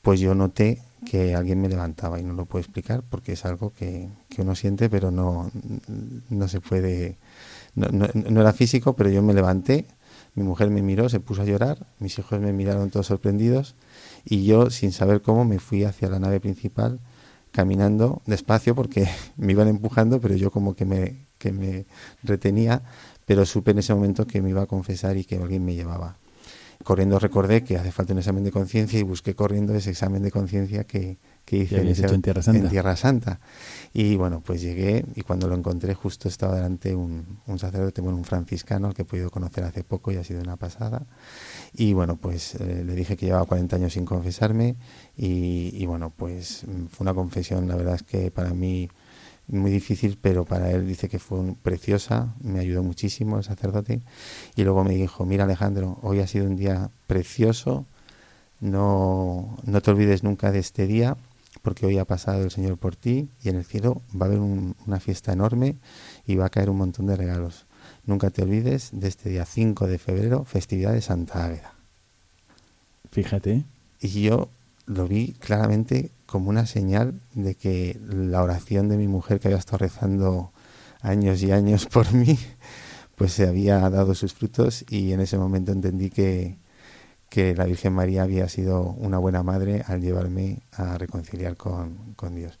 pues 0.00 0.20
yo 0.20 0.34
noté 0.34 0.82
que 1.04 1.34
alguien 1.34 1.60
me 1.60 1.68
levantaba 1.68 2.18
y 2.18 2.24
no 2.24 2.34
lo 2.34 2.46
puedo 2.46 2.62
explicar 2.62 3.02
porque 3.08 3.32
es 3.32 3.44
algo 3.44 3.72
que, 3.72 4.08
que 4.28 4.42
uno 4.42 4.54
siente 4.54 4.88
pero 4.88 5.10
no, 5.10 5.50
no 6.30 6.48
se 6.48 6.60
puede, 6.60 7.18
no, 7.74 7.88
no, 7.88 8.40
era 8.40 8.52
físico, 8.52 8.96
pero 8.96 9.10
yo 9.10 9.22
me 9.22 9.34
levanté, 9.34 9.86
mi 10.34 10.42
mujer 10.42 10.70
me 10.70 10.82
miró, 10.82 11.08
se 11.08 11.20
puso 11.20 11.42
a 11.42 11.44
llorar, 11.44 11.86
mis 11.98 12.18
hijos 12.18 12.40
me 12.40 12.52
miraron 12.52 12.90
todos 12.90 13.06
sorprendidos 13.06 13.74
y 14.24 14.44
yo 14.44 14.70
sin 14.70 14.92
saber 14.92 15.22
cómo 15.22 15.44
me 15.44 15.58
fui 15.58 15.84
hacia 15.84 16.08
la 16.08 16.18
nave 16.18 16.40
principal 16.40 17.00
caminando 17.52 18.20
despacio 18.26 18.74
porque 18.74 19.08
me 19.36 19.52
iban 19.52 19.68
empujando, 19.68 20.20
pero 20.20 20.34
yo 20.34 20.50
como 20.50 20.74
que 20.74 20.84
me, 20.84 21.26
que 21.38 21.52
me 21.52 21.86
retenía, 22.22 22.82
pero 23.26 23.46
supe 23.46 23.70
en 23.70 23.78
ese 23.78 23.94
momento 23.94 24.26
que 24.26 24.42
me 24.42 24.50
iba 24.50 24.62
a 24.62 24.66
confesar 24.66 25.16
y 25.16 25.24
que 25.24 25.36
alguien 25.36 25.64
me 25.64 25.74
llevaba 25.74 26.16
corriendo 26.84 27.18
recordé 27.18 27.64
que 27.64 27.76
hace 27.76 27.90
falta 27.90 28.12
un 28.12 28.20
examen 28.20 28.44
de 28.44 28.52
conciencia 28.52 28.98
y 28.98 29.02
busqué 29.02 29.34
corriendo 29.34 29.74
ese 29.74 29.90
examen 29.90 30.22
de 30.22 30.30
conciencia 30.30 30.84
que, 30.84 31.18
que 31.44 31.56
hice 31.56 31.76
en, 31.76 32.22
Tierra 32.22 32.42
Santa? 32.42 32.60
en, 32.60 32.68
Tierra 32.68 32.96
Santa. 32.96 33.40
Y 33.92 34.16
bueno, 34.16 34.42
pues 34.44 34.60
llegué 34.60 35.04
y 35.14 35.22
cuando 35.22 35.48
lo 35.48 35.56
encontré 35.56 35.94
justo 35.94 36.28
estaba 36.28 36.54
delante 36.54 36.94
un, 36.94 37.40
un 37.46 37.58
sacerdote, 37.58 38.00
bueno, 38.00 38.18
un 38.18 38.24
franciscano 38.24 38.86
al 38.86 38.94
que 38.94 39.02
he 39.02 39.04
podido 39.04 39.30
conocer 39.30 39.64
hace 39.64 39.82
poco 39.82 40.12
y 40.12 40.16
ha 40.16 40.24
sido 40.24 40.40
una 40.40 40.56
pasada. 40.56 41.06
Y 41.72 41.94
bueno, 41.94 42.16
pues 42.16 42.54
eh, 42.56 42.84
le 42.86 42.94
dije 42.94 43.16
que 43.16 43.26
llevaba 43.26 43.46
40 43.46 43.76
años 43.76 43.94
sin 43.94 44.04
confesarme 44.04 44.76
y, 45.16 45.70
y 45.72 45.86
bueno, 45.86 46.12
pues 46.14 46.64
fue 46.90 47.04
una 47.04 47.14
confesión, 47.14 47.66
la 47.66 47.76
verdad 47.76 47.96
es 47.96 48.02
que 48.02 48.30
para 48.30 48.54
mí 48.54 48.88
muy 49.48 49.70
difícil, 49.70 50.18
pero 50.20 50.44
para 50.44 50.70
él 50.70 50.86
dice 50.86 51.08
que 51.08 51.18
fue 51.18 51.54
preciosa, 51.62 52.34
me 52.42 52.60
ayudó 52.60 52.82
muchísimo 52.82 53.38
el 53.38 53.44
sacerdote. 53.44 54.00
Y 54.56 54.64
luego 54.64 54.84
me 54.84 54.94
dijo, 54.94 55.24
mira 55.26 55.44
Alejandro, 55.44 55.98
hoy 56.02 56.20
ha 56.20 56.26
sido 56.26 56.46
un 56.46 56.56
día 56.56 56.90
precioso, 57.06 57.86
no, 58.60 59.56
no 59.64 59.80
te 59.80 59.90
olvides 59.90 60.22
nunca 60.22 60.50
de 60.50 60.60
este 60.60 60.86
día, 60.86 61.16
porque 61.62 61.86
hoy 61.86 61.98
ha 61.98 62.04
pasado 62.04 62.42
el 62.42 62.50
Señor 62.50 62.76
por 62.78 62.96
ti 62.96 63.28
y 63.42 63.48
en 63.48 63.56
el 63.56 63.64
cielo 63.64 64.02
va 64.14 64.26
a 64.26 64.28
haber 64.28 64.40
una 64.40 65.00
fiesta 65.00 65.32
enorme 65.32 65.76
y 66.26 66.36
va 66.36 66.46
a 66.46 66.50
caer 66.50 66.70
un 66.70 66.78
montón 66.78 67.06
de 67.06 67.16
regalos. 67.16 67.66
Nunca 68.06 68.30
te 68.30 68.42
olvides 68.42 68.90
de 68.92 69.08
este 69.08 69.30
día 69.30 69.46
5 69.46 69.86
de 69.86 69.98
febrero, 69.98 70.44
festividad 70.44 70.92
de 70.92 71.00
Santa 71.00 71.44
Águeda. 71.44 71.74
Fíjate. 73.10 73.64
Y 74.00 74.22
yo 74.22 74.48
lo 74.86 75.06
vi 75.08 75.32
claramente 75.32 76.12
como 76.26 76.50
una 76.50 76.66
señal 76.66 77.20
de 77.34 77.54
que 77.54 77.98
la 78.06 78.42
oración 78.42 78.88
de 78.88 78.96
mi 78.96 79.08
mujer 79.08 79.40
que 79.40 79.48
había 79.48 79.58
estado 79.58 79.78
rezando 79.78 80.52
años 81.00 81.42
y 81.42 81.52
años 81.52 81.86
por 81.92 82.12
mí, 82.12 82.38
pues 83.14 83.32
se 83.32 83.46
había 83.46 83.88
dado 83.90 84.14
sus 84.14 84.34
frutos 84.34 84.84
y 84.88 85.12
en 85.12 85.20
ese 85.20 85.38
momento 85.38 85.72
entendí 85.72 86.10
que, 86.10 86.58
que 87.28 87.54
la 87.54 87.66
Virgen 87.66 87.92
María 87.92 88.22
había 88.24 88.48
sido 88.48 88.82
una 88.82 89.18
buena 89.18 89.42
madre 89.42 89.84
al 89.86 90.00
llevarme 90.00 90.62
a 90.72 90.98
reconciliar 90.98 91.56
con, 91.56 92.14
con 92.14 92.34
Dios. 92.34 92.58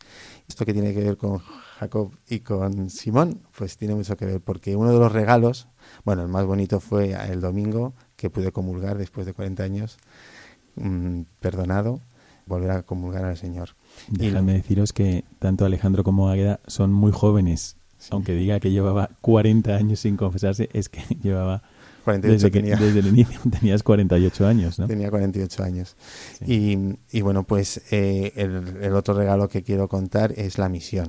Esto 0.48 0.64
que 0.64 0.72
tiene 0.72 0.94
que 0.94 1.02
ver 1.02 1.16
con 1.16 1.38
Jacob 1.78 2.12
y 2.28 2.40
con 2.40 2.90
Simón, 2.90 3.42
pues 3.56 3.76
tiene 3.76 3.94
mucho 3.94 4.16
que 4.16 4.26
ver 4.26 4.40
porque 4.40 4.76
uno 4.76 4.92
de 4.92 4.98
los 4.98 5.10
regalos, 5.10 5.68
bueno, 6.04 6.22
el 6.22 6.28
más 6.28 6.46
bonito 6.46 6.80
fue 6.80 7.12
el 7.12 7.40
domingo 7.40 7.94
que 8.16 8.30
pude 8.30 8.52
comulgar 8.52 8.98
después 8.98 9.26
de 9.26 9.32
40 9.32 9.62
años, 9.64 9.98
mm, 10.76 11.22
perdonado 11.40 12.00
volver 12.46 12.70
a 12.70 12.82
comulgar 12.82 13.24
al 13.24 13.36
Señor. 13.36 13.70
Déjame 14.08 14.54
deciros 14.54 14.92
que 14.92 15.24
tanto 15.38 15.64
Alejandro 15.64 16.04
como 16.04 16.28
Águeda 16.28 16.60
son 16.66 16.92
muy 16.92 17.12
jóvenes. 17.12 17.76
Aunque 18.10 18.34
diga 18.34 18.60
que 18.60 18.70
llevaba 18.70 19.10
40 19.22 19.74
años 19.74 20.00
sin 20.00 20.16
confesarse, 20.16 20.68
es 20.72 20.88
que 20.88 21.00
llevaba 21.22 21.62
48 22.04 22.32
desde, 22.32 22.50
tenía. 22.50 22.76
desde 22.76 22.98
el 23.00 23.06
inicio 23.06 23.40
tenías 23.60 23.82
48 23.82 24.46
años, 24.46 24.78
¿no? 24.78 24.86
Tenía 24.86 25.10
48 25.10 25.62
años. 25.62 25.96
Y, 26.46 26.76
y, 27.10 27.22
bueno, 27.22 27.44
pues 27.44 27.80
eh, 27.90 28.32
el, 28.36 28.76
el, 28.82 28.94
otro 28.94 29.14
regalo 29.14 29.48
que 29.48 29.62
quiero 29.62 29.88
contar 29.88 30.32
es 30.36 30.58
la 30.58 30.68
misión. 30.68 31.08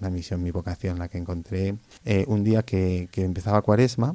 La 0.00 0.10
misión, 0.10 0.42
mi 0.42 0.50
vocación, 0.50 0.98
la 0.98 1.08
que 1.08 1.18
encontré 1.18 1.76
eh, 2.04 2.24
un 2.28 2.44
día 2.44 2.62
que, 2.62 3.08
que 3.10 3.24
empezaba 3.24 3.62
cuaresma 3.62 4.14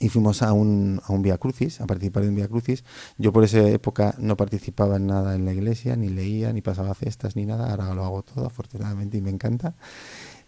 y 0.00 0.08
fuimos 0.08 0.42
a 0.42 0.54
un, 0.54 1.00
a 1.04 1.12
un 1.12 1.20
Via 1.20 1.36
Crucis, 1.36 1.80
a 1.82 1.86
participar 1.86 2.22
de 2.22 2.30
un 2.30 2.34
Via 2.34 2.48
Crucis. 2.48 2.84
Yo 3.18 3.32
por 3.32 3.44
esa 3.44 3.60
época 3.68 4.14
no 4.18 4.34
participaba 4.34 4.96
en 4.96 5.06
nada 5.06 5.34
en 5.34 5.44
la 5.44 5.52
iglesia, 5.52 5.94
ni 5.94 6.08
leía, 6.08 6.52
ni 6.54 6.62
pasaba 6.62 6.94
cestas, 6.94 7.36
ni 7.36 7.44
nada. 7.44 7.70
Ahora 7.70 7.94
lo 7.94 8.04
hago 8.04 8.22
todo, 8.22 8.46
afortunadamente, 8.46 9.18
y 9.18 9.20
me 9.20 9.28
encanta. 9.28 9.74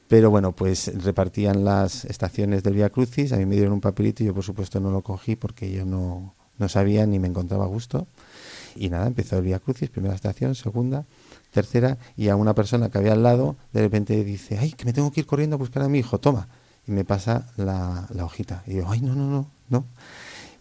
Pero 0.09 0.31
bueno, 0.31 0.53
pues 0.53 0.91
repartían 1.05 1.65
las 1.65 2.07
estaciones 2.07 2.63
del 2.63 2.75
Via 2.75 2.89
Crucis, 2.89 3.33
a 3.33 3.37
mí 3.37 3.45
me 3.45 3.55
dieron 3.57 3.75
un 3.75 3.81
papelito 3.81 4.23
y 4.23 4.27
yo 4.27 4.35
por 4.35 4.43
supuesto 4.43 4.81
no 4.81 4.91
lo 4.91 5.03
cogí 5.03 5.37
porque 5.37 5.71
yo 5.71 5.85
no, 5.85 6.35
no 6.59 6.69
sabía 6.69 7.07
ni 7.07 7.19
me 7.19 7.29
encontraba 7.29 7.65
a 7.65 7.69
gusto. 7.69 8.07
Y 8.75 8.89
nada, 8.89 9.07
empezó 9.07 9.37
el 9.37 9.45
Via 9.45 9.59
Crucis, 9.59 9.91
primera 9.91 10.15
estación, 10.15 10.55
segunda, 10.55 11.05
tercera, 11.51 11.99
y 12.17 12.29
a 12.29 12.37
una 12.37 12.55
persona 12.55 12.91
que 12.91 12.97
había 12.97 13.13
al 13.13 13.23
lado 13.23 13.57
de 13.75 13.83
repente 13.83 14.25
dice, 14.25 14.57
ay, 14.59 14.73
que 14.73 14.87
me 14.87 14.95
tengo 14.95 15.13
que 15.13 15.21
ir 15.21 15.27
corriendo 15.27 15.57
a 15.57 15.59
buscar 15.59 15.83
a 15.83 15.89
mi 15.89 15.99
hijo, 15.99 16.19
toma 16.19 16.49
y 16.87 16.93
me 16.93 17.05
pasa 17.05 17.47
la, 17.57 18.09
hojita. 18.20 18.62
Y 18.66 18.74
digo, 18.74 18.89
ay, 18.91 19.01
no, 19.01 19.14
no, 19.14 19.28
no, 19.28 19.51
no. 19.68 19.87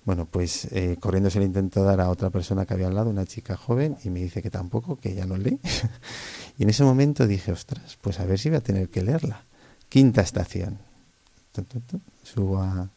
Bueno, 0.03 0.25
pues 0.25 0.65
eh, 0.71 0.97
corriendo 0.99 1.29
se 1.29 1.39
le 1.39 1.45
intento 1.45 1.83
dar 1.83 2.01
a 2.01 2.09
otra 2.09 2.31
persona 2.31 2.65
que 2.65 2.73
había 2.73 2.87
al 2.87 2.95
lado, 2.95 3.09
una 3.09 3.25
chica 3.25 3.55
joven, 3.55 3.97
y 4.03 4.09
me 4.09 4.19
dice 4.19 4.41
que 4.41 4.49
tampoco, 4.49 4.97
que 4.97 5.13
ya 5.13 5.25
no 5.25 5.37
lee. 5.37 5.59
y 6.57 6.63
en 6.63 6.69
ese 6.69 6.83
momento 6.83 7.27
dije, 7.27 7.51
ostras, 7.51 7.97
pues 8.01 8.19
a 8.19 8.25
ver 8.25 8.39
si 8.39 8.49
voy 8.49 8.57
a 8.57 8.61
tener 8.61 8.89
que 8.89 9.03
leerla. 9.03 9.45
Quinta 9.89 10.21
estación. 10.21 10.79
Subo 12.23 12.61
a, 12.61 12.89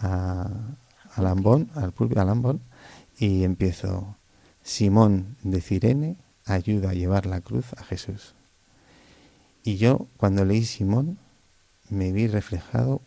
a, 0.00 0.50
a 1.14 1.22
Lambón, 1.22 1.70
al 1.74 1.92
púlpito 1.92 2.20
a 2.20 2.56
y 3.18 3.44
empiezo, 3.44 4.16
Simón 4.62 5.36
de 5.42 5.60
Cirene 5.60 6.16
ayuda 6.44 6.90
a 6.90 6.94
llevar 6.94 7.26
la 7.26 7.40
cruz 7.40 7.72
a 7.76 7.84
Jesús. 7.84 8.34
Y 9.62 9.76
yo, 9.76 10.08
cuando 10.16 10.44
leí 10.44 10.64
Simón, 10.64 11.18
me 11.94 12.12
vi 12.12 12.26
reflejado 12.26 13.00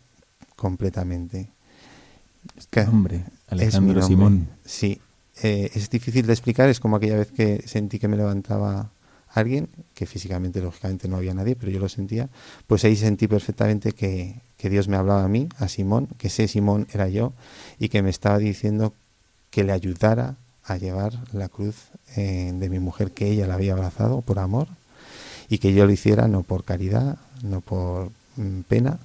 completamente. 0.56 1.48
hombre, 2.88 3.24
Alejandro 3.48 4.02
Simón. 4.02 4.48
Sí, 4.64 5.00
eh, 5.42 5.70
es 5.74 5.90
difícil 5.90 6.26
de 6.26 6.32
explicar, 6.32 6.68
es 6.68 6.80
como 6.80 6.96
aquella 6.96 7.16
vez 7.16 7.30
que 7.30 7.62
sentí 7.66 7.98
que 7.98 8.08
me 8.08 8.16
levantaba 8.16 8.90
alguien, 9.28 9.68
que 9.94 10.06
físicamente, 10.06 10.60
lógicamente, 10.60 11.08
no 11.08 11.16
había 11.16 11.34
nadie, 11.34 11.54
pero 11.54 11.70
yo 11.70 11.78
lo 11.78 11.88
sentía, 11.88 12.28
pues 12.66 12.84
ahí 12.84 12.96
sentí 12.96 13.28
perfectamente 13.28 13.92
que, 13.92 14.40
que 14.56 14.70
Dios 14.70 14.88
me 14.88 14.96
hablaba 14.96 15.24
a 15.24 15.28
mí, 15.28 15.48
a 15.58 15.68
Simón, 15.68 16.08
que 16.18 16.28
ese 16.28 16.48
Simón 16.48 16.86
era 16.92 17.08
yo, 17.08 17.32
y 17.78 17.88
que 17.88 18.02
me 18.02 18.10
estaba 18.10 18.38
diciendo 18.38 18.94
que 19.50 19.64
le 19.64 19.72
ayudara 19.72 20.36
a 20.64 20.76
llevar 20.76 21.12
la 21.32 21.48
cruz 21.48 21.76
eh, 22.16 22.52
de 22.54 22.68
mi 22.68 22.78
mujer, 22.78 23.12
que 23.12 23.28
ella 23.28 23.46
la 23.46 23.54
había 23.54 23.72
abrazado 23.72 24.22
por 24.22 24.38
amor, 24.38 24.68
y 25.48 25.58
que 25.58 25.72
yo 25.72 25.86
lo 25.86 25.92
hiciera 25.92 26.28
no 26.28 26.42
por 26.42 26.64
caridad, 26.64 27.18
no 27.42 27.60
por 27.60 28.10
pena, 28.66 28.98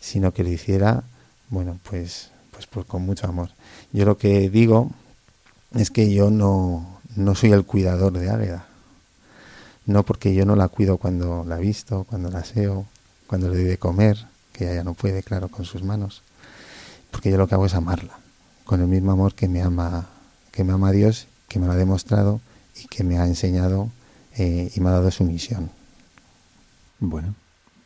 sino 0.00 0.32
que 0.32 0.42
lo 0.42 0.50
hiciera, 0.50 1.04
bueno, 1.48 1.78
pues, 1.82 2.30
pues, 2.50 2.66
pues 2.66 2.86
con 2.86 3.02
mucho 3.02 3.26
amor. 3.26 3.50
Yo 3.92 4.04
lo 4.04 4.18
que 4.18 4.50
digo 4.50 4.90
es 5.74 5.90
que 5.90 6.12
yo 6.12 6.30
no, 6.30 7.00
no 7.16 7.34
soy 7.34 7.52
el 7.52 7.64
cuidador 7.64 8.12
de 8.18 8.30
Águeda. 8.30 8.66
No 9.84 10.04
porque 10.04 10.34
yo 10.34 10.46
no 10.46 10.56
la 10.56 10.68
cuido 10.68 10.96
cuando 10.96 11.44
la 11.46 11.56
visto, 11.56 12.04
cuando 12.04 12.30
la 12.30 12.40
aseo, 12.40 12.86
cuando 13.26 13.48
le 13.48 13.56
doy 13.56 13.64
de 13.64 13.78
comer, 13.78 14.26
que 14.52 14.70
ella 14.72 14.84
no 14.84 14.94
puede, 14.94 15.22
claro, 15.22 15.48
con 15.48 15.64
sus 15.64 15.82
manos. 15.82 16.22
Porque 17.10 17.30
yo 17.30 17.36
lo 17.36 17.48
que 17.48 17.54
hago 17.54 17.66
es 17.66 17.74
amarla, 17.74 18.18
con 18.64 18.80
el 18.80 18.86
mismo 18.86 19.12
amor 19.12 19.34
que 19.34 19.48
me 19.48 19.62
ama, 19.62 20.08
que 20.52 20.64
me 20.64 20.72
ama 20.72 20.92
Dios, 20.92 21.26
que 21.48 21.58
me 21.58 21.66
lo 21.66 21.72
ha 21.72 21.76
demostrado 21.76 22.40
y 22.82 22.86
que 22.86 23.04
me 23.04 23.18
ha 23.18 23.26
enseñado 23.26 23.90
eh, 24.36 24.70
y 24.74 24.80
me 24.80 24.88
ha 24.88 24.92
dado 24.92 25.10
su 25.10 25.24
misión. 25.24 25.70
Bueno, 26.98 27.34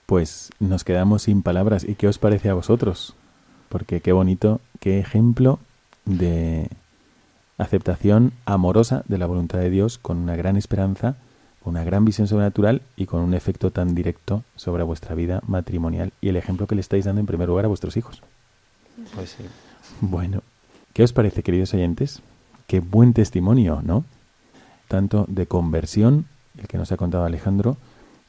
pues 0.07 0.51
nos 0.61 0.85
quedamos 0.85 1.23
sin 1.23 1.43
palabras. 1.43 1.85
¿Y 1.85 1.97
qué 1.97 2.09
os 2.09 2.19
parece 2.19 2.49
a 2.49 2.55
vosotros? 2.55 3.15
Porque 3.69 4.01
qué 4.01 4.13
bonito, 4.13 4.61
qué 4.81 4.99
ejemplo 5.01 5.59
de 6.05 6.71
aceptación 7.59 8.33
amorosa 8.45 9.03
de 9.09 9.19
la 9.19 9.27
voluntad 9.27 9.59
de 9.59 9.71
Dios 9.71 9.99
con 9.99 10.19
una 10.19 10.37
gran 10.37 10.57
esperanza, 10.57 11.17
con 11.63 11.73
una 11.73 11.85
gran 11.85 12.05
visión 12.05 12.29
sobrenatural 12.29 12.83
y 12.97 13.07
con 13.07 13.23
un 13.23 13.35
efecto 13.35 13.73
tan 13.73 13.95
directo 13.95 14.45
sobre 14.55 14.85
vuestra 14.85 15.15
vida 15.15 15.43
matrimonial 15.47 16.13
y 16.21 16.29
el 16.29 16.37
ejemplo 16.37 16.67
que 16.67 16.77
le 16.77 16.81
estáis 16.81 17.05
dando 17.05 17.21
en 17.21 17.27
primer 17.27 17.49
lugar 17.49 17.65
a 17.65 17.69
vuestros 17.69 17.97
hijos. 17.97 18.23
Pues 19.15 19.31
sí. 19.31 19.45
Bueno, 20.01 20.43
¿qué 20.93 21.03
os 21.03 21.13
parece, 21.13 21.43
queridos 21.43 21.75
oyentes? 21.75 22.23
Qué 22.67 22.81
buen 22.81 23.13
testimonio, 23.13 23.81
¿no? 23.83 24.05
Tanto 24.89 25.25
de 25.29 25.47
conversión, 25.47 26.27
el 26.57 26.69
que 26.69 26.79
nos 26.79 26.93
ha 26.93 26.97
contado 26.97 27.25
Alejandro, 27.25 27.77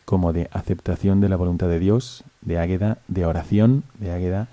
como 0.08 0.32
de 0.32 0.48
aceptación 0.54 1.20
de 1.20 1.28
la 1.28 1.36
voluntad 1.36 1.68
de 1.68 1.80
Dios, 1.80 2.24
de 2.40 2.60
águeda, 2.60 3.00
de 3.10 3.26
oración, 3.26 3.84
de 4.00 4.12
águeda 4.12 4.48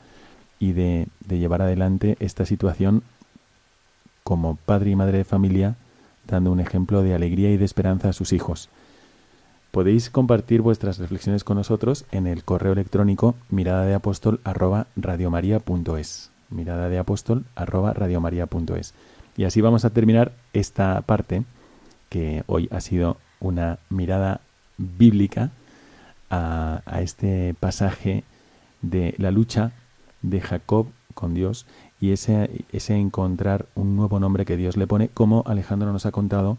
y 0.58 0.72
de, 0.72 1.06
llevar 1.28 1.62
adelante 1.62 2.16
esta 2.18 2.44
situación 2.44 3.04
como 4.24 4.56
padre 4.56 4.90
y 4.90 4.96
madre 4.96 5.18
de 5.18 5.24
familia, 5.24 5.76
dando 6.26 6.50
un 6.50 6.58
ejemplo 6.58 7.04
de 7.04 7.14
alegría 7.14 7.52
y 7.52 7.56
de 7.56 7.64
esperanza 7.64 8.08
a 8.08 8.12
sus 8.12 8.32
hijos. 8.32 8.68
Podéis 9.70 10.10
compartir 10.10 10.60
vuestras 10.60 10.98
reflexiones 10.98 11.44
con 11.44 11.56
nosotros 11.56 12.04
en 12.10 12.26
el 12.26 12.42
correo 12.42 12.72
electrónico 12.72 13.36
mirada 13.48 13.84
de 13.84 13.94
apóstol 13.94 14.40
arroba 14.42 14.88
Mirada 16.50 16.88
de 16.88 16.98
apóstol 16.98 17.44
arroba 17.54 17.94
Y 19.36 19.44
así 19.44 19.60
vamos 19.60 19.84
a 19.84 19.90
terminar 19.90 20.32
esta 20.52 21.00
parte 21.02 21.44
que 22.08 22.42
hoy 22.48 22.68
ha 22.72 22.80
sido 22.80 23.18
una 23.38 23.78
mirada 23.88 24.40
bíblica 24.78 25.50
a, 26.30 26.82
este 27.00 27.54
pasaje 27.58 28.24
de 28.82 29.14
la 29.18 29.30
lucha 29.30 29.72
de 30.22 30.40
Jacob 30.40 30.86
con 31.14 31.34
Dios 31.34 31.66
y 32.00 32.12
ese, 32.12 32.64
ese 32.72 32.96
encontrar 32.96 33.66
un 33.74 33.96
nuevo 33.96 34.20
nombre 34.20 34.44
que 34.44 34.56
Dios 34.56 34.76
le 34.76 34.86
pone, 34.86 35.08
como 35.08 35.44
Alejandro 35.46 35.92
nos 35.92 36.06
ha 36.06 36.12
contado 36.12 36.58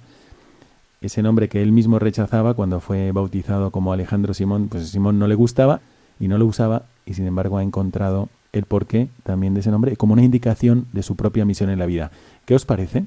ese 1.01 1.22
nombre 1.22 1.49
que 1.49 1.61
él 1.61 1.72
mismo 1.72 1.99
rechazaba 1.99 2.53
cuando 2.53 2.80
fue 2.80 3.11
bautizado 3.11 3.72
como 3.72 3.93
Alejandro 3.93 4.34
Simón, 4.34 4.70
pues 4.70 4.89
Simón 4.89 5.20
no 5.20 5.28
le 5.28 5.36
gustaba 5.36 5.82
y 6.20 6.28
no 6.28 6.38
lo 6.38 6.45
usaba 6.45 6.84
y 7.05 7.13
sin 7.13 7.28
embargo 7.28 7.57
ha 7.57 7.63
encontrado 7.63 8.30
el 8.53 8.66
porqué 8.66 9.09
también 9.24 9.53
de 9.53 9.59
ese 9.59 9.72
nombre 9.72 9.95
como 9.97 10.13
una 10.13 10.24
indicación 10.24 10.88
de 10.93 11.03
su 11.03 11.16
propia 11.16 11.45
misión 11.45 11.70
en 11.70 11.80
la 11.80 11.86
vida. 11.86 12.11
¿Qué 12.45 12.55
os 12.55 12.66
parece? 12.66 13.05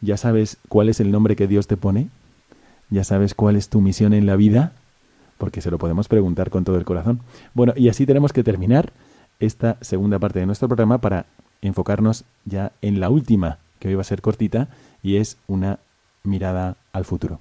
¿Ya 0.00 0.16
sabes 0.16 0.58
cuál 0.68 0.88
es 0.88 1.00
el 1.00 1.10
nombre 1.10 1.34
que 1.34 1.46
Dios 1.46 1.66
te 1.66 1.76
pone? 1.76 2.08
¿Ya 2.90 3.04
sabes 3.04 3.34
cuál 3.34 3.56
es 3.56 3.68
tu 3.68 3.80
misión 3.80 4.12
en 4.12 4.26
la 4.26 4.36
vida? 4.36 4.72
Porque 5.38 5.60
se 5.60 5.70
lo 5.70 5.78
podemos 5.78 6.08
preguntar 6.08 6.50
con 6.50 6.64
todo 6.64 6.76
el 6.76 6.84
corazón. 6.84 7.20
Bueno, 7.54 7.72
y 7.76 7.88
así 7.88 8.06
tenemos 8.06 8.32
que 8.32 8.44
terminar 8.44 8.92
esta 9.40 9.78
segunda 9.80 10.18
parte 10.18 10.40
de 10.40 10.46
nuestro 10.46 10.68
programa 10.68 10.98
para 10.98 11.26
enfocarnos 11.62 12.24
ya 12.44 12.72
en 12.82 13.00
la 13.00 13.10
última, 13.10 13.58
que 13.78 13.88
hoy 13.88 13.94
va 13.94 14.02
a 14.02 14.04
ser 14.04 14.22
cortita, 14.22 14.68
y 15.02 15.16
es 15.16 15.38
una 15.46 15.78
mirada 16.22 16.76
al 16.92 17.04
futuro. 17.04 17.38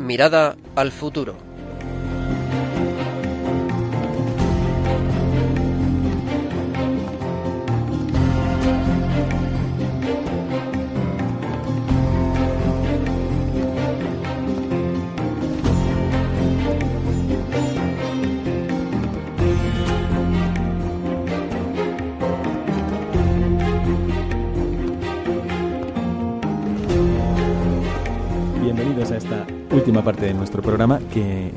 Mirada 0.00 0.56
al 0.76 0.92
futuro. 0.92 1.45
Última 29.72 30.02
parte 30.02 30.24
de 30.24 30.32
nuestro 30.32 30.62
programa, 30.62 31.00
que, 31.12 31.52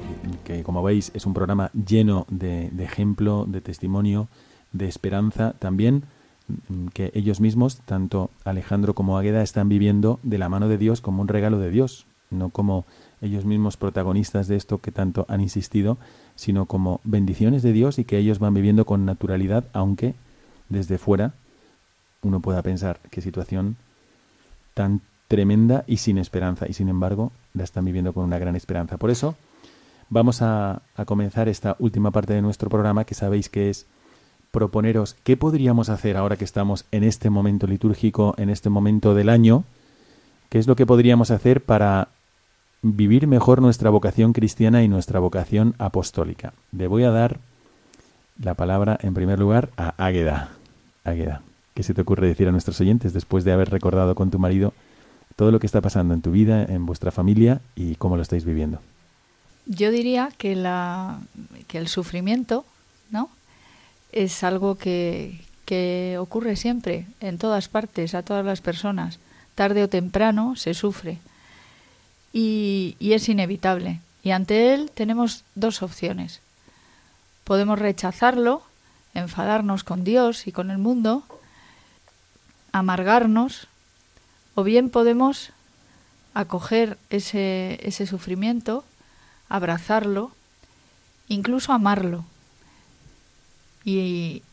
como 0.64 0.84
veis 0.84 1.10
es 1.14 1.26
un 1.26 1.34
programa 1.34 1.72
lleno 1.72 2.26
de, 2.30 2.70
ejemplo, 2.80 3.46
de 3.48 3.62
testimonio, 3.62 4.28
de 4.74 4.90
esperanza, 4.90 5.54
también 5.58 6.04
mm, 6.48 6.88
que 6.88 7.12
ellos 7.14 7.40
mismos, 7.40 7.78
tanto 7.86 8.30
Alejandro 8.44 8.94
como 8.94 9.18
Águeda, 9.18 9.42
están 9.42 9.70
viviendo 9.70 10.20
de 10.22 10.38
la 10.38 10.50
mano 10.50 10.68
de 10.68 10.78
Dios 10.78 11.00
como 11.00 11.22
un 11.22 11.30
regalo 11.30 11.60
de 11.60 11.70
Dios, 11.72 12.06
no 12.30 12.50
como 12.50 12.86
ellos 13.22 13.46
mismos 13.46 13.78
protagonistas 13.78 14.50
de 14.50 14.58
esto 14.58 14.80
que 14.80 14.92
tanto 14.92 15.26
han 15.30 15.40
insistido, 15.40 15.98
sino 16.36 16.66
como 16.66 17.00
bendiciones 17.06 17.64
de 17.64 17.72
Dios 17.72 18.00
y 18.00 18.04
que 18.04 18.18
ellos 18.18 18.40
van 18.40 18.54
viviendo 18.54 18.86
con 18.86 19.06
naturalidad, 19.06 19.64
aunque 19.72 20.14
desde 20.68 20.98
fuera 20.98 21.34
uno 22.22 22.42
pueda 22.42 22.62
pensar 22.64 23.00
qué 23.10 23.22
situación 23.22 23.78
tan 24.74 25.02
tremenda 25.30 25.86
y 25.88 25.98
sin 25.98 26.18
esperanza. 26.18 26.66
Y 26.68 26.74
sin 26.74 26.90
embargo, 26.90 27.32
la 27.54 27.64
están 27.64 27.86
viviendo 27.86 28.12
con 28.12 28.26
una 28.26 28.40
gran 28.40 28.58
esperanza. 28.58 28.98
Por 28.98 29.12
eso, 29.12 29.36
vamos 30.10 30.42
a, 30.42 30.82
comenzar 31.06 31.48
esta 31.48 31.78
última 31.80 32.12
parte 32.12 32.34
de 32.34 32.42
nuestro 32.42 32.70
programa, 32.70 33.06
que 33.06 33.14
sabéis 33.16 33.48
que 33.48 33.70
es 33.70 33.86
proponeros 34.52 35.16
qué 35.24 35.38
podríamos 35.38 35.90
hacer 35.90 36.18
ahora 36.18 36.36
que 36.36 36.44
estamos 36.44 36.86
en 36.92 37.04
este 37.04 37.30
momento 37.30 37.68
litúrgico, 37.68 38.34
en 38.38 38.50
este 38.50 38.70
momento 38.70 39.14
del 39.14 39.30
año, 39.30 39.64
qué 40.50 40.58
es 40.58 40.68
lo 40.68 40.76
que 40.76 40.88
podríamos 40.88 41.30
hacer 41.32 41.64
para 41.64 42.10
vivir 42.82 43.28
mejor 43.28 43.62
nuestra 43.62 43.92
vocación 43.92 44.34
cristiana 44.34 44.84
y 44.84 44.88
nuestra 44.88 45.20
vocación 45.20 45.76
apostólica. 45.78 46.54
Le 46.72 46.88
voy 46.88 47.04
a 47.04 47.12
dar 47.12 47.40
la 48.42 48.56
palabra 48.56 48.98
en 49.04 49.14
primer 49.14 49.38
lugar 49.38 49.70
a 49.78 49.94
Águeda. 50.04 50.50
Águeda, 51.04 51.44
¿qué 51.76 51.84
se 51.84 51.94
te 51.94 52.02
ocurre 52.02 52.28
decir 52.28 52.48
a 52.48 52.52
nuestros 52.52 52.82
oyentes 52.82 53.14
después 53.14 53.44
de 53.44 53.52
haber 53.52 53.70
recordado 53.70 54.16
con 54.16 54.32
tu 54.32 54.40
marido 54.40 54.74
todo 55.40 55.52
lo 55.52 55.60
que 55.62 55.68
está 55.68 55.80
pasando 55.80 56.14
en 56.14 56.22
tu 56.22 56.32
vida, 56.32 56.66
en 56.66 56.86
vuestra 56.86 57.12
familia 57.12 57.62
y 57.74 57.96
cómo 57.96 58.18
lo 58.18 58.22
estáis 58.24 58.44
viviendo. 58.44 58.82
Yo 59.68 59.90
diría 59.90 60.34
que, 60.38 60.52
que 61.66 61.78
el 61.78 61.88
sufrimiento, 61.88 62.66
¿no? 63.10 63.30
Es 64.12 64.44
algo 64.44 64.76
que, 64.76 65.40
que 65.64 66.18
ocurre 66.20 66.58
siempre, 66.58 67.08
en 67.22 67.38
todas 67.38 67.70
partes, 67.70 68.16
a 68.16 68.24
todas 68.24 68.46
las 68.46 68.60
personas. 68.60 69.20
Tarde 69.56 69.82
o 69.82 69.88
temprano 69.88 70.58
se 70.58 70.74
sufre. 70.74 71.20
Y 72.34 72.98
es 73.00 73.30
inevitable. 73.30 74.02
Y 74.22 74.32
ante 74.32 74.74
él 74.74 74.92
tenemos 74.94 75.46
dos 75.56 75.82
opciones. 75.84 76.42
Podemos 77.46 77.80
rechazarlo, 77.80 78.62
enfadarnos 79.14 79.86
con 79.86 80.04
Dios 80.04 80.48
y 80.48 80.52
con 80.52 80.70
el 80.70 80.80
mundo, 80.80 81.24
amargarnos, 82.74 83.69
o 84.56 84.64
bien 84.64 84.90
podemos 84.90 85.52
acoger 86.34 86.98
ese, 87.10 87.80
ese 87.82 88.06
sufrimiento, 88.06 88.84
abrazarlo, 89.48 90.32
incluso 91.28 91.74
amarlo. 91.74 92.26
Y 93.84 94.44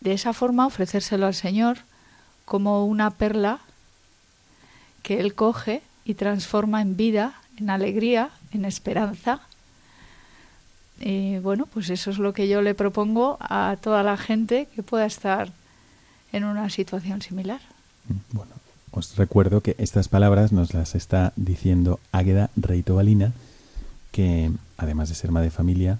de 0.00 0.12
esa 0.12 0.32
forma 0.32 0.66
ofrecérselo 0.66 1.26
al 1.26 1.34
Señor 1.34 1.78
como 2.44 2.84
una 2.86 3.10
perla 3.10 3.60
que 5.02 5.20
Él 5.20 5.34
coge 5.34 5.82
y 6.04 6.14
transforma 6.14 6.82
en 6.82 6.96
vida, 6.96 7.34
en 7.56 7.70
alegría, 7.70 8.30
en 8.52 8.64
esperanza. 8.64 9.40
Y 11.00 11.38
bueno, 11.38 11.66
pues 11.66 11.90
eso 11.90 12.10
es 12.10 12.18
lo 12.18 12.32
que 12.32 12.48
yo 12.48 12.62
le 12.62 12.74
propongo 12.74 13.36
a 13.40 13.76
toda 13.80 14.02
la 14.02 14.16
gente 14.16 14.68
que 14.74 14.82
pueda 14.82 15.06
estar 15.06 15.52
en 16.32 16.44
una 16.44 16.70
situación 16.70 17.22
similar. 17.22 17.60
Bueno, 18.32 18.52
os 18.92 19.16
recuerdo 19.16 19.62
que 19.62 19.74
estas 19.78 20.08
palabras 20.08 20.52
nos 20.52 20.74
las 20.74 20.94
está 20.94 21.32
diciendo 21.36 21.98
Águeda 22.12 22.50
Reito 22.56 22.94
Balina, 22.94 23.32
que 24.12 24.52
además 24.76 25.08
de 25.08 25.14
ser 25.14 25.32
madre 25.32 25.46
de 25.46 25.50
familia 25.50 25.98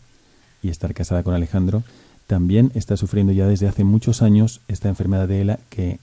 y 0.62 0.68
estar 0.68 0.94
casada 0.94 1.22
con 1.22 1.34
Alejandro, 1.34 1.82
también 2.26 2.70
está 2.74 2.96
sufriendo 2.96 3.32
ya 3.32 3.46
desde 3.46 3.66
hace 3.66 3.82
muchos 3.82 4.22
años 4.22 4.60
esta 4.68 4.88
enfermedad 4.88 5.26
de 5.26 5.40
ELA 5.40 5.58
que 5.70 5.98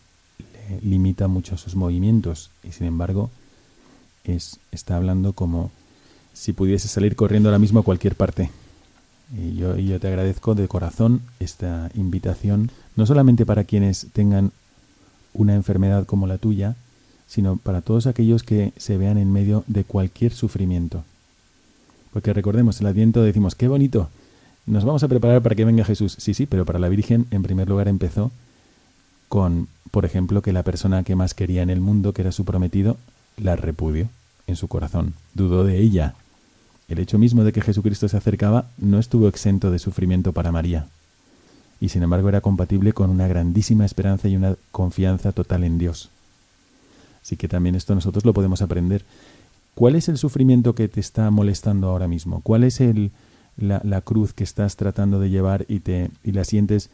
le 0.69 0.81
limita 0.81 1.27
mucho 1.27 1.57
sus 1.57 1.75
movimientos 1.75 2.51
y 2.63 2.71
sin 2.71 2.87
embargo 2.87 3.29
es, 4.23 4.59
está 4.71 4.97
hablando 4.97 5.33
como 5.33 5.71
si 6.33 6.53
pudiese 6.53 6.87
salir 6.87 7.15
corriendo 7.15 7.49
ahora 7.49 7.59
mismo 7.59 7.79
a 7.79 7.83
cualquier 7.83 8.15
parte. 8.15 8.49
Y 9.37 9.55
yo, 9.55 9.77
y 9.77 9.87
yo 9.87 9.99
te 9.99 10.07
agradezco 10.07 10.55
de 10.55 10.67
corazón 10.67 11.21
esta 11.39 11.91
invitación, 11.93 12.71
no 12.95 13.05
solamente 13.05 13.45
para 13.45 13.63
quienes 13.63 14.07
tengan 14.11 14.51
una 15.39 15.55
enfermedad 15.55 16.05
como 16.05 16.27
la 16.27 16.37
tuya, 16.37 16.75
sino 17.25 17.57
para 17.57 17.81
todos 17.81 18.07
aquellos 18.07 18.43
que 18.43 18.73
se 18.77 18.97
vean 18.97 19.17
en 19.17 19.31
medio 19.31 19.63
de 19.67 19.85
cualquier 19.85 20.33
sufrimiento. 20.33 21.03
Porque 22.11 22.33
recordemos, 22.33 22.81
el 22.81 22.87
Adviento 22.87 23.23
decimos, 23.23 23.55
qué 23.55 23.67
bonito, 23.67 24.09
nos 24.65 24.83
vamos 24.83 25.03
a 25.03 25.07
preparar 25.07 25.41
para 25.41 25.55
que 25.55 25.65
venga 25.65 25.85
Jesús. 25.85 26.15
Sí, 26.19 26.33
sí, 26.33 26.45
pero 26.45 26.65
para 26.65 26.79
la 26.79 26.89
Virgen 26.89 27.25
en 27.31 27.41
primer 27.41 27.69
lugar 27.69 27.87
empezó 27.87 28.31
con, 29.29 29.67
por 29.91 30.05
ejemplo, 30.05 30.41
que 30.41 30.53
la 30.53 30.63
persona 30.63 31.03
que 31.03 31.15
más 31.15 31.33
quería 31.33 31.61
en 31.61 31.69
el 31.69 31.79
mundo, 31.79 32.13
que 32.13 32.21
era 32.21 32.31
su 32.31 32.43
prometido, 32.43 32.97
la 33.37 33.55
repudió 33.55 34.09
en 34.47 34.57
su 34.57 34.67
corazón, 34.67 35.13
dudó 35.33 35.63
de 35.63 35.79
ella. 35.79 36.15
El 36.89 36.99
hecho 36.99 37.17
mismo 37.17 37.43
de 37.43 37.53
que 37.53 37.61
Jesucristo 37.61 38.09
se 38.09 38.17
acercaba 38.17 38.65
no 38.77 38.99
estuvo 38.99 39.27
exento 39.27 39.71
de 39.71 39.79
sufrimiento 39.79 40.33
para 40.33 40.51
María 40.51 40.87
y 41.81 41.89
sin 41.89 42.03
embargo 42.03 42.29
era 42.29 42.41
compatible 42.41 42.93
con 42.93 43.09
una 43.09 43.27
grandísima 43.27 43.85
esperanza 43.85 44.27
y 44.27 44.35
una 44.35 44.55
confianza 44.71 45.31
total 45.31 45.63
en 45.63 45.77
Dios. 45.77 46.09
Así 47.21 47.37
que 47.37 47.47
también 47.47 47.75
esto 47.75 47.95
nosotros 47.95 48.25
lo 48.25 48.33
podemos 48.33 48.61
aprender. 48.61 49.03
¿Cuál 49.75 49.95
es 49.95 50.09
el 50.09 50.17
sufrimiento 50.17 50.75
que 50.75 50.87
te 50.87 50.99
está 50.99 51.29
molestando 51.31 51.87
ahora 51.87 52.07
mismo? 52.07 52.41
¿Cuál 52.41 52.63
es 52.63 52.81
el, 52.81 53.11
la, 53.57 54.01
cruz 54.01 54.33
que 54.33 54.43
estás 54.43 54.75
tratando 54.75 55.19
de 55.19 55.29
llevar 55.29 55.65
y, 55.69 55.79
te, 55.79 56.09
y 56.23 56.31
la 56.31 56.43
sientes 56.43 56.89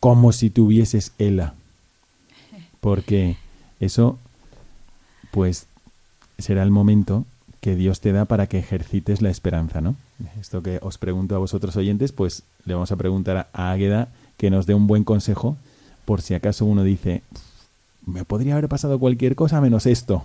como 0.00 0.32
si 0.32 0.50
tuvieses 0.50 1.12
ela? 1.18 1.54
Porque 2.80 3.36
eso, 3.80 4.18
pues, 5.30 5.66
será 6.38 6.62
el 6.62 6.70
momento 6.70 7.24
que 7.60 7.74
Dios 7.74 8.00
te 8.00 8.12
da 8.12 8.26
para 8.26 8.46
que 8.46 8.58
ejercites 8.58 9.22
la 9.22 9.30
esperanza, 9.30 9.80
¿no? 9.80 9.96
Esto 10.40 10.62
que 10.62 10.78
os 10.82 10.98
pregunto 10.98 11.34
a 11.34 11.38
vosotros 11.38 11.76
oyentes, 11.76 12.12
pues 12.12 12.42
le 12.64 12.74
vamos 12.74 12.92
a 12.92 12.96
preguntar 12.96 13.48
a 13.52 13.70
Águeda 13.70 14.08
que 14.36 14.50
nos 14.50 14.66
dé 14.66 14.74
un 14.74 14.86
buen 14.86 15.04
consejo 15.04 15.56
por 16.04 16.22
si 16.22 16.34
acaso 16.34 16.64
uno 16.64 16.84
dice, 16.84 17.22
me 18.06 18.24
podría 18.24 18.54
haber 18.54 18.68
pasado 18.68 18.98
cualquier 18.98 19.34
cosa 19.34 19.60
menos 19.60 19.86
esto, 19.86 20.24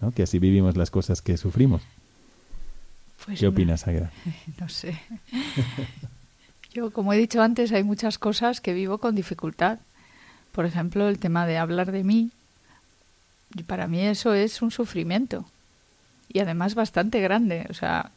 ¿no? 0.00 0.12
Que 0.12 0.22
así 0.22 0.38
vivimos 0.38 0.76
las 0.76 0.90
cosas 0.90 1.20
que 1.22 1.36
sufrimos. 1.36 1.82
Pues 3.24 3.38
¿Qué 3.40 3.46
no- 3.46 3.50
opinas, 3.52 3.86
Águeda? 3.86 4.10
No 4.60 4.68
sé. 4.68 4.98
Yo, 6.72 6.90
como 6.92 7.12
he 7.12 7.16
dicho 7.18 7.42
antes, 7.42 7.72
hay 7.72 7.82
muchas 7.82 8.18
cosas 8.18 8.60
que 8.60 8.72
vivo 8.74 8.98
con 8.98 9.16
dificultad. 9.16 9.78
Por 10.52 10.66
ejemplo, 10.66 11.08
el 11.08 11.18
tema 11.18 11.44
de 11.46 11.58
hablar 11.58 11.90
de 11.90 12.04
mí. 12.04 12.30
Y 13.56 13.64
para 13.64 13.88
mí 13.88 14.00
eso 14.00 14.34
es 14.34 14.62
un 14.62 14.70
sufrimiento. 14.70 15.44
Y 16.32 16.38
además 16.38 16.76
bastante 16.76 17.20
grande. 17.20 17.66
O 17.70 17.74
sea, 17.74 18.12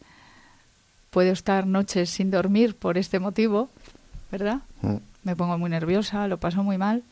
puedo 1.09 1.32
estar 1.32 1.65
noches 1.65 2.11
sin 2.11 2.30
dormir 2.30 2.76
por 2.76 2.99
este 2.99 3.17
motivo, 3.19 3.69
¿verdad? 4.32 4.59
Mm. 4.84 4.97
Me 5.24 5.36
pongo 5.36 5.57
muy 5.57 5.69
nerviosa, 5.69 6.28
lo 6.28 6.38
paso 6.38 6.63
muy 6.63 6.78
mal. 6.78 7.03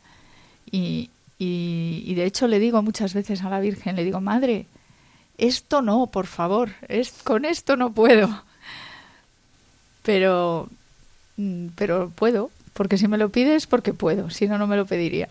Y, 0.70 1.10
y, 1.38 2.14
de 2.14 2.24
hecho 2.24 2.46
le 2.46 2.58
digo 2.58 2.82
muchas 2.82 3.14
veces 3.14 3.42
a 3.42 3.50
la 3.50 3.60
Virgen, 3.60 3.96
le 3.96 4.04
digo, 4.04 4.20
Madre, 4.20 4.66
esto 5.38 5.82
no, 5.82 6.06
por 6.06 6.26
favor, 6.26 6.70
es, 6.88 7.12
con 7.24 7.44
esto 7.44 7.76
no 7.76 7.92
puedo. 7.92 8.44
Pero, 10.02 10.68
mm, 11.36 11.68
pero 11.74 12.10
puedo, 12.10 12.50
porque 12.72 12.98
si 12.98 13.08
me 13.08 13.18
lo 13.18 13.30
pides, 13.30 13.66
porque 13.66 13.92
puedo, 13.94 14.30
si 14.30 14.46
no, 14.46 14.58
no 14.58 14.66
me 14.66 14.76
lo 14.76 14.86
pediría. 14.86 15.28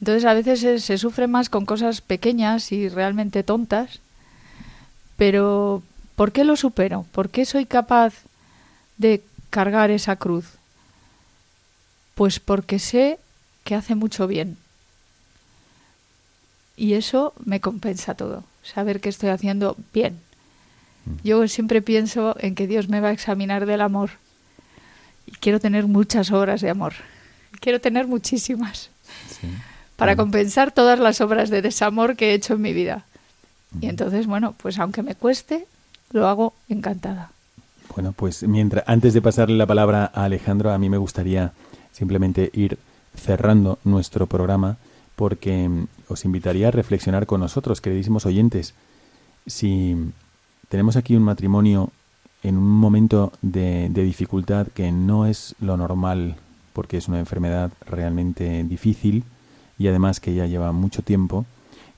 Entonces 0.00 0.24
a 0.24 0.34
veces 0.34 0.60
se, 0.60 0.78
se 0.78 0.98
sufre 0.98 1.26
más 1.26 1.48
con 1.48 1.66
cosas 1.66 2.00
pequeñas 2.00 2.70
y 2.72 2.88
realmente 2.88 3.42
tontas, 3.42 4.00
pero 5.16 5.82
¿por 6.14 6.32
qué 6.32 6.44
lo 6.44 6.56
supero? 6.56 7.06
¿Por 7.12 7.30
qué 7.30 7.44
soy 7.44 7.66
capaz 7.66 8.14
de 8.98 9.22
cargar 9.50 9.90
esa 9.90 10.16
cruz? 10.16 10.55
Pues 12.16 12.40
porque 12.40 12.78
sé 12.78 13.18
que 13.62 13.74
hace 13.74 13.94
mucho 13.94 14.26
bien. 14.26 14.56
Y 16.76 16.94
eso 16.94 17.34
me 17.44 17.60
compensa 17.60 18.14
todo, 18.14 18.42
saber 18.62 19.00
que 19.00 19.10
estoy 19.10 19.28
haciendo 19.28 19.76
bien. 19.92 20.18
Yo 21.22 21.46
siempre 21.46 21.82
pienso 21.82 22.34
en 22.40 22.54
que 22.54 22.66
Dios 22.66 22.88
me 22.88 23.00
va 23.00 23.08
a 23.08 23.12
examinar 23.12 23.66
del 23.66 23.82
amor. 23.82 24.10
Y 25.26 25.32
quiero 25.32 25.60
tener 25.60 25.86
muchas 25.86 26.32
obras 26.32 26.62
de 26.62 26.70
amor. 26.70 26.94
Quiero 27.60 27.80
tener 27.80 28.06
muchísimas. 28.08 28.88
Para 29.96 30.12
Bueno. 30.12 30.22
compensar 30.24 30.72
todas 30.72 30.98
las 30.98 31.20
obras 31.20 31.50
de 31.50 31.60
desamor 31.62 32.16
que 32.16 32.30
he 32.30 32.34
hecho 32.34 32.54
en 32.54 32.62
mi 32.62 32.72
vida. 32.72 33.04
Y 33.80 33.88
entonces, 33.88 34.26
bueno, 34.26 34.54
pues 34.56 34.78
aunque 34.78 35.02
me 35.02 35.14
cueste, 35.14 35.66
lo 36.12 36.26
hago 36.28 36.54
encantada. 36.68 37.30
Bueno, 37.94 38.12
pues 38.12 38.42
mientras 38.42 38.84
antes 38.86 39.14
de 39.14 39.22
pasarle 39.22 39.56
la 39.56 39.66
palabra 39.66 40.10
a 40.14 40.24
Alejandro, 40.24 40.72
a 40.72 40.78
mí 40.78 40.88
me 40.88 40.98
gustaría 40.98 41.52
simplemente 41.96 42.50
ir 42.52 42.78
cerrando 43.14 43.78
nuestro 43.82 44.26
programa 44.26 44.76
porque 45.16 45.66
mm, 45.66 45.86
os 46.08 46.26
invitaría 46.26 46.68
a 46.68 46.70
reflexionar 46.70 47.24
con 47.24 47.40
nosotros, 47.40 47.80
queridísimos 47.80 48.26
oyentes. 48.26 48.74
Si 49.46 49.96
tenemos 50.68 50.96
aquí 50.96 51.16
un 51.16 51.22
matrimonio 51.22 51.90
en 52.42 52.58
un 52.58 52.68
momento 52.68 53.32
de, 53.40 53.88
de 53.88 54.02
dificultad 54.02 54.66
que 54.68 54.92
no 54.92 55.24
es 55.24 55.54
lo 55.58 55.78
normal, 55.78 56.36
porque 56.74 56.98
es 56.98 57.08
una 57.08 57.18
enfermedad 57.18 57.72
realmente 57.86 58.62
difícil 58.64 59.24
y 59.78 59.88
además 59.88 60.20
que 60.20 60.34
ya 60.34 60.44
lleva 60.44 60.72
mucho 60.72 61.00
tiempo, 61.00 61.46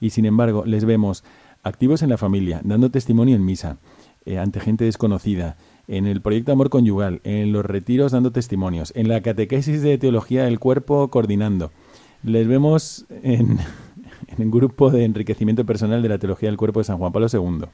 y 0.01 0.11
sin 0.11 0.27
embargo 0.27 0.63
les 0.65 0.85
vemos 0.85 1.25
activos 1.65 2.03
en 2.03 2.11
la 2.11 2.19
familia, 2.19 2.61
dando 2.63 2.89
testimonio 2.89 3.35
en 3.35 3.45
misa, 3.45 3.79
eh, 4.25 4.39
ante 4.39 4.61
gente 4.61 4.85
desconocida, 4.85 5.57
en 5.89 6.07
el 6.07 6.21
proyecto 6.21 6.53
Amor 6.53 6.71
Conyugal, 6.71 7.21
en 7.25 7.53
los 7.53 7.65
retiros 7.65 8.13
dando 8.13 8.31
testimonios, 8.31 8.93
en 8.95 9.09
la 9.09 9.23
catequesis 9.23 9.83
de 9.83 9.99
teología 9.99 10.45
del 10.45 10.61
cuerpo 10.61 11.09
coordinando. 11.09 11.73
Les 12.23 12.47
vemos 12.47 13.07
en, 13.23 13.59
en 14.29 14.43
el 14.43 14.51
grupo 14.51 14.91
de 14.91 15.05
enriquecimiento 15.05 15.65
personal 15.65 16.03
de 16.03 16.09
la 16.09 16.19
teología 16.19 16.49
del 16.49 16.59
cuerpo 16.59 16.81
de 16.81 16.85
San 16.85 16.99
Juan 16.99 17.13
Pablo 17.13 17.29
II. 17.33 17.67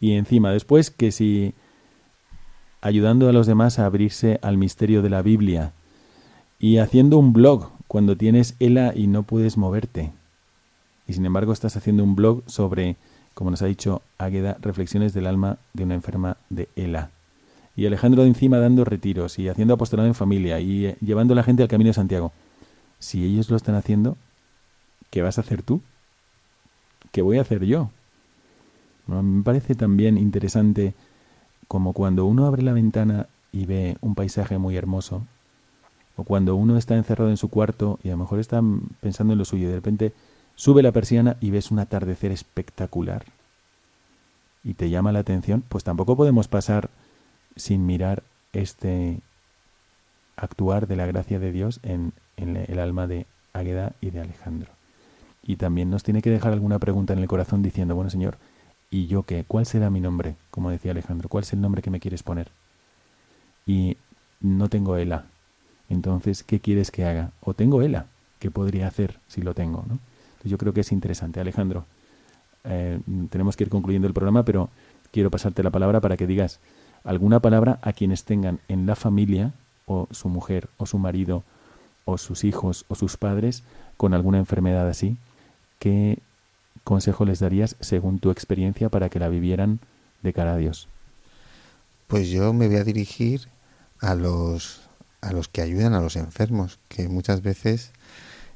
Y 0.00 0.14
encima, 0.14 0.50
después 0.50 0.90
que 0.90 1.12
si 1.12 1.54
ayudando 2.82 3.28
a 3.28 3.32
los 3.32 3.46
demás 3.46 3.78
a 3.78 3.86
abrirse 3.86 4.38
al 4.42 4.58
misterio 4.58 5.00
de 5.00 5.10
la 5.10 5.22
Biblia 5.22 5.72
y 6.58 6.78
haciendo 6.78 7.16
un 7.16 7.32
blog 7.32 7.70
cuando 7.86 8.16
tienes 8.16 8.56
ELA 8.58 8.92
y 8.94 9.06
no 9.06 9.22
puedes 9.22 9.56
moverte. 9.56 10.12
Y 11.06 11.12
sin 11.12 11.24
embargo 11.24 11.52
estás 11.52 11.76
haciendo 11.76 12.02
un 12.02 12.16
blog 12.16 12.42
sobre, 12.46 12.96
como 13.34 13.50
nos 13.50 13.62
ha 13.62 13.66
dicho 13.66 14.02
Águeda, 14.18 14.56
reflexiones 14.60 15.14
del 15.14 15.26
alma 15.26 15.58
de 15.72 15.84
una 15.84 15.94
enferma 15.94 16.36
de 16.50 16.68
ELA. 16.76 17.10
Y 17.74 17.86
Alejandro 17.86 18.22
de 18.22 18.28
encima 18.28 18.58
dando 18.58 18.84
retiros 18.84 19.38
y 19.38 19.48
haciendo 19.48 19.74
apostolado 19.74 20.06
en 20.06 20.14
familia 20.14 20.60
y 20.60 20.86
eh, 20.86 20.96
llevando 21.00 21.32
a 21.32 21.36
la 21.36 21.42
gente 21.42 21.62
al 21.62 21.68
camino 21.68 21.88
de 21.88 21.94
Santiago. 21.94 22.32
Si 22.98 23.24
ellos 23.24 23.50
lo 23.50 23.56
están 23.56 23.74
haciendo, 23.74 24.16
¿qué 25.10 25.22
vas 25.22 25.38
a 25.38 25.40
hacer 25.40 25.62
tú? 25.62 25.80
¿Qué 27.10 27.22
voy 27.22 27.38
a 27.38 27.42
hacer 27.42 27.64
yo? 27.64 27.90
Me 29.06 29.42
parece 29.42 29.74
también 29.74 30.18
interesante 30.18 30.94
como 31.68 31.92
cuando 31.92 32.26
uno 32.26 32.46
abre 32.46 32.62
la 32.62 32.72
ventana 32.72 33.26
y 33.50 33.66
ve 33.66 33.96
un 34.00 34.14
paisaje 34.14 34.58
muy 34.58 34.76
hermoso, 34.76 35.22
o 36.16 36.24
cuando 36.24 36.54
uno 36.56 36.76
está 36.76 36.96
encerrado 36.96 37.30
en 37.30 37.36
su 37.36 37.48
cuarto 37.48 37.98
y 38.02 38.08
a 38.08 38.12
lo 38.12 38.18
mejor 38.18 38.38
está 38.38 38.62
pensando 39.00 39.32
en 39.32 39.38
lo 39.38 39.44
suyo 39.44 39.66
y 39.66 39.70
de 39.70 39.76
repente 39.76 40.12
sube 40.54 40.82
la 40.82 40.92
persiana 40.92 41.36
y 41.40 41.50
ves 41.50 41.70
un 41.70 41.78
atardecer 41.78 42.32
espectacular 42.32 43.24
y 44.64 44.74
te 44.74 44.90
llama 44.90 45.12
la 45.12 45.20
atención, 45.20 45.62
pues 45.68 45.84
tampoco 45.84 46.16
podemos 46.16 46.48
pasar 46.48 46.90
sin 47.56 47.84
mirar 47.86 48.22
este 48.52 49.20
actuar 50.36 50.86
de 50.86 50.96
la 50.96 51.06
gracia 51.06 51.38
de 51.38 51.52
Dios 51.52 51.80
en, 51.82 52.12
en 52.36 52.56
el 52.56 52.78
alma 52.78 53.06
de 53.06 53.26
Águeda 53.52 53.92
y 54.00 54.10
de 54.10 54.20
Alejandro. 54.20 54.70
Y 55.42 55.56
también 55.56 55.90
nos 55.90 56.04
tiene 56.04 56.22
que 56.22 56.30
dejar 56.30 56.52
alguna 56.52 56.78
pregunta 56.78 57.12
en 57.12 57.18
el 57.18 57.28
corazón 57.28 57.62
diciendo, 57.62 57.94
bueno 57.94 58.10
Señor, 58.10 58.38
¿y 58.90 59.06
yo 59.06 59.24
qué? 59.24 59.44
¿Cuál 59.46 59.66
será 59.66 59.90
mi 59.90 60.00
nombre? 60.00 60.36
Como 60.50 60.70
decía 60.70 60.92
Alejandro, 60.92 61.28
¿cuál 61.28 61.42
es 61.42 61.52
el 61.52 61.60
nombre 61.60 61.82
que 61.82 61.90
me 61.90 62.00
quieres 62.00 62.22
poner? 62.22 62.48
Y 63.66 63.96
no 64.40 64.68
tengo 64.68 64.96
ELA. 64.96 65.26
Entonces, 65.88 66.42
¿qué 66.42 66.60
quieres 66.60 66.90
que 66.90 67.04
haga? 67.04 67.32
O 67.40 67.54
tengo 67.54 67.82
ELA. 67.82 68.06
¿Qué 68.38 68.50
podría 68.50 68.86
hacer 68.86 69.18
si 69.28 69.42
lo 69.42 69.54
tengo? 69.54 69.84
¿no? 69.88 69.98
Yo 70.44 70.58
creo 70.58 70.72
que 70.72 70.80
es 70.80 70.92
interesante. 70.92 71.40
Alejandro, 71.40 71.86
eh, 72.64 73.00
tenemos 73.30 73.56
que 73.56 73.64
ir 73.64 73.70
concluyendo 73.70 74.08
el 74.08 74.14
programa, 74.14 74.44
pero 74.44 74.70
quiero 75.10 75.30
pasarte 75.30 75.62
la 75.62 75.70
palabra 75.70 76.00
para 76.00 76.16
que 76.16 76.26
digas 76.26 76.60
alguna 77.04 77.40
palabra 77.40 77.78
a 77.82 77.92
quienes 77.92 78.24
tengan 78.24 78.60
en 78.68 78.86
la 78.86 78.96
familia, 78.96 79.52
o 79.86 80.08
su 80.10 80.28
mujer, 80.28 80.68
o 80.76 80.86
su 80.86 80.98
marido, 80.98 81.42
o 82.04 82.18
sus 82.18 82.44
hijos, 82.44 82.84
o 82.88 82.94
sus 82.94 83.16
padres, 83.16 83.62
con 83.96 84.14
alguna 84.14 84.38
enfermedad 84.38 84.88
así. 84.88 85.16
¿Qué 85.78 86.18
consejo 86.84 87.24
les 87.24 87.40
darías 87.40 87.76
según 87.80 88.18
tu 88.18 88.30
experiencia 88.30 88.88
para 88.88 89.08
que 89.08 89.18
la 89.18 89.28
vivieran 89.28 89.80
de 90.22 90.32
cara 90.32 90.54
a 90.54 90.56
Dios? 90.56 90.88
Pues 92.06 92.28
yo 92.28 92.52
me 92.52 92.68
voy 92.68 92.76
a 92.76 92.84
dirigir 92.84 93.48
a 94.00 94.14
los 94.14 94.80
a 95.20 95.32
los 95.32 95.46
que 95.46 95.62
ayudan 95.62 95.94
a 95.94 96.00
los 96.00 96.16
enfermos, 96.16 96.80
que 96.88 97.08
muchas 97.08 97.42
veces 97.42 97.92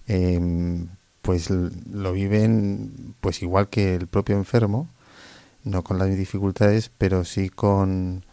eh, 0.08 0.84
pues 1.26 1.50
lo 1.50 2.12
viven 2.12 3.16
pues 3.20 3.42
igual 3.42 3.68
que 3.68 3.96
el 3.96 4.06
propio 4.06 4.36
enfermo, 4.36 4.88
no 5.64 5.82
con 5.82 5.98
las 5.98 6.08
dificultades, 6.16 6.88
pero 6.96 7.24
sí 7.24 7.48
con 7.48 8.24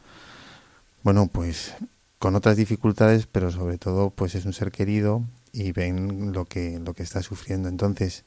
bueno, 1.02 1.26
pues 1.28 1.74
con 2.20 2.36
otras 2.36 2.56
dificultades, 2.56 3.26
pero 3.26 3.50
sobre 3.50 3.80
todo 3.80 4.12
pues 4.12 4.36
es 4.36 4.46
un 4.46 4.54
ser 4.54 4.72
querido 4.72 5.24
y 5.52 5.72
ven 5.72 6.34
lo 6.34 6.46
que 6.46 6.80
lo 6.80 6.94
que 6.94 7.02
está 7.02 7.24
sufriendo. 7.24 7.68
Entonces, 7.68 8.26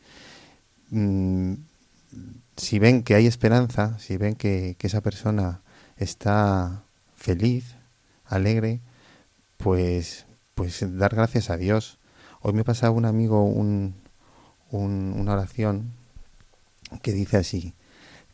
mm, 0.90 1.54
si 2.56 2.78
ven 2.80 3.04
que 3.04 3.14
hay 3.14 3.26
esperanza, 3.28 3.96
si 4.00 4.16
ven 4.16 4.34
que, 4.34 4.74
que 4.78 4.88
esa 4.88 5.00
persona 5.00 5.60
está 5.96 6.82
feliz, 7.14 7.76
alegre, 8.24 8.80
pues, 9.58 10.26
pues 10.56 10.84
dar 10.98 11.14
gracias 11.14 11.50
a 11.50 11.56
Dios. 11.56 11.98
Hoy 12.40 12.52
me 12.52 12.64
pasaba 12.64 12.92
un 12.92 13.04
amigo 13.04 13.44
un, 13.44 13.94
un- 14.70 15.14
una 15.16 15.34
oración 15.34 15.92
que 17.02 17.12
dice 17.12 17.36
así, 17.36 17.74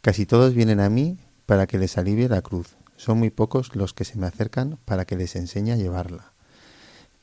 casi 0.01 0.27
todos 0.27 0.55
vienen 0.55 0.81
a 0.81 0.91
mí 0.91 1.19
para 1.47 1.67
que 1.67 1.79
les 1.79 1.99
alivie 1.99 2.29
la 2.29 2.43
cruz. 2.43 2.77
Son 2.97 3.19
muy 3.19 3.31
pocos 3.31 3.75
los 3.75 3.95
que 3.95 4.05
se 4.05 4.19
me 4.19 4.27
acercan 4.27 4.79
para 4.85 5.05
que 5.05 5.17
les 5.17 5.35
enseñe 5.37 5.73
a 5.73 5.77
llevarla. 5.77 6.33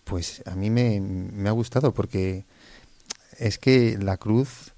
Pues 0.03 0.41
a 0.45 0.55
mí 0.55 0.69
me, 0.69 1.47
ha 1.47 1.51
gustado 1.51 1.93
porque 1.93 2.45
es 3.37 3.59
que 3.59 3.97
la 4.01 4.17
cruz 4.17 4.73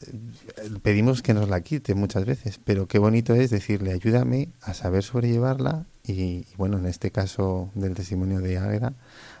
eh, 0.00 0.70
pedimos 0.82 1.22
que 1.22 1.34
nos 1.34 1.48
la 1.48 1.60
quite 1.60 1.94
muchas 1.94 2.24
veces, 2.24 2.60
pero 2.64 2.86
qué 2.86 2.98
bonito 2.98 3.34
es 3.34 3.50
decirle 3.50 3.92
ayúdame 3.92 4.50
a 4.62 4.72
saber 4.74 5.02
sobrellevarla 5.02 5.84
y, 6.04 6.12
y 6.12 6.46
bueno, 6.56 6.78
en 6.78 6.86
este 6.86 7.10
caso 7.10 7.70
del 7.74 7.94
testimonio 7.94 8.40
de 8.40 8.58
Águeda, 8.58 8.94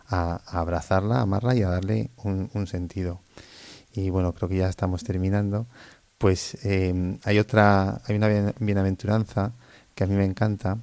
a, 0.08 0.40
abrazarla, 0.46 1.18
a 1.18 1.22
amarla 1.22 1.54
y 1.54 1.62
a 1.62 1.68
darle 1.68 2.10
un 2.24 2.66
sentido. 2.66 3.20
Y 3.98 4.10
bueno, 4.10 4.32
creo 4.32 4.48
que 4.48 4.56
ya 4.56 4.68
estamos 4.68 5.02
terminando, 5.02 5.66
pues 6.18 6.56
eh, 6.64 7.18
hay 7.24 7.38
otra, 7.40 8.00
hay 8.06 8.14
una 8.14 8.52
bienaventuranza 8.60 9.54
que 9.96 10.04
a 10.04 10.06
mí 10.06 10.14
me 10.14 10.24
encanta, 10.24 10.78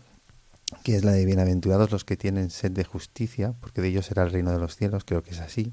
que 0.83 0.97
es 0.97 1.05
la 1.05 1.13
de 1.13 1.25
bienaventurados 1.25 1.91
los 1.91 2.03
que 2.03 2.17
tienen 2.17 2.49
sed 2.49 2.71
de 2.71 2.83
justicia, 2.83 3.53
porque 3.61 3.81
de 3.81 3.87
ellos 3.87 4.07
será 4.07 4.23
el 4.23 4.31
reino 4.31 4.51
de 4.51 4.59
los 4.59 4.75
cielos, 4.75 5.05
creo 5.05 5.23
que 5.23 5.31
es 5.31 5.39
así. 5.39 5.71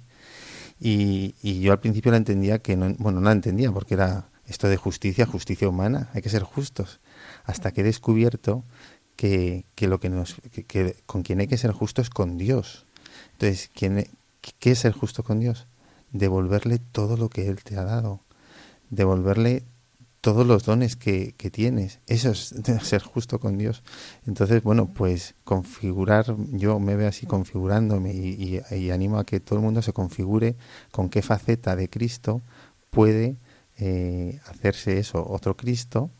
Y, 0.79 1.35
yo 1.61 1.73
al 1.73 1.81
principio 1.81 2.13
la 2.13 2.19
entendía 2.19 2.61
que 2.61 2.77
no, 2.77 2.95
bueno, 2.99 3.19
no 3.21 3.27
la 3.27 3.33
entendía 3.33 3.73
porque 3.73 3.95
era 3.95 4.29
esto 4.47 4.69
de 4.69 4.77
justicia, 4.77 5.27
justicia 5.27 5.69
humana, 5.69 6.11
hay 6.15 6.23
que 6.23 6.29
ser 6.29 6.45
justos. 6.45 7.01
Hasta 7.45 7.73
que 7.73 7.81
he 7.81 7.85
descubierto 7.85 8.65
que, 9.17 9.65
que 9.75 9.89
lo 9.89 9.99
que 9.99 10.11
nos, 10.11 10.37
que, 10.69 10.97
con 11.07 11.23
quien 11.23 11.41
hay 11.41 11.49
que 11.49 11.59
ser 11.59 11.73
justo 11.73 12.03
es 12.03 12.11
con 12.11 12.39
Dios. 12.39 12.87
Entonces, 13.33 13.69
¿quién, 13.75 14.07
¿qué 14.61 14.71
es 14.71 14.79
ser 14.79 14.93
justo 14.93 15.25
con 15.25 15.41
Dios? 15.41 15.67
Devolverle 16.13 16.79
todo 16.79 17.17
lo 17.17 17.29
que 17.29 17.49
Él 17.49 17.63
te 17.63 17.77
ha 17.77 17.85
dado, 17.85 18.21
devolverle 18.91 19.65
todos 20.23 20.47
los 20.47 20.65
dones 20.65 20.95
que, 20.95 21.35
que, 21.37 21.51
tienes. 21.51 21.99
Eso 22.07 22.31
es 22.31 22.55
ser 22.83 23.03
justo 23.03 23.41
con 23.41 23.59
Dios. 23.59 23.83
Entonces, 24.25 24.63
bueno, 24.63 24.87
pues 24.95 25.35
configurar, 25.45 26.37
yo 26.53 26.79
me 26.79 26.95
veo 26.95 27.09
así 27.09 27.27
configurándome 27.27 28.15
y, 28.15 28.63
animo 28.91 29.19
a 29.19 29.25
que 29.25 29.41
todo 29.41 29.59
el 29.59 29.65
mundo 29.65 29.83
se 29.83 29.93
configure 29.93 30.57
con 30.93 31.09
qué 31.11 31.23
faceta 31.23 31.75
de 31.75 31.91
Cristo 31.91 32.41
puede 32.91 33.37
eh, 33.79 34.41
hacerse 34.47 34.99
eso, 34.99 35.27
otro 35.29 35.57
Cristo, 35.57 36.11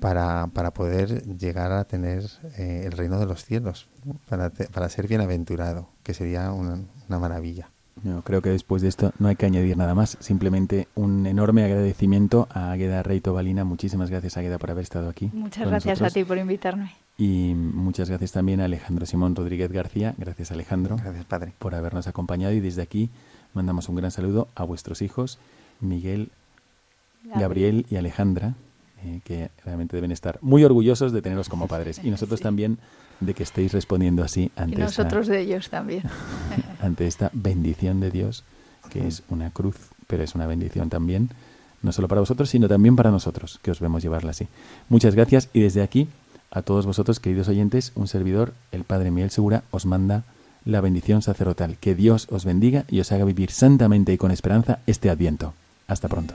para, 0.00 0.48
para 0.48 0.74
poder 0.74 1.22
llegar 1.38 1.72
a 1.72 1.84
tener 1.84 2.24
eh, 2.58 2.82
el 2.84 2.92
reino 2.92 3.18
de 3.18 3.24
los 3.24 3.42
cielos, 3.42 3.88
para, 4.28 4.50
para 4.50 4.90
ser 4.90 5.08
bienaventurado, 5.08 5.88
que 6.02 6.12
sería 6.12 6.52
una, 6.52 6.80
una 7.08 7.18
maravilla. 7.18 7.70
No, 8.02 8.22
creo 8.22 8.42
que 8.42 8.50
después 8.50 8.82
de 8.82 8.88
esto 8.88 9.12
no 9.18 9.28
hay 9.28 9.36
que 9.36 9.46
añadir 9.46 9.76
nada 9.76 9.94
más. 9.94 10.18
Simplemente 10.20 10.88
un 10.94 11.26
enorme 11.26 11.64
agradecimiento 11.64 12.46
a 12.50 12.70
Águeda 12.72 13.02
Reito 13.02 13.32
Balina. 13.32 13.64
Muchísimas 13.64 14.10
gracias, 14.10 14.36
Águeda, 14.36 14.58
por 14.58 14.70
haber 14.70 14.82
estado 14.82 15.08
aquí. 15.08 15.30
Muchas 15.32 15.66
gracias 15.66 16.02
a 16.02 16.10
ti 16.10 16.24
por 16.24 16.38
invitarme. 16.38 16.92
Y 17.18 17.54
muchas 17.54 18.10
gracias 18.10 18.32
también 18.32 18.60
a 18.60 18.66
Alejandro 18.66 19.06
Simón 19.06 19.34
Rodríguez 19.34 19.72
García. 19.72 20.14
Gracias, 20.18 20.52
Alejandro. 20.52 20.96
Gracias, 20.96 21.24
padre. 21.24 21.54
Por 21.58 21.74
habernos 21.74 22.06
acompañado. 22.06 22.52
Y 22.52 22.60
desde 22.60 22.82
aquí 22.82 23.08
mandamos 23.54 23.88
un 23.88 23.96
gran 23.96 24.10
saludo 24.10 24.48
a 24.54 24.64
vuestros 24.64 25.00
hijos, 25.00 25.38
Miguel, 25.80 26.30
Gabriel, 27.24 27.86
y 27.90 27.96
Alejandra, 27.96 28.54
eh, 29.02 29.20
que 29.24 29.50
realmente 29.64 29.96
deben 29.96 30.12
estar 30.12 30.38
muy 30.42 30.62
orgullosos 30.62 31.12
de 31.12 31.22
teneros 31.22 31.48
como 31.48 31.66
padres. 31.66 32.00
Y 32.04 32.10
nosotros 32.10 32.40
también 32.42 32.78
de 33.20 33.34
que 33.34 33.42
estéis 33.42 33.72
respondiendo 33.72 34.22
así 34.22 34.50
ante 34.56 34.76
y 34.76 34.78
nosotros 34.78 35.26
de 35.26 35.40
ellos 35.40 35.70
también. 35.70 36.02
ante 36.80 37.06
esta 37.06 37.30
bendición 37.32 38.00
de 38.00 38.10
Dios 38.10 38.44
que 38.90 39.06
es 39.06 39.22
una 39.28 39.50
cruz 39.50 39.76
pero 40.06 40.22
es 40.22 40.34
una 40.34 40.46
bendición 40.46 40.90
también 40.90 41.30
no 41.82 41.92
solo 41.92 42.08
para 42.08 42.20
vosotros 42.20 42.50
sino 42.50 42.68
también 42.68 42.96
para 42.96 43.10
nosotros 43.10 43.58
que 43.62 43.70
os 43.70 43.80
vemos 43.80 44.02
llevarla 44.02 44.30
así. 44.30 44.48
Muchas 44.88 45.14
gracias 45.14 45.48
y 45.52 45.60
desde 45.60 45.82
aquí 45.82 46.08
a 46.50 46.62
todos 46.62 46.86
vosotros 46.86 47.20
queridos 47.20 47.48
oyentes 47.48 47.92
un 47.94 48.08
servidor 48.08 48.52
el 48.72 48.84
Padre 48.84 49.10
Miguel 49.10 49.30
Segura 49.30 49.64
os 49.70 49.86
manda 49.86 50.24
la 50.64 50.80
bendición 50.80 51.22
sacerdotal. 51.22 51.76
Que 51.78 51.94
Dios 51.94 52.26
os 52.30 52.44
bendiga 52.44 52.84
y 52.88 53.00
os 53.00 53.12
haga 53.12 53.24
vivir 53.24 53.50
santamente 53.50 54.12
y 54.12 54.18
con 54.18 54.32
esperanza 54.32 54.80
este 54.86 55.10
Adviento. 55.10 55.54
Hasta 55.86 56.08
pronto 56.08 56.34